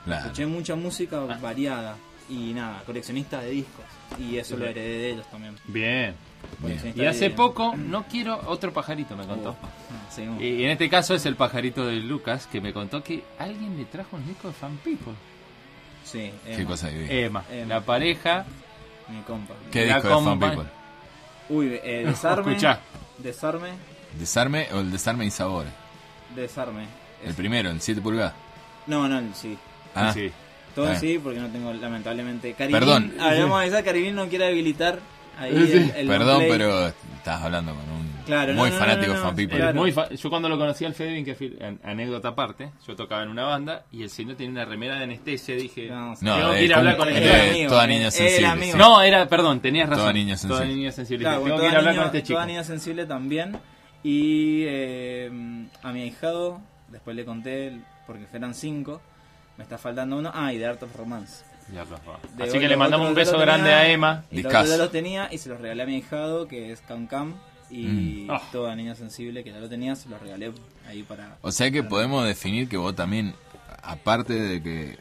[0.05, 0.25] Claro.
[0.25, 1.95] escuché mucha música variada
[2.29, 3.85] y nada, coleccionista de discos.
[4.19, 5.55] Y eso lo heredé de ellos también.
[5.67, 6.15] Bien.
[6.95, 9.55] Y hace de- poco, no quiero, otro pajarito me contó.
[9.61, 10.41] Ah.
[10.41, 13.85] Y en este caso es el pajarito de Lucas que me contó que alguien le
[13.85, 15.13] trajo un disco de Fan People.
[16.03, 16.89] Sí, ¿Qué Emma, cosa?
[16.91, 17.67] Emma, Emma.
[17.75, 18.45] la pareja.
[19.09, 19.53] mi compa.
[19.71, 20.69] ¿Qué La disco de Fan compa- People?
[21.49, 22.79] Uy, eh, desarme, Escuchá.
[23.17, 23.69] desarme,
[24.17, 25.71] ¿Desarme o el desarme y sabores?
[26.35, 26.85] desarme.
[27.25, 28.33] El primero, el 7 pulgadas.
[28.87, 29.57] No, no, el sí.
[29.95, 30.31] Ah, Sí.
[30.73, 30.95] Todo Ah.
[30.95, 32.53] sí, porque no tengo lamentablemente.
[32.53, 33.13] Caribín, Perdón.
[33.19, 34.99] Hablamos de esa, Caribín no quiere habilitar
[35.41, 35.73] ahí Sí.
[35.73, 36.49] el, el perdón, play.
[36.51, 39.55] pero estás hablando con un Claro, muy no, no, fanático no, Fan People.
[39.57, 39.79] Él es Claro.
[39.79, 40.95] muy fa- yo cuando lo conocí al
[41.61, 45.03] an- anécdota aparte, yo tocaba en una banda y el señor tenía una remera de
[45.05, 47.49] anestesia, dije, No, No, tengo de que ir a hablar cum- con de el Era
[47.51, 48.37] amigo, toda niña sensible.
[48.39, 48.77] Era amigo.
[48.77, 50.03] No, era, perdón, tenías razón.
[50.03, 50.55] Toda niña sensible.
[50.55, 51.23] Toda niña sensible.
[51.23, 52.33] Claro, tengo que ir a hablar niña- con este chico.
[52.37, 53.57] toda niña sensible también.
[54.03, 55.31] Y eh,
[55.83, 59.01] a mi ahijado, después le conté, porque eran cinco,
[59.57, 60.31] me está faltando uno.
[60.33, 61.43] Ah, y de Art of Romance.
[61.73, 62.19] Ya, favor.
[62.35, 64.25] De Así hoy que le los mandamos un beso grande tenía, a Emma.
[64.31, 67.07] Y los ya los tenía y se los regalé a mi ahijado, que es Cam
[67.07, 67.35] Cam.
[67.69, 68.31] Y Mm.
[68.31, 68.41] Ah.
[68.51, 70.51] toda niña sensible que ya lo tenía, se los regalé
[70.89, 71.37] ahí para.
[71.41, 73.33] O sea que podemos definir que vos también,
[73.81, 74.97] aparte de que,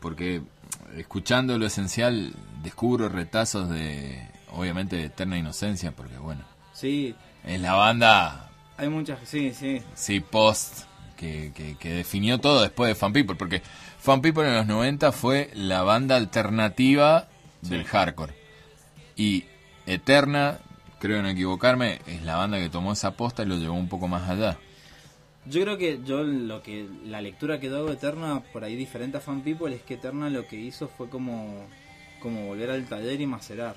[0.00, 0.42] porque
[0.96, 6.44] escuchando lo esencial, descubro retazos de, obviamente, de eterna inocencia, porque bueno,
[6.74, 7.14] Sí,
[7.46, 9.80] es la banda, hay muchas, sí, sí.
[9.94, 10.80] sí, post,
[11.16, 13.62] que, que, que definió todo después de Fan People, porque
[14.02, 17.28] Fan People en los 90 fue la banda alternativa
[17.60, 18.34] del hardcore.
[19.14, 19.44] Y
[19.86, 20.58] Eterna,
[20.98, 24.08] creo no equivocarme, es la banda que tomó esa posta y lo llevó un poco
[24.08, 24.58] más allá.
[25.46, 29.18] Yo creo que yo lo que la lectura que hago de Eterna por ahí diferente
[29.18, 31.64] a Fan People es que Eterna lo que hizo fue como
[32.20, 33.76] como volver al taller y macerar.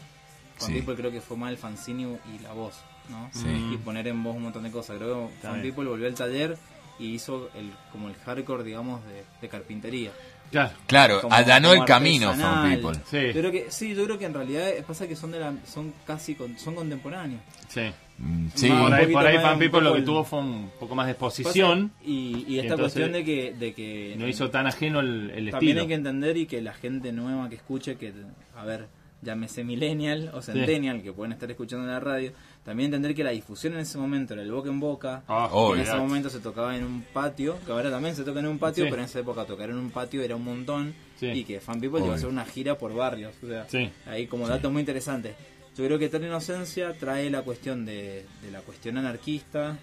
[0.58, 0.74] Fan Sí.
[0.74, 2.74] People creo que fue más el fanzine y la voz,
[3.10, 3.30] ¿no?
[3.32, 3.74] Sí.
[3.74, 4.98] Y poner en voz un montón de cosas.
[4.98, 5.62] Creo que Fan.
[5.62, 6.58] People volvió al taller
[7.00, 10.12] y hizo el como el hardcore, digamos, de, de carpintería.
[10.52, 10.72] Claro.
[10.86, 12.34] Claro, Como- allanó como el camino.
[12.34, 13.00] Fan People.
[13.10, 13.34] Sí.
[13.34, 15.92] Yo creo que sí, yo creo que en realidad pasa que son de la, son
[16.06, 17.42] casi con- son contemporáneos.
[17.68, 17.82] Sí.
[18.20, 20.96] Mm, Sí, Por ahí, por ahí Fan People lo que el- tuvo fue un poco
[20.96, 21.90] más de exposición.
[21.90, 25.50] Pasa- y, y esta cuestión de que de que No hizo tan ajeno el, el
[25.52, 25.82] también estilo.
[25.82, 28.14] hay que entender y que la gente nueva que escuche que
[28.56, 28.88] a ver
[29.26, 32.32] llámese millennial o centennial que pueden estar escuchando en la radio
[32.64, 35.74] también entender que la difusión en ese momento era el boca en boca Ah, que
[35.74, 38.60] en ese momento se tocaba en un patio que ahora también se toca en un
[38.60, 38.90] patio Sí.
[38.90, 41.28] pero en esa época tocar en un patio era un montón Sí.
[41.28, 43.90] y que Fan People iba a hacer una gira por barrios o sea Sí.
[44.06, 45.36] ahí como datos muy interesantes
[45.76, 49.78] yo creo que Eterna Inocencia trae la cuestión de, de la cuestión anarquista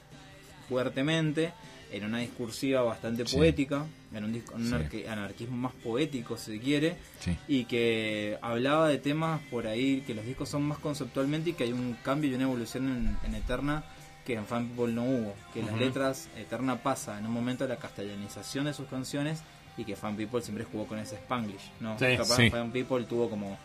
[0.68, 1.52] fuertemente
[1.92, 3.36] en una discursiva bastante Sí.
[3.36, 5.04] poética, en un, disco- en un Sí.
[5.06, 7.36] anarquismo más poético, si se quiere, Sí.
[7.48, 11.64] y que hablaba de temas por ahí que los discos son más conceptualmente y que
[11.64, 13.84] hay un cambio y una evolución en, en Eterna
[14.26, 17.68] que en Fan People no hubo, que las letras Eterna pasa en un momento a
[17.68, 19.42] la castellanización de sus canciones
[19.76, 21.98] y que Fan People siempre jugó con ese Spanglish, ¿no?
[21.98, 22.16] Sí.
[22.16, 22.50] Capaz Sí.
[22.50, 23.58] Fan People tuvo como...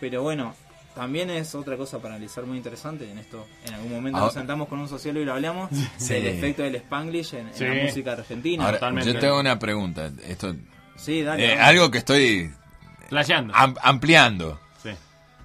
[0.00, 0.54] Pero bueno,
[0.94, 3.10] también es otra cosa para analizar muy interesante.
[3.10, 6.14] En esto, en algún momento Ah, nos sentamos con un sociólogo y lo hablamos Sí.
[6.14, 8.64] del efecto del Spanglish en, la música argentina.
[8.64, 9.12] Ahora, Totalmente.
[9.12, 10.10] yo tengo una pregunta.
[10.26, 10.54] Esto,
[10.96, 11.54] sí, dale.
[11.54, 12.52] eh, algo que estoy
[13.08, 13.54] Flasheando.
[13.54, 14.58] am- ampliando.
[14.82, 14.90] Sí.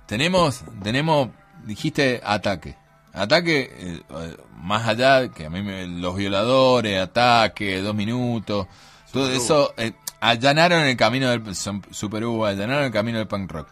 [0.08, 1.30] Tenemos, tenemos,
[1.66, 2.76] dijiste ataque.
[3.14, 8.66] Ataque, eh, eh, más allá que a mí me- los violadores, ataque, dos minutos,
[9.12, 13.52] todo eso, eh, allanaron el camino del son- Super U, allanaron el camino del punk
[13.52, 13.68] rock.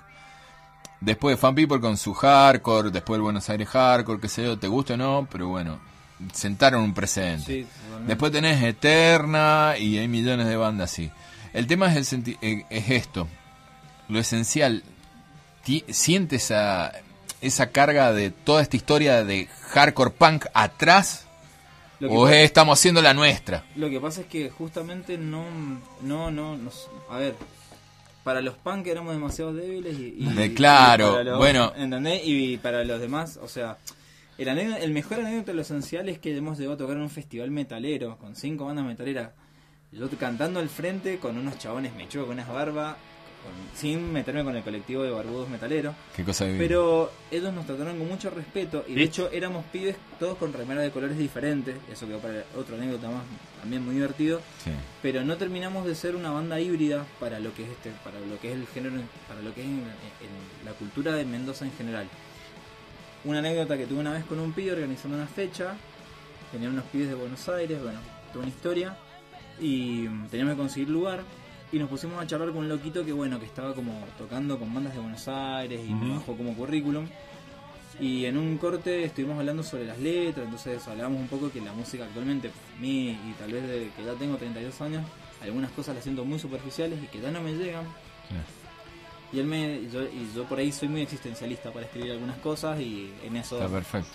[1.02, 4.68] Después Fan People con su hardcore, después el Buenos Aires hardcore, qué sé yo, te
[4.68, 5.80] gusta o no, pero bueno,
[6.32, 7.46] sentaron un precedente.
[7.46, 7.68] Sí.
[8.06, 11.10] Después tenés Eterna y hay millones de bandas así.
[11.54, 13.28] El tema es, el senti- eh, es esto.
[14.10, 14.84] Lo esencial,
[15.64, 16.92] ti- siente esa,
[17.42, 21.26] esa carga de toda esta historia de hardcore punk atrás
[22.08, 23.64] o pa- es- estamos haciendo la nuestra.
[23.76, 25.46] Lo que pasa es que justamente no,
[26.04, 27.36] no, no, nos- a ver,
[28.24, 31.74] para los punk éramos demasiado débiles y, y- De y claro, los- bueno.
[31.76, 32.22] ¿entendés?
[32.26, 33.78] Y para los demás, o sea,
[34.38, 37.04] el, anécdota- el mejor anécdota de lo esencial es que hemos llegado a tocar en
[37.04, 39.32] un festival metalero con cinco bandas metaleras,
[39.92, 42.96] yo cantando al frente con unos chabones mechudos con unas barbas,
[43.44, 45.96] con- sin meterme con el colectivo de barbudos metaleros.
[46.16, 46.64] Qué cosa divina.
[46.64, 49.04] Pero ellos nos trataron con mucho respeto y de ¿Sí?
[49.08, 53.24] hecho éramos pibes todos con remeras de colores diferentes, eso quedó para otro anécdota más
[53.62, 54.72] también muy divertido, Sí.
[55.02, 58.40] pero no terminamos de ser una banda híbrida para lo que es este, para lo
[58.40, 58.96] que es el género,
[59.28, 62.08] para lo que es en- en la cultura de Mendoza en general.
[63.24, 65.76] Una anécdota que tuve una vez con un pibe organizando una fecha,
[66.52, 68.00] tenían unos pibes de Buenos Aires, bueno,
[68.34, 68.96] toda una historia,
[69.60, 71.22] y teníamos que conseguir lugar,
[71.72, 74.74] y nos pusimos a charlar con un loquito que bueno, que estaba como tocando con
[74.74, 77.06] bandas de Buenos Aires y nos bajó como currículum.
[78.02, 81.72] Y en un corte estuvimos hablando sobre las letras, entonces hablábamos un poco que la
[81.72, 85.04] música actualmente, para mí, y tal vez de que ya tengo 32 años,
[85.42, 87.86] algunas cosas las siento muy superficiales y que ya no me llegan.
[89.34, 92.82] Y él me, yo, y yo por ahí soy muy existencialista para escribir algunas cosas
[92.82, 94.10] y en eso Está perfecto.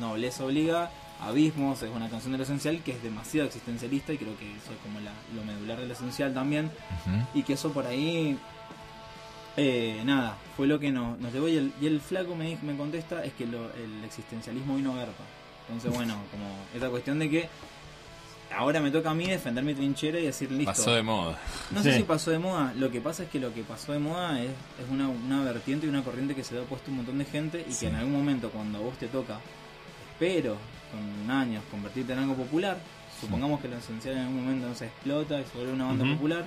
[0.00, 4.36] Nobleza Obliga, Abismos es una canción de lo esencial que es demasiado existencialista y creo
[4.38, 6.70] que eso es como la- lo medular de lo esencial también
[7.34, 8.38] y que eso por ahí
[9.56, 12.76] eh, nada fue lo que nos, nos llevó y el, y el flaco me, me
[12.76, 15.24] contesta es que lo- el existencialismo vino a garpa
[15.68, 17.48] entonces bueno como esa cuestión de que
[18.56, 21.38] ahora me toca a mí defender mi trinchera y decir listo Pasó de moda.
[21.70, 21.98] no sé Sí.
[21.98, 24.50] si pasó de moda, lo que pasa es que lo que pasó de moda es,
[24.50, 27.24] es una, una vertiente y una corriente que se le ha puesto un montón de
[27.24, 27.80] gente y Sí.
[27.80, 29.38] que en algún momento cuando a vos te toca,
[30.12, 30.56] espero,
[30.90, 32.78] con años, convertirte en algo popular,
[33.20, 36.04] supongamos que lo esencial en algún momento no se explota y se vuelve una banda
[36.12, 36.44] popular,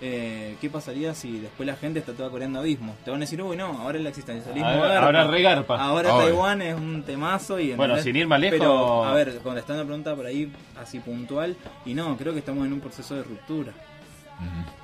[0.00, 2.94] eh, ¿qué pasaría si después la gente está toda coreando abismo?
[3.04, 5.06] Te van a decir, uy no, ahora el existencialismo Ahora- garpa.
[5.06, 5.80] ahora regarpa.
[5.82, 6.26] Ahora Obvio.
[6.26, 9.86] Taiwán es un temazo y Bueno, sin ir más lejos- Pero, a ver, contestando la
[9.86, 13.72] pregunta por ahí así puntual, y no, creo que estamos en un proceso de ruptura.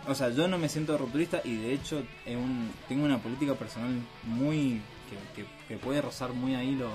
[0.08, 3.54] O sea, yo no me siento rupturista y de hecho es un- tengo una política
[3.54, 3.92] personal
[4.24, 4.80] muy
[5.34, 6.88] que, que- que puede rozar muy ahí lo,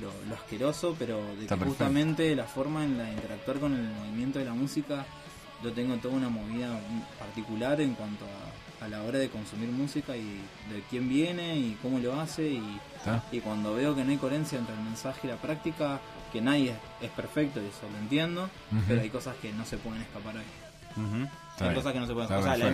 [0.00, 3.88] lo, lo asqueroso, pero de que justamente la forma en la de interactuar con el
[3.88, 5.06] movimiento de la música,
[5.62, 6.78] yo tengo toda una movida
[7.18, 10.40] particular en cuanto a, a la hora de consumir música y
[10.72, 12.80] de quién viene y cómo lo hace y,
[13.42, 15.98] cuando veo que no hay coherencia entre el mensaje y la práctica,
[16.32, 16.76] que nadie es,
[17.06, 18.50] es perfecto y eso lo entiendo,
[18.86, 20.44] pero hay cosas que no se pueden escapar ahí.
[20.96, 21.74] Hay bien.
[21.74, 22.64] cosas que no se pueden Está O sea, la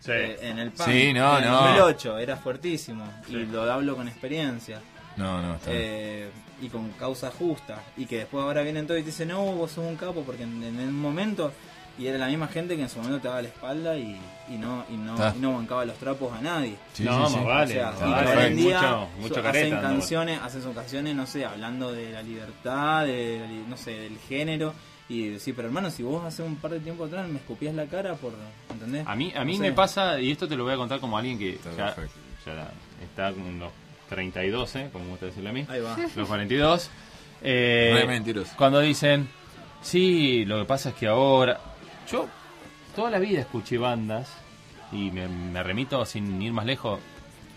[0.00, 0.10] Sí.
[0.12, 1.56] eh, en el PAN Sí, no, en el no.
[1.62, 3.36] 2008 era fuertísimo Sí.
[3.36, 4.80] y lo hablo con experiencia
[5.16, 6.30] No, no, está bien.
[6.62, 9.72] Y con causa justa y que después ahora vienen todos y te dicen no, vos
[9.72, 11.52] sos un capo porque en, en el momento
[11.96, 14.18] y era la misma gente que en su momento te daba la espalda y,
[14.48, 15.32] y no y no, Ah.
[15.36, 16.74] y no bancaba los trapos a nadie.
[16.92, 17.76] Sí, no, sí, más sí.
[17.78, 17.84] vale.
[17.84, 18.36] o sea, vale.
[18.36, 19.76] hoy en día mucho, mucho hacen careta.
[19.76, 19.82] ¿no?
[19.82, 24.74] canciones, hacen sus canciones, no sé, hablando de la libertad, de no sé, del género
[25.08, 27.86] Y decir, pero hermano, si vos hace un par de tiempo atrás me escupías la
[27.86, 28.32] cara por.
[28.72, 29.06] ¿Entendés?
[29.06, 29.70] A mí, a mí No sé.
[29.70, 31.94] me pasa, y esto te lo voy a contar como alguien que Está ya,
[33.02, 33.70] está con los
[34.14, 34.88] 32, ¿eh?
[34.92, 35.66] como me gusta decirle a mí.
[35.68, 35.96] Ahí va.
[36.16, 36.90] Los 42.
[37.42, 37.92] Eh.
[38.56, 39.28] Cuando dicen,
[39.82, 41.60] sí, lo que pasa es que ahora.
[42.10, 42.28] Yo
[42.96, 44.30] toda la vida escuché bandas,
[44.92, 47.00] y me, me remito sin ir más lejos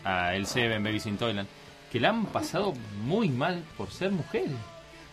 [0.03, 1.47] a El Seven, Baby Toyland,
[1.91, 2.73] que la han pasado
[3.03, 4.51] muy mal por ser mujeres.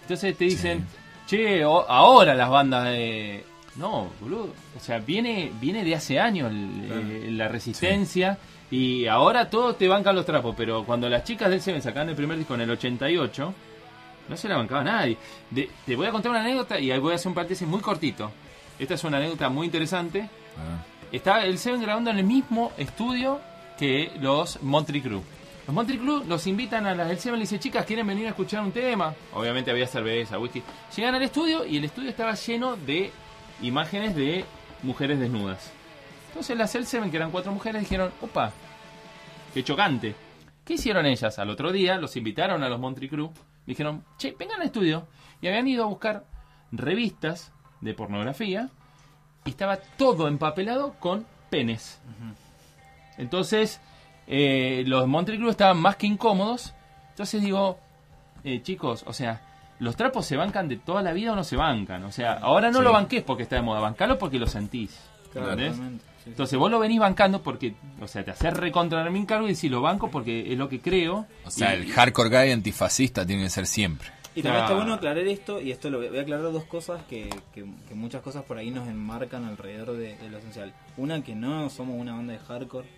[0.02, 0.86] Entonces te dicen,
[1.26, 3.44] che, o- ahora las bandas de.
[3.76, 4.54] No, boludo.
[4.76, 8.38] O sea, viene, viene de hace años el- eh, la resistencia.
[8.70, 10.55] Y ahora todos te bancan los trapos.
[10.57, 13.55] Pero cuando las chicas del Seven sacaban el primer disco en el 88,
[14.28, 15.16] no se la bancaba nadie.
[15.51, 17.81] De- te voy a contar una anécdota y ahí voy a hacer un paréntesis muy
[17.81, 18.31] cortito.
[18.78, 20.28] Esta es una anécdota muy interesante.
[20.59, 20.82] Ah,
[21.12, 23.41] Está el Seven grabando en el mismo estudio
[23.78, 25.23] que los Montry Crew.
[25.66, 28.27] Los Montry Crew los invitan a las del Seven y le dicen, chicas, ¿quieren venir
[28.27, 29.15] a escuchar un tema?
[29.32, 30.62] Obviamente había cerveza, whisky.
[30.97, 33.12] Llegan al estudio y el estudio estaba lleno de
[33.62, 34.45] imágenes de
[34.82, 35.70] mujeres desnudas.
[36.35, 38.51] Entonces las del Seven, que eran cuatro mujeres, dijeron, opa,
[39.55, 40.16] qué chocante.
[40.65, 41.39] ¿Qué hicieron ellas?
[41.39, 43.31] Al otro día los invitaron a los Montry Crew.
[43.66, 45.06] Dijeron, che, vengan al estudio.
[45.40, 46.24] Y habían ido a buscar
[46.73, 48.69] revistas de pornografía
[49.44, 52.01] y estaba todo empapelado con penes.
[53.16, 53.81] Entonces,
[54.27, 56.74] eh, los Montry Crew estaban más que incómodos.
[57.11, 57.78] Entonces digo,
[58.43, 59.40] eh, chicos, o sea,
[59.78, 62.02] los trapos se bancan de toda la vida o no se bancan.
[62.05, 62.85] O sea, ahora no Sí.
[62.85, 64.98] lo banques porque está de moda, bancalo porque lo sentís.
[65.32, 65.56] Claro,
[66.26, 69.70] Entonces vos lo venís bancando porque, o sea, te haces recontra mi cargo y decís
[69.70, 71.26] lo banco porque es lo que creo.
[71.44, 74.09] O sea, Y- el hardcore guy antifascista tiene que ser siempre.
[74.36, 74.66] Y también Ah.
[74.66, 77.64] está bueno aclarar esto, y esto lo voy voy a aclarar dos cosas que, que,
[77.88, 80.72] que muchas cosas por ahí nos enmarcan alrededor de, de lo esencial.
[80.96, 82.88] Una, que no somos una banda de hardcore,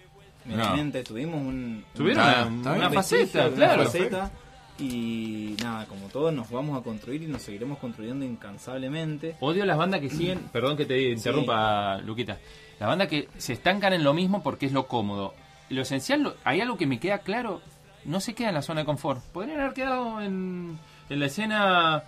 [1.05, 1.85] tuvimos un...
[1.94, 2.24] Tuvieron
[2.61, 3.85] una, una faceta, una claro.
[3.85, 4.31] faceta,
[4.78, 9.36] y nada, como todos nos vamos a construir y nos seguiremos construyendo incansablemente.
[9.40, 12.39] Odio las bandas que siguen, perdón que te interrumpa, Luquita,
[12.81, 15.35] las bandas que se estancan en lo mismo porque es lo cómodo.
[15.70, 17.61] Lo esencial, lo- hay algo que me queda claro,
[18.05, 19.23] no se queda en la zona de confort.
[19.32, 20.78] Podrían haber quedado en,
[21.09, 22.05] en la escena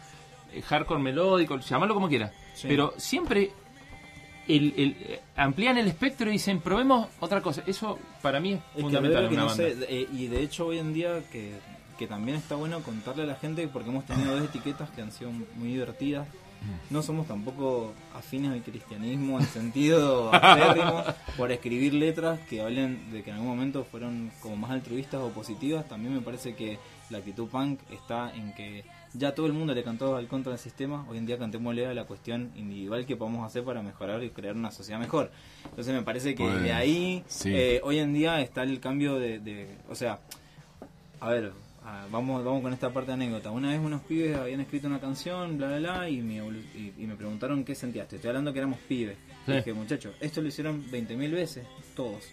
[0.53, 2.32] eh, hardcore melódico, llamarlo como quiera.
[2.55, 2.69] Sí.
[2.69, 3.51] Pero siempre
[4.47, 7.62] el, el- amplían el espectro y dicen, probemos otra cosa.
[7.66, 9.65] Eso para mí es, fundamental en una no banda.
[9.65, 11.53] sé, eh, y de hecho hoy en día que,
[11.99, 15.12] que también está bueno contarle a la gente, porque hemos tenido dos etiquetas que han
[15.12, 16.27] sido muy divertidas.
[16.91, 21.05] No somos tampoco afines al cristianismo en sentido acérrimo
[21.37, 25.29] por escribir letras que hablen de que en algún momento fueron como más altruistas o
[25.31, 25.87] positivas.
[25.89, 26.79] También me parece que
[27.11, 30.59] la actitud punk está en que ya todo el mundo le cantó al contra del
[30.59, 31.07] sistema.
[31.09, 34.55] Hoy en día cantémosle a la cuestión individual que podemos hacer para mejorar y crear
[34.55, 35.31] una sociedad mejor.
[35.65, 37.51] Entonces me parece que Pues, de ahí sí.
[37.55, 40.19] eh, hoy en día está el cambio de, de- o sea,
[41.21, 41.53] a ver,
[41.89, 43.51] ah, vamos vamos con esta parte de anécdota.
[43.51, 47.06] Una vez unos pibes habían escrito una canción, bla, bla, bla, y me, y, y
[47.06, 48.09] me preguntaron qué sentías.
[48.09, 49.16] Te estoy hablando que éramos pibes.
[49.47, 49.52] Sí.
[49.52, 51.66] Dije, muchachos, esto lo hicieron 20.000 veces,
[51.97, 52.24] todos.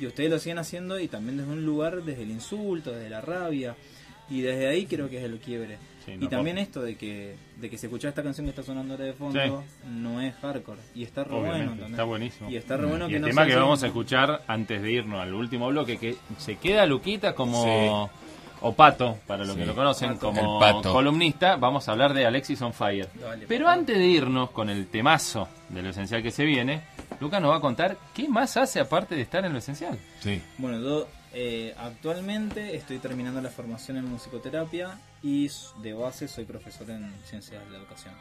[0.00, 3.20] Y ustedes lo siguen haciendo y también desde un lugar, desde el insulto, desde la
[3.20, 3.76] rabia.
[4.30, 5.78] Y desde ahí creo que es el quiebre.
[6.04, 8.94] Sí, y también esto de que, de que se escucha esta canción que está sonando
[8.94, 9.88] ahora de fondo, Sí.
[9.90, 10.80] no es hardcore.
[10.94, 11.72] Y está re Obviamente, bueno.
[11.72, 11.90] ¿entendés?
[11.92, 12.50] está buenísimo.
[12.50, 14.92] Y está re bueno Y que el no tema que vamos a escuchar antes de
[14.92, 18.10] irnos al último bloque, que se queda Luquita como
[18.60, 19.60] o Pato, para los Sí.
[19.60, 20.20] que lo conocen, Pato.
[20.32, 20.92] como El Pato.
[20.92, 23.08] columnista, vamos a hablar de Alexis on Fire.
[23.14, 26.82] Dale, Pero antes de irnos con el temazo de lo esencial que se viene,
[27.20, 29.98] Lucas nos va a contar qué más hace aparte de estar en lo esencial.
[30.20, 30.42] Sí.
[30.58, 35.50] Bueno, yo eh, actualmente estoy terminando la formación en musicoterapia y
[35.82, 38.14] de base soy profesor en ciencias de la educación.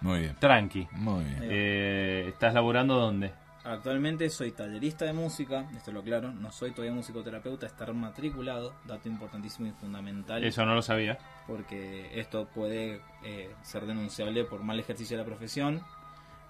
[0.00, 0.36] Muy bien.
[0.38, 0.86] Tranqui.
[0.92, 1.38] Muy bien.
[1.42, 3.32] Eh, ¿Estás laburando dónde?
[3.64, 9.08] Actualmente soy tallerista de música, esto lo aclaro, no soy todavía musicoterapeuta, estar matriculado, dato
[9.08, 11.18] importantísimo y fundamental, Eso no lo sabía.
[11.46, 15.80] porque esto puede eh, ser denunciable por mal ejercicio de la profesión.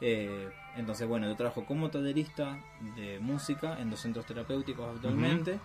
[0.01, 2.59] Eh, entonces, bueno, yo trabajo como tallerista
[2.97, 5.61] de música en dos centros terapéuticos actualmente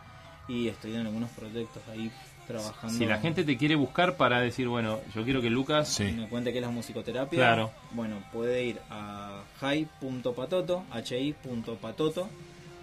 [0.48, 2.12] y estoy en algunos proyectos ahí
[2.50, 2.98] trabajando.
[2.98, 5.88] Si la gente te quiere buscar para decir, bueno, yo quiero que Lucas...
[5.88, 6.04] Sí.
[6.12, 7.72] me cuente qué es la musicoterapia, Claro.
[7.92, 12.30] bueno, puede ir a hi.patoto, hi.patoto,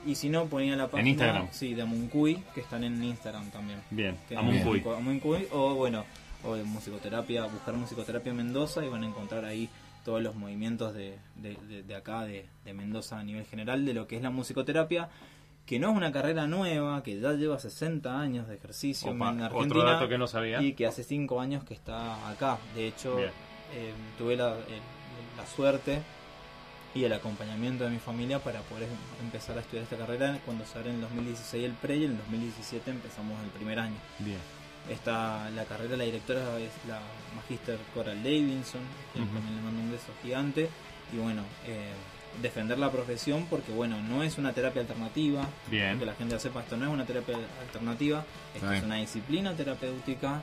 [0.06, 1.48] y si no, ponía la página Instagram.
[1.50, 3.80] Sí, de Amuncuy, que están en Instagram también.
[3.90, 4.82] Bien, Amuncuy.
[4.96, 6.04] Amuncuy, o bueno,
[6.44, 9.68] o de musicoterapia, buscar musicoterapia Mendoza y van a encontrar ahí
[10.04, 13.94] todos los movimientos de, de, de- de acá, de, de Mendoza a nivel general, de
[13.94, 15.08] lo que es la musicoterapia,
[15.66, 19.42] que no es una carrera nueva, que ya lleva 60 años de ejercicio Opa, en
[19.42, 19.84] otro Argentina.
[19.92, 20.62] dato que no sabía.
[20.62, 22.58] Y que hace 5 años que está acá.
[22.74, 26.00] De hecho, eh, tuve la, el- la suerte
[26.94, 30.64] y el acompañamiento de mi familia para poder em- empezar a estudiar esta carrera cuando
[30.64, 33.96] se abre en el 2016 el pre y en el 2017 empezamos el primer año.
[34.20, 34.38] Bien.
[34.88, 37.00] Está la carrera, la directora es la
[37.34, 38.82] Magister Coral Davidson,
[39.12, 39.28] que Ujú.
[39.34, 40.70] también le mando un beso gigante.
[41.12, 41.90] Y bueno, eh,
[42.42, 45.46] defender la profesión porque bueno, no es una terapia alternativa.
[45.70, 45.98] Bien.
[45.98, 50.42] Que la gente sepa, esto no es una terapia alternativa, esto es una disciplina terapéutica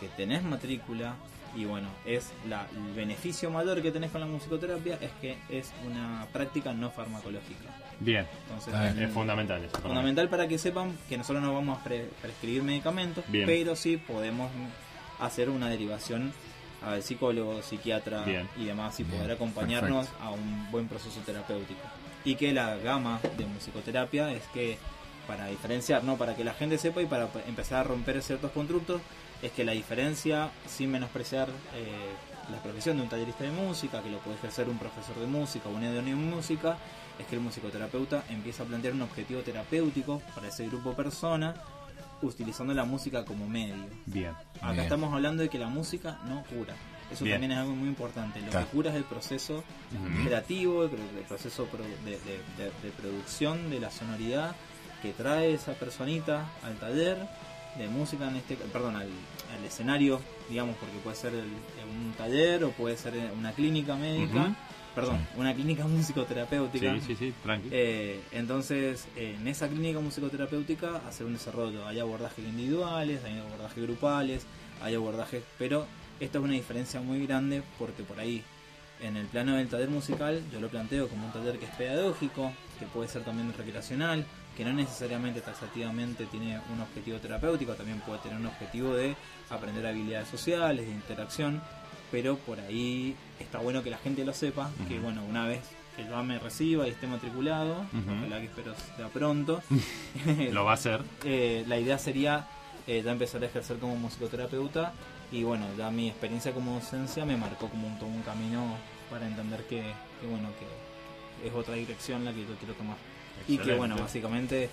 [0.00, 1.14] que tenés matrícula
[1.54, 5.70] y bueno, es la, el beneficio mayor que tenés con la musicoterapia es que es
[5.86, 7.68] una práctica no farmacológica.
[8.00, 8.26] Bien.
[8.48, 8.74] Entonces.
[9.02, 9.78] Es fundamental eso.
[9.80, 13.44] fundamental para que sepan que nosotros no vamos a pre- prescribir medicamentos, Bien.
[13.46, 14.50] pero sí podemos
[15.20, 16.32] hacer una derivación
[16.86, 18.48] al psicólogo, psiquiatra Bien.
[18.56, 21.80] y demás y Bien, poder acompañarnos a un buen proceso terapéutico.
[22.24, 24.78] Y que la gama de musicoterapia es que,
[25.26, 26.16] para diferenciar, ¿no?
[26.16, 29.00] para que la gente sepa y para empezar a romper ciertos constructos,
[29.42, 32.12] es que la diferencia, sin menospreciar eh,
[32.50, 35.68] la profesión de un tallerista de música, que lo puede ejercer un profesor de música
[35.68, 36.76] o un idóneo en música,
[37.18, 41.54] es que el musicoterapeuta empieza a plantear un objetivo terapéutico para ese grupo persona,
[42.22, 43.74] utilizando la música como medio.
[44.06, 44.30] Bien.
[44.56, 44.80] Acá Bien.
[44.84, 46.74] estamos hablando de que la música no cura.
[47.10, 47.34] Eso Bien.
[47.34, 48.40] también es algo muy importante.
[48.40, 48.66] Lo Claro.
[48.66, 49.62] que cura es el proceso
[50.24, 52.18] creativo, el, pro- el proceso pro- de, de-
[52.58, 54.54] de- de producción de la sonoridad
[55.02, 57.18] que trae esa personita al taller
[57.76, 62.64] de música, en este perdón, al, al escenario, digamos, porque puede ser el- un taller
[62.64, 64.54] o puede ser una clínica médica.
[64.94, 66.94] Perdón, una clínica musicoterapéutica.
[66.94, 67.68] Sí, sí, sí, tranqui.
[67.70, 71.86] Eh, entonces, eh, en esa clínica musicoterapéutica hacer un desarrollo.
[71.86, 74.46] Hay abordajes individuales, hay abordajes grupales,
[74.82, 75.86] hay abordajes, pero
[76.20, 78.42] esto es una diferencia muy grande porque por ahí,
[79.00, 82.52] en el plano del taller musical, yo lo planteo como un taller que es pedagógico,
[82.78, 84.24] que puede ser también recreacional,
[84.56, 89.16] que no necesariamente taxativamente tiene un objetivo terapéutico, también puede tener un objetivo de
[89.50, 91.62] aprender habilidades sociales, de interacción,
[92.10, 95.60] pero por ahí está bueno que la gente lo sepa, que bueno, una vez
[95.96, 98.12] que yo me reciba y esté matriculado, Ujú.
[98.18, 99.60] ojalá que espero sea pronto,
[100.52, 101.02] Lo va a hacer.
[101.24, 102.46] eh, la idea sería
[102.86, 104.92] eh, ya empezar a ejercer como musicoterapeuta
[105.30, 108.76] y bueno, ya mi experiencia como docencia me marcó como un, todo un camino
[109.10, 109.82] para entender que,
[110.20, 112.96] que, bueno, que es otra dirección la que yo quiero tomar.
[113.48, 114.68] Y que bueno, básicamente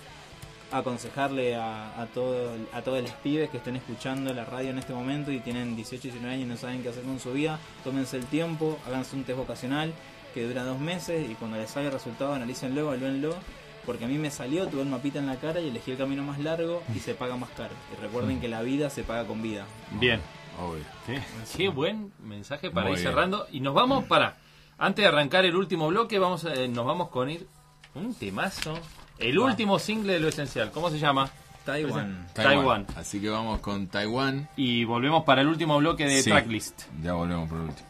[0.72, 4.92] aconsejarle a, a, todo, a todos los pibes que estén escuchando la radio en este
[4.92, 7.58] momento y tienen 18 y 19 años y no saben qué hacer con su vida,
[7.84, 9.92] tómense el tiempo, háganse un test vocacional
[10.34, 13.34] que dura dos meses y cuando les salga el resultado analícenlo, evalúenlo,
[13.84, 16.22] porque a mí me salió, tuve el mapita en la cara y elegí el camino
[16.22, 17.74] más largo y se paga más caro.
[17.96, 19.64] Y recuerden que la vida se paga con vida.
[19.92, 20.20] Bien.
[20.60, 20.84] Obvio.
[21.06, 21.56] Sí.
[21.56, 23.10] Qué buen mensaje para Muy ir bien.
[23.12, 23.46] cerrando.
[23.50, 24.36] Y nos vamos para.
[24.76, 27.46] Antes de arrancar el último bloque, vamos a- eh, nos vamos con ir.
[27.94, 28.78] Un temazo.
[29.20, 30.70] El último single de lo esencial.
[30.72, 31.28] ¿Cómo se llama?
[31.64, 32.26] Taiwán.
[32.32, 32.86] Taiwán.
[32.96, 34.48] Así que vamos con Taiwán.
[34.56, 36.30] Y volvemos para el último bloque de Sí.
[36.30, 36.82] tracklist.
[37.02, 37.89] Ya volvemos por último.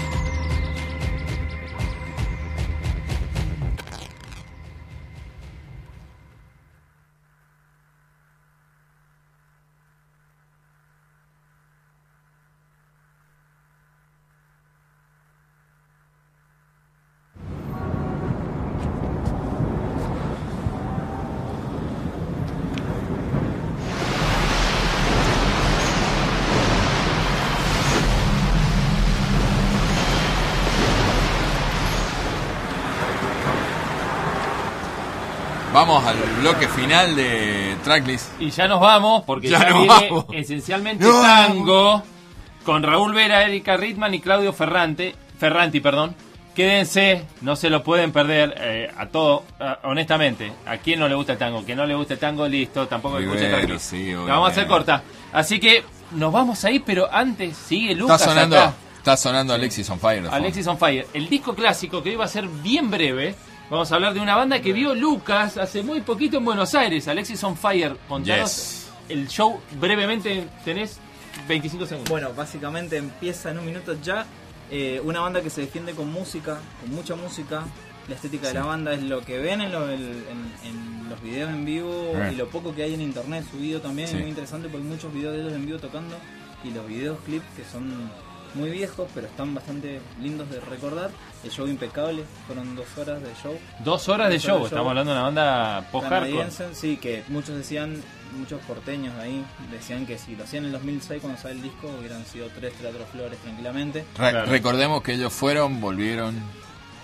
[36.81, 38.41] Final de Tracklist.
[38.41, 40.25] Y ya nos vamos, porque Ya ya, nos viene vamos.
[40.33, 42.03] esencialmente tango
[42.65, 45.79] con Raúl Vera, Erika Ritman y Claudio Ferrante, Ferranti.
[45.79, 46.15] Perdón.
[46.55, 50.51] Quédense, no se lo pueden perder eh, a todo, eh, honestamente.
[50.65, 53.17] A quien no le gusta el tango, que no le gusta el tango, listo, tampoco
[53.19, 53.85] Tracklist.
[53.91, 55.01] sí, La vamos a hacer corta.
[55.31, 58.73] Así que nos vamos ahí, pero antes sigue Lucas Está sonando, acá.
[58.97, 60.27] está sonando Alexis on Fire.
[60.29, 61.07] Alexis on Fire.
[61.13, 63.33] El disco clásico que hoy va a ser bien breve.
[63.71, 67.07] Vamos a hablar de una banda que vio Lucas hace muy poquito en Buenos Aires.
[67.07, 67.95] Alexis on Fire.
[68.07, 68.89] Contanos Yes.
[69.09, 70.45] el show brevemente.
[70.65, 70.99] Tenés
[71.47, 72.09] 25 segundos.
[72.09, 74.25] Bueno, básicamente empieza en un minuto ya.
[74.73, 77.63] eh, una banda que se defiende con música, con mucha música.
[78.07, 80.23] La estética de la banda es lo que ven en, lo- en-
[80.63, 84.07] en los videos en vivo y lo poco que hay en internet subido también.
[84.07, 84.15] Sí.
[84.15, 86.15] Es muy interesante porque hay muchos videos de ellos en vivo tocando
[86.63, 88.09] y los videos clips que son
[88.55, 91.09] muy viejos pero están bastante lindos de recordar.
[91.43, 93.57] El show impecable, fueron dos horas de show.
[93.83, 94.63] Dos horas de show.
[94.65, 96.49] Estamos hablando de una banda post-hardcore.
[96.73, 97.99] Sí, que muchos decían,
[98.37, 101.89] muchos porteños ahí, decían que si lo hacían en el 2006 cuando sale el disco
[101.99, 104.05] hubieran sido tres Teatro Flores tranquilamente.
[104.17, 106.35] Re- Recordemos que ellos fueron, volvieron.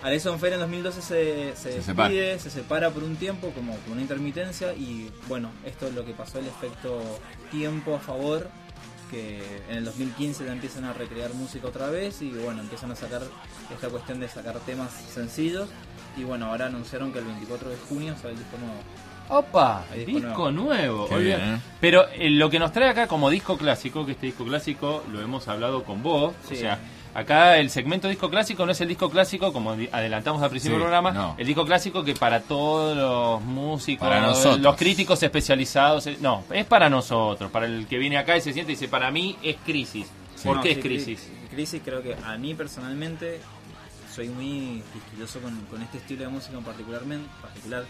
[0.04, 2.10] Alex on Fair en 2012 se, se, Se separa.
[2.10, 6.06] despide, se separa por un tiempo, como con una intermitencia, y bueno, esto es lo
[6.06, 7.02] que pasó, el efecto
[7.50, 8.48] tiempo a favor,
[9.10, 12.96] que en el 2015 ya empiezan a recrear música otra vez, y bueno, empiezan a
[12.96, 13.22] sacar
[13.74, 15.70] esta cuestión de sacar temas sencillos,
[16.18, 18.80] y bueno, ahora anunciaron que el 24 de junio sale el disco nuevo.
[19.30, 21.06] Opa, Hay disco, nuevo.
[21.10, 21.60] Olvida- bien, ¿eh?
[21.82, 25.20] Pero eh, lo que nos trae acá como disco clásico, que este disco clásico lo
[25.22, 26.54] hemos hablado con vos, Sí.
[26.56, 26.80] o sea,
[27.20, 30.76] acá el segmento disco clásico no es el disco clásico, como di- adelantamos al principio
[30.76, 31.36] Sí, del programa, no.
[31.38, 34.60] el disco clásico que para todos los músicos, Para nosotros.
[34.60, 38.54] los críticos especializados, eh, no, es para nosotros, para el que viene acá y se
[38.54, 40.08] siente y dice, para mí es crisis.
[40.44, 41.28] ¿Por No, qué sí, es crisis?
[41.28, 43.40] cri- Crisis creo que a mí personalmente
[44.14, 47.84] soy muy quisquilloso con, con este estilo de música en particularmente, particular,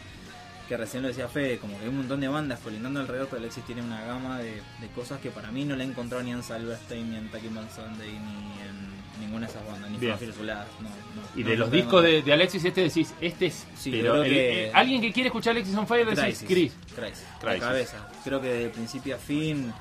[0.70, 3.42] que recién lo decía Fede, como que hay un montón de bandas colindando alrededor, pero
[3.42, 6.32] Alexis tiene una gama de, de cosas que para mí no la he encontrado ni
[6.32, 10.14] en Salverstein, ni en Taki Man Sunday, ni en ninguna de esas bandas, ni Bien.
[10.14, 13.48] en Firzuladas, no, no, Y no de los discos de, de Alexis, este decís, este
[13.48, 13.66] es...
[13.78, 16.48] Sí, pero creo el- que- eh, alguien que quiere escuchar Alexis on Fire decís, Crisis,
[16.48, 16.74] Chris.
[16.96, 17.60] Crisis, Crisis.
[17.62, 18.08] cabeza.
[18.24, 19.74] Creo que de principio a fin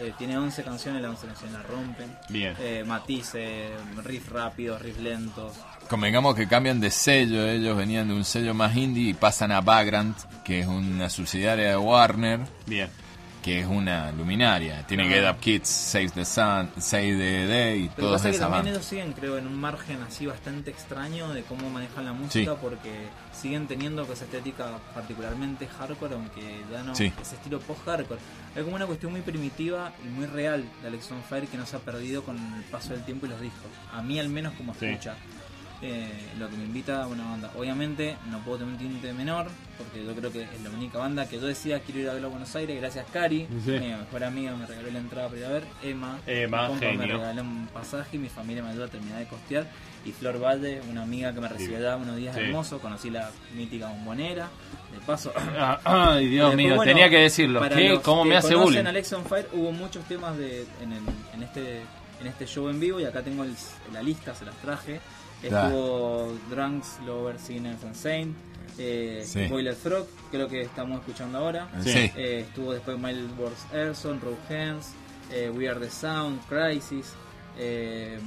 [0.00, 2.16] eh, tiene 11 canciones, las 11 canciones la rompen.
[2.28, 2.54] Bien.
[2.60, 3.70] Eh, matices,
[4.04, 5.52] riff rápidos, riff lentos.
[5.88, 9.60] Convengamos que cambian de sello, ellos venían de un sello más indie y pasan a
[9.60, 12.88] Vagrant, que es una subsidiaria de Warner, Bien.
[13.48, 14.86] Que es una luminaria.
[14.86, 15.08] Tiene Ah.
[15.08, 18.40] Get Up Kids, Save the Sun, Save the Day y Pero todas pasa que esas
[18.50, 18.74] también bandas.
[18.74, 22.58] ellos siguen, creo, en un margen así bastante extraño de cómo manejan la música, Sí.
[22.60, 27.10] porque siguen teniendo esa estética particularmente hardcore, aunque ya no Sí.
[27.20, 28.20] ese estilo post-hardcore.
[28.54, 31.64] Es como una cuestión muy primitiva y muy real de Alex on Fire que no
[31.64, 33.70] se ha perdido con el paso del tiempo y los discos.
[33.94, 34.80] A mí al menos como Sí.
[35.80, 36.10] Eh,
[36.40, 37.52] lo que me invita a una banda.
[37.56, 39.46] Obviamente no puedo tener un tinte menor,
[39.76, 42.26] porque yo creo que es la única banda que yo decía quiero ir a verlo
[42.26, 43.70] a Buenos Aires, gracias Cari, Sí.
[43.70, 47.06] mi mejor amiga me regaló la entrada para ir a ver, Emma, Emma, mi me
[47.06, 49.68] regaló un pasaje y mi familia me ayudó a terminar de costear,
[50.04, 52.40] y Flor Valle, una amiga que me recibió allá unos días Sí.
[52.42, 54.48] hermosos, conocí la mítica bombonera,
[54.92, 55.32] de paso...
[55.56, 57.60] Ah, Ay, Dios mío, bueno, tenía que decirlo.
[57.68, 57.88] ¿Qué?
[57.90, 58.84] los ¿Cómo que me hace bullying?
[58.84, 61.02] a Alex on Fire hubo muchos temas de, en, el-
[61.34, 61.82] en este
[62.20, 63.54] en este show en vivo y acá tengo el-
[63.92, 65.00] la lista, se las traje.
[65.42, 68.38] Estuvo Drunks, Lovers, Sinners and Saints,
[68.78, 69.46] eh, Sí.
[69.48, 71.68] Boiler Frog, creo que estamos escuchando ahora.
[71.82, 71.90] Sí.
[72.16, 74.92] Eh, estuvo después Miles Wars Erson, Road Hands,
[75.32, 77.12] eh, We Are the Sound, Crisis,
[77.58, 78.18] eh,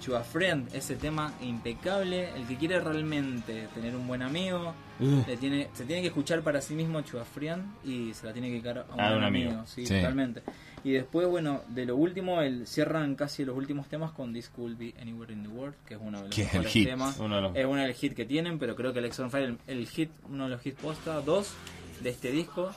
[0.00, 2.30] Chua Friend, ese tema impecable.
[2.36, 5.22] El que quiere realmente tener un buen amigo, Uh.
[5.26, 8.50] le tiene, se tiene que escuchar para sí mismo Chua Friend y se la tiene
[8.50, 9.62] que dar a un, A buen un amigo.
[9.66, 9.94] Sí, Sí.
[9.94, 10.42] totalmente.
[10.88, 14.78] Y después, bueno, de lo último, el, cierran casi los últimos temas con This Could
[14.78, 16.88] Be Anywhere in the World, que es uno de los Que el mejores hit.
[16.88, 17.18] temas.
[17.18, 19.30] Uno de los- Es uno de los hits que tienen, pero creo que Alex on
[19.30, 21.52] Fire, el, el hit, uno de los hits posta, dos
[22.00, 22.70] de este disco.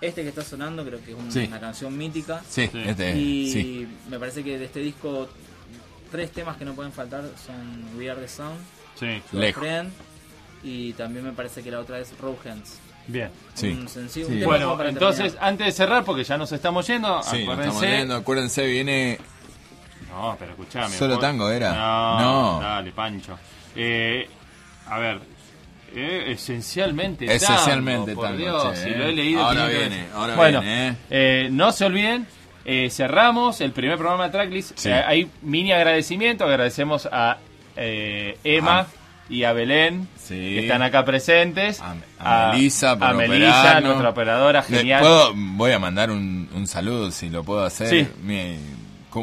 [0.00, 1.44] Este que está sonando creo que es un- Sí.
[1.46, 2.42] una canción mítica.
[2.48, 2.80] Sí, Sí.
[2.86, 3.88] este, Y sí.
[4.08, 5.28] me parece que de este disco,
[6.10, 8.58] tres temas que no pueden faltar son We Are the Sound,
[8.94, 9.20] Sí.
[9.52, 9.90] Friend,
[10.64, 12.80] y también me parece que la otra es Row Hands.
[13.08, 13.30] Bien.
[13.54, 13.70] Sí.
[13.70, 14.44] Un sencillo, Sí.
[14.44, 15.44] Bueno, entonces, terminar.
[15.48, 17.94] antes de cerrar, porque ya nos estamos yendo, Sí, nos acuérdense.
[18.02, 18.20] estamos.
[18.20, 19.18] Acuérdense, viene.
[20.10, 20.94] No, pero escuchame.
[20.94, 21.72] ¿Solo vos- tango era?
[21.74, 22.60] No, No.
[22.60, 23.38] dale, Pancho.
[23.76, 24.28] Eh,
[24.86, 25.20] a ver,
[25.94, 27.36] eh, esencialmente tango.
[27.36, 28.96] Esencialmente por tango, Dios, che, si eh.
[28.96, 29.42] lo he leído.
[29.44, 30.96] Ahora viene, ahora bueno, viene, eh.
[31.10, 32.26] eh, no se olviden.
[32.70, 34.76] eh, cerramos el primer programa de Tracklist.
[34.76, 34.90] Sí.
[34.90, 36.44] Eh, hay mini agradecimiento.
[36.44, 37.38] Agradecemos a
[37.76, 38.86] eh, Emma Ah.
[39.30, 40.34] y a Belén, Sí.
[40.34, 41.80] que están acá presentes.
[41.80, 45.00] A, a Melissa, por a Melissa, nuestra operadora, genial.
[45.00, 47.88] ¿puedo- voy a mandar un, un saludo si lo puedo hacer.
[47.88, 48.06] Sí.
[48.22, 48.58] Mi-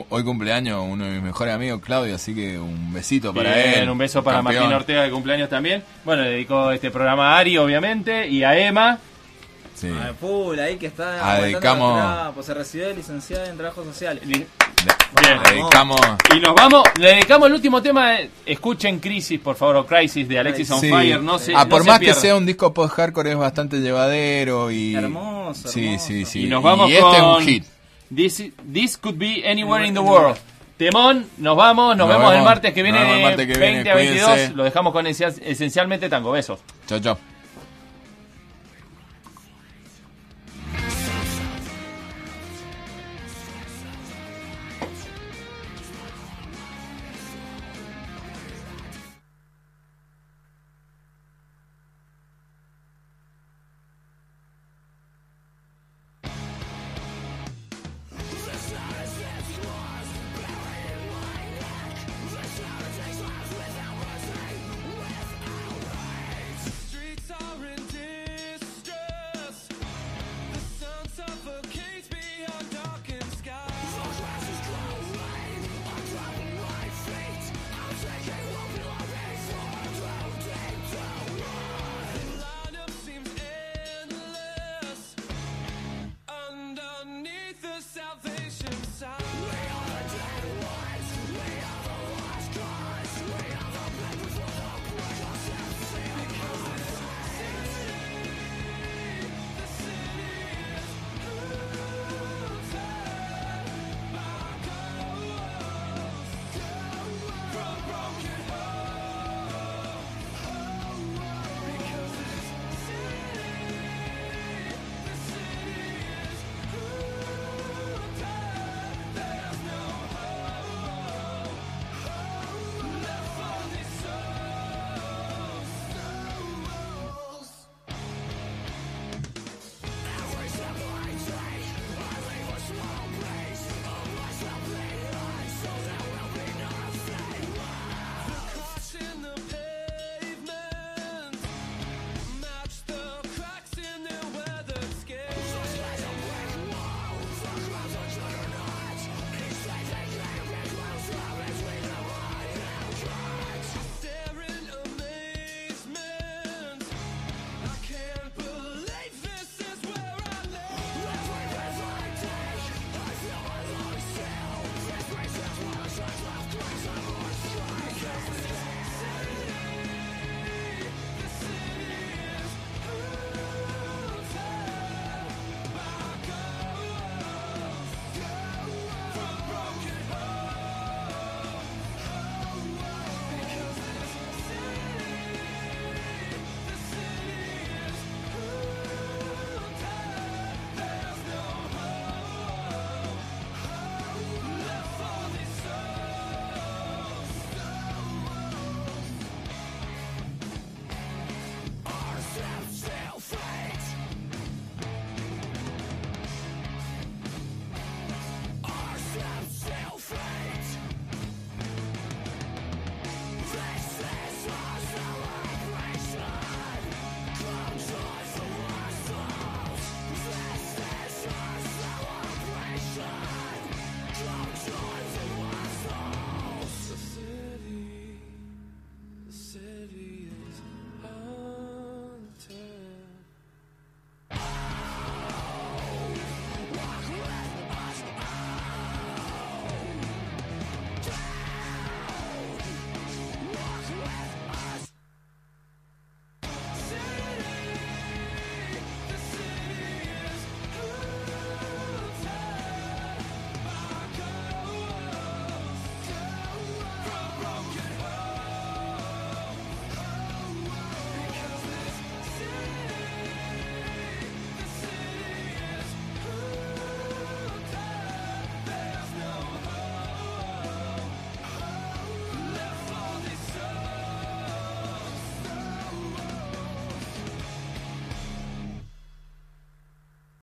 [0.10, 3.90] hoy cumpleaños uno de mis mejores amigos, Claudio, así que un besito para Bien, él.
[3.90, 4.64] un beso para campeón.
[4.64, 5.84] Martín Ortega de cumpleaños también.
[6.04, 8.98] Bueno, le dedicó este programa a Ari, obviamente, y a Emma.
[9.76, 9.90] Sí.
[9.94, 13.84] Ah, full, ahí que está Ah, dedicamos- los trapos, se recibió de licenciada en trabajo
[13.84, 14.20] social.
[14.24, 14.48] Bien.
[15.52, 16.00] Dedicamos.
[16.36, 18.16] Y nos vamos, le dedicamos el último tema.
[18.20, 20.90] eh, escuchen Crisis, por favor, o Crisis de Alexis on Sí.
[20.90, 21.22] Fire.
[21.22, 24.72] No se, Ah, no por se más que sea un disco post-hardcore, es bastante llevadero
[24.72, 24.96] y.
[24.96, 26.06] Hermoso, Sí, hermoso.
[26.08, 26.44] sí, sí.
[26.44, 27.66] Y nos vamos este con es un hit.
[28.16, 30.38] This, This Could Be Anywhere in the World.
[30.78, 33.96] Temón, nos vamos, nos, Nos vemos, el martes que viene martes que viene, 20 a
[33.96, 34.30] 22.
[34.30, 34.56] cuídense.
[34.56, 36.32] Lo dejamos con esencial- esencialmente tango.
[36.32, 36.60] Besos.
[36.88, 37.18] Chao, chao.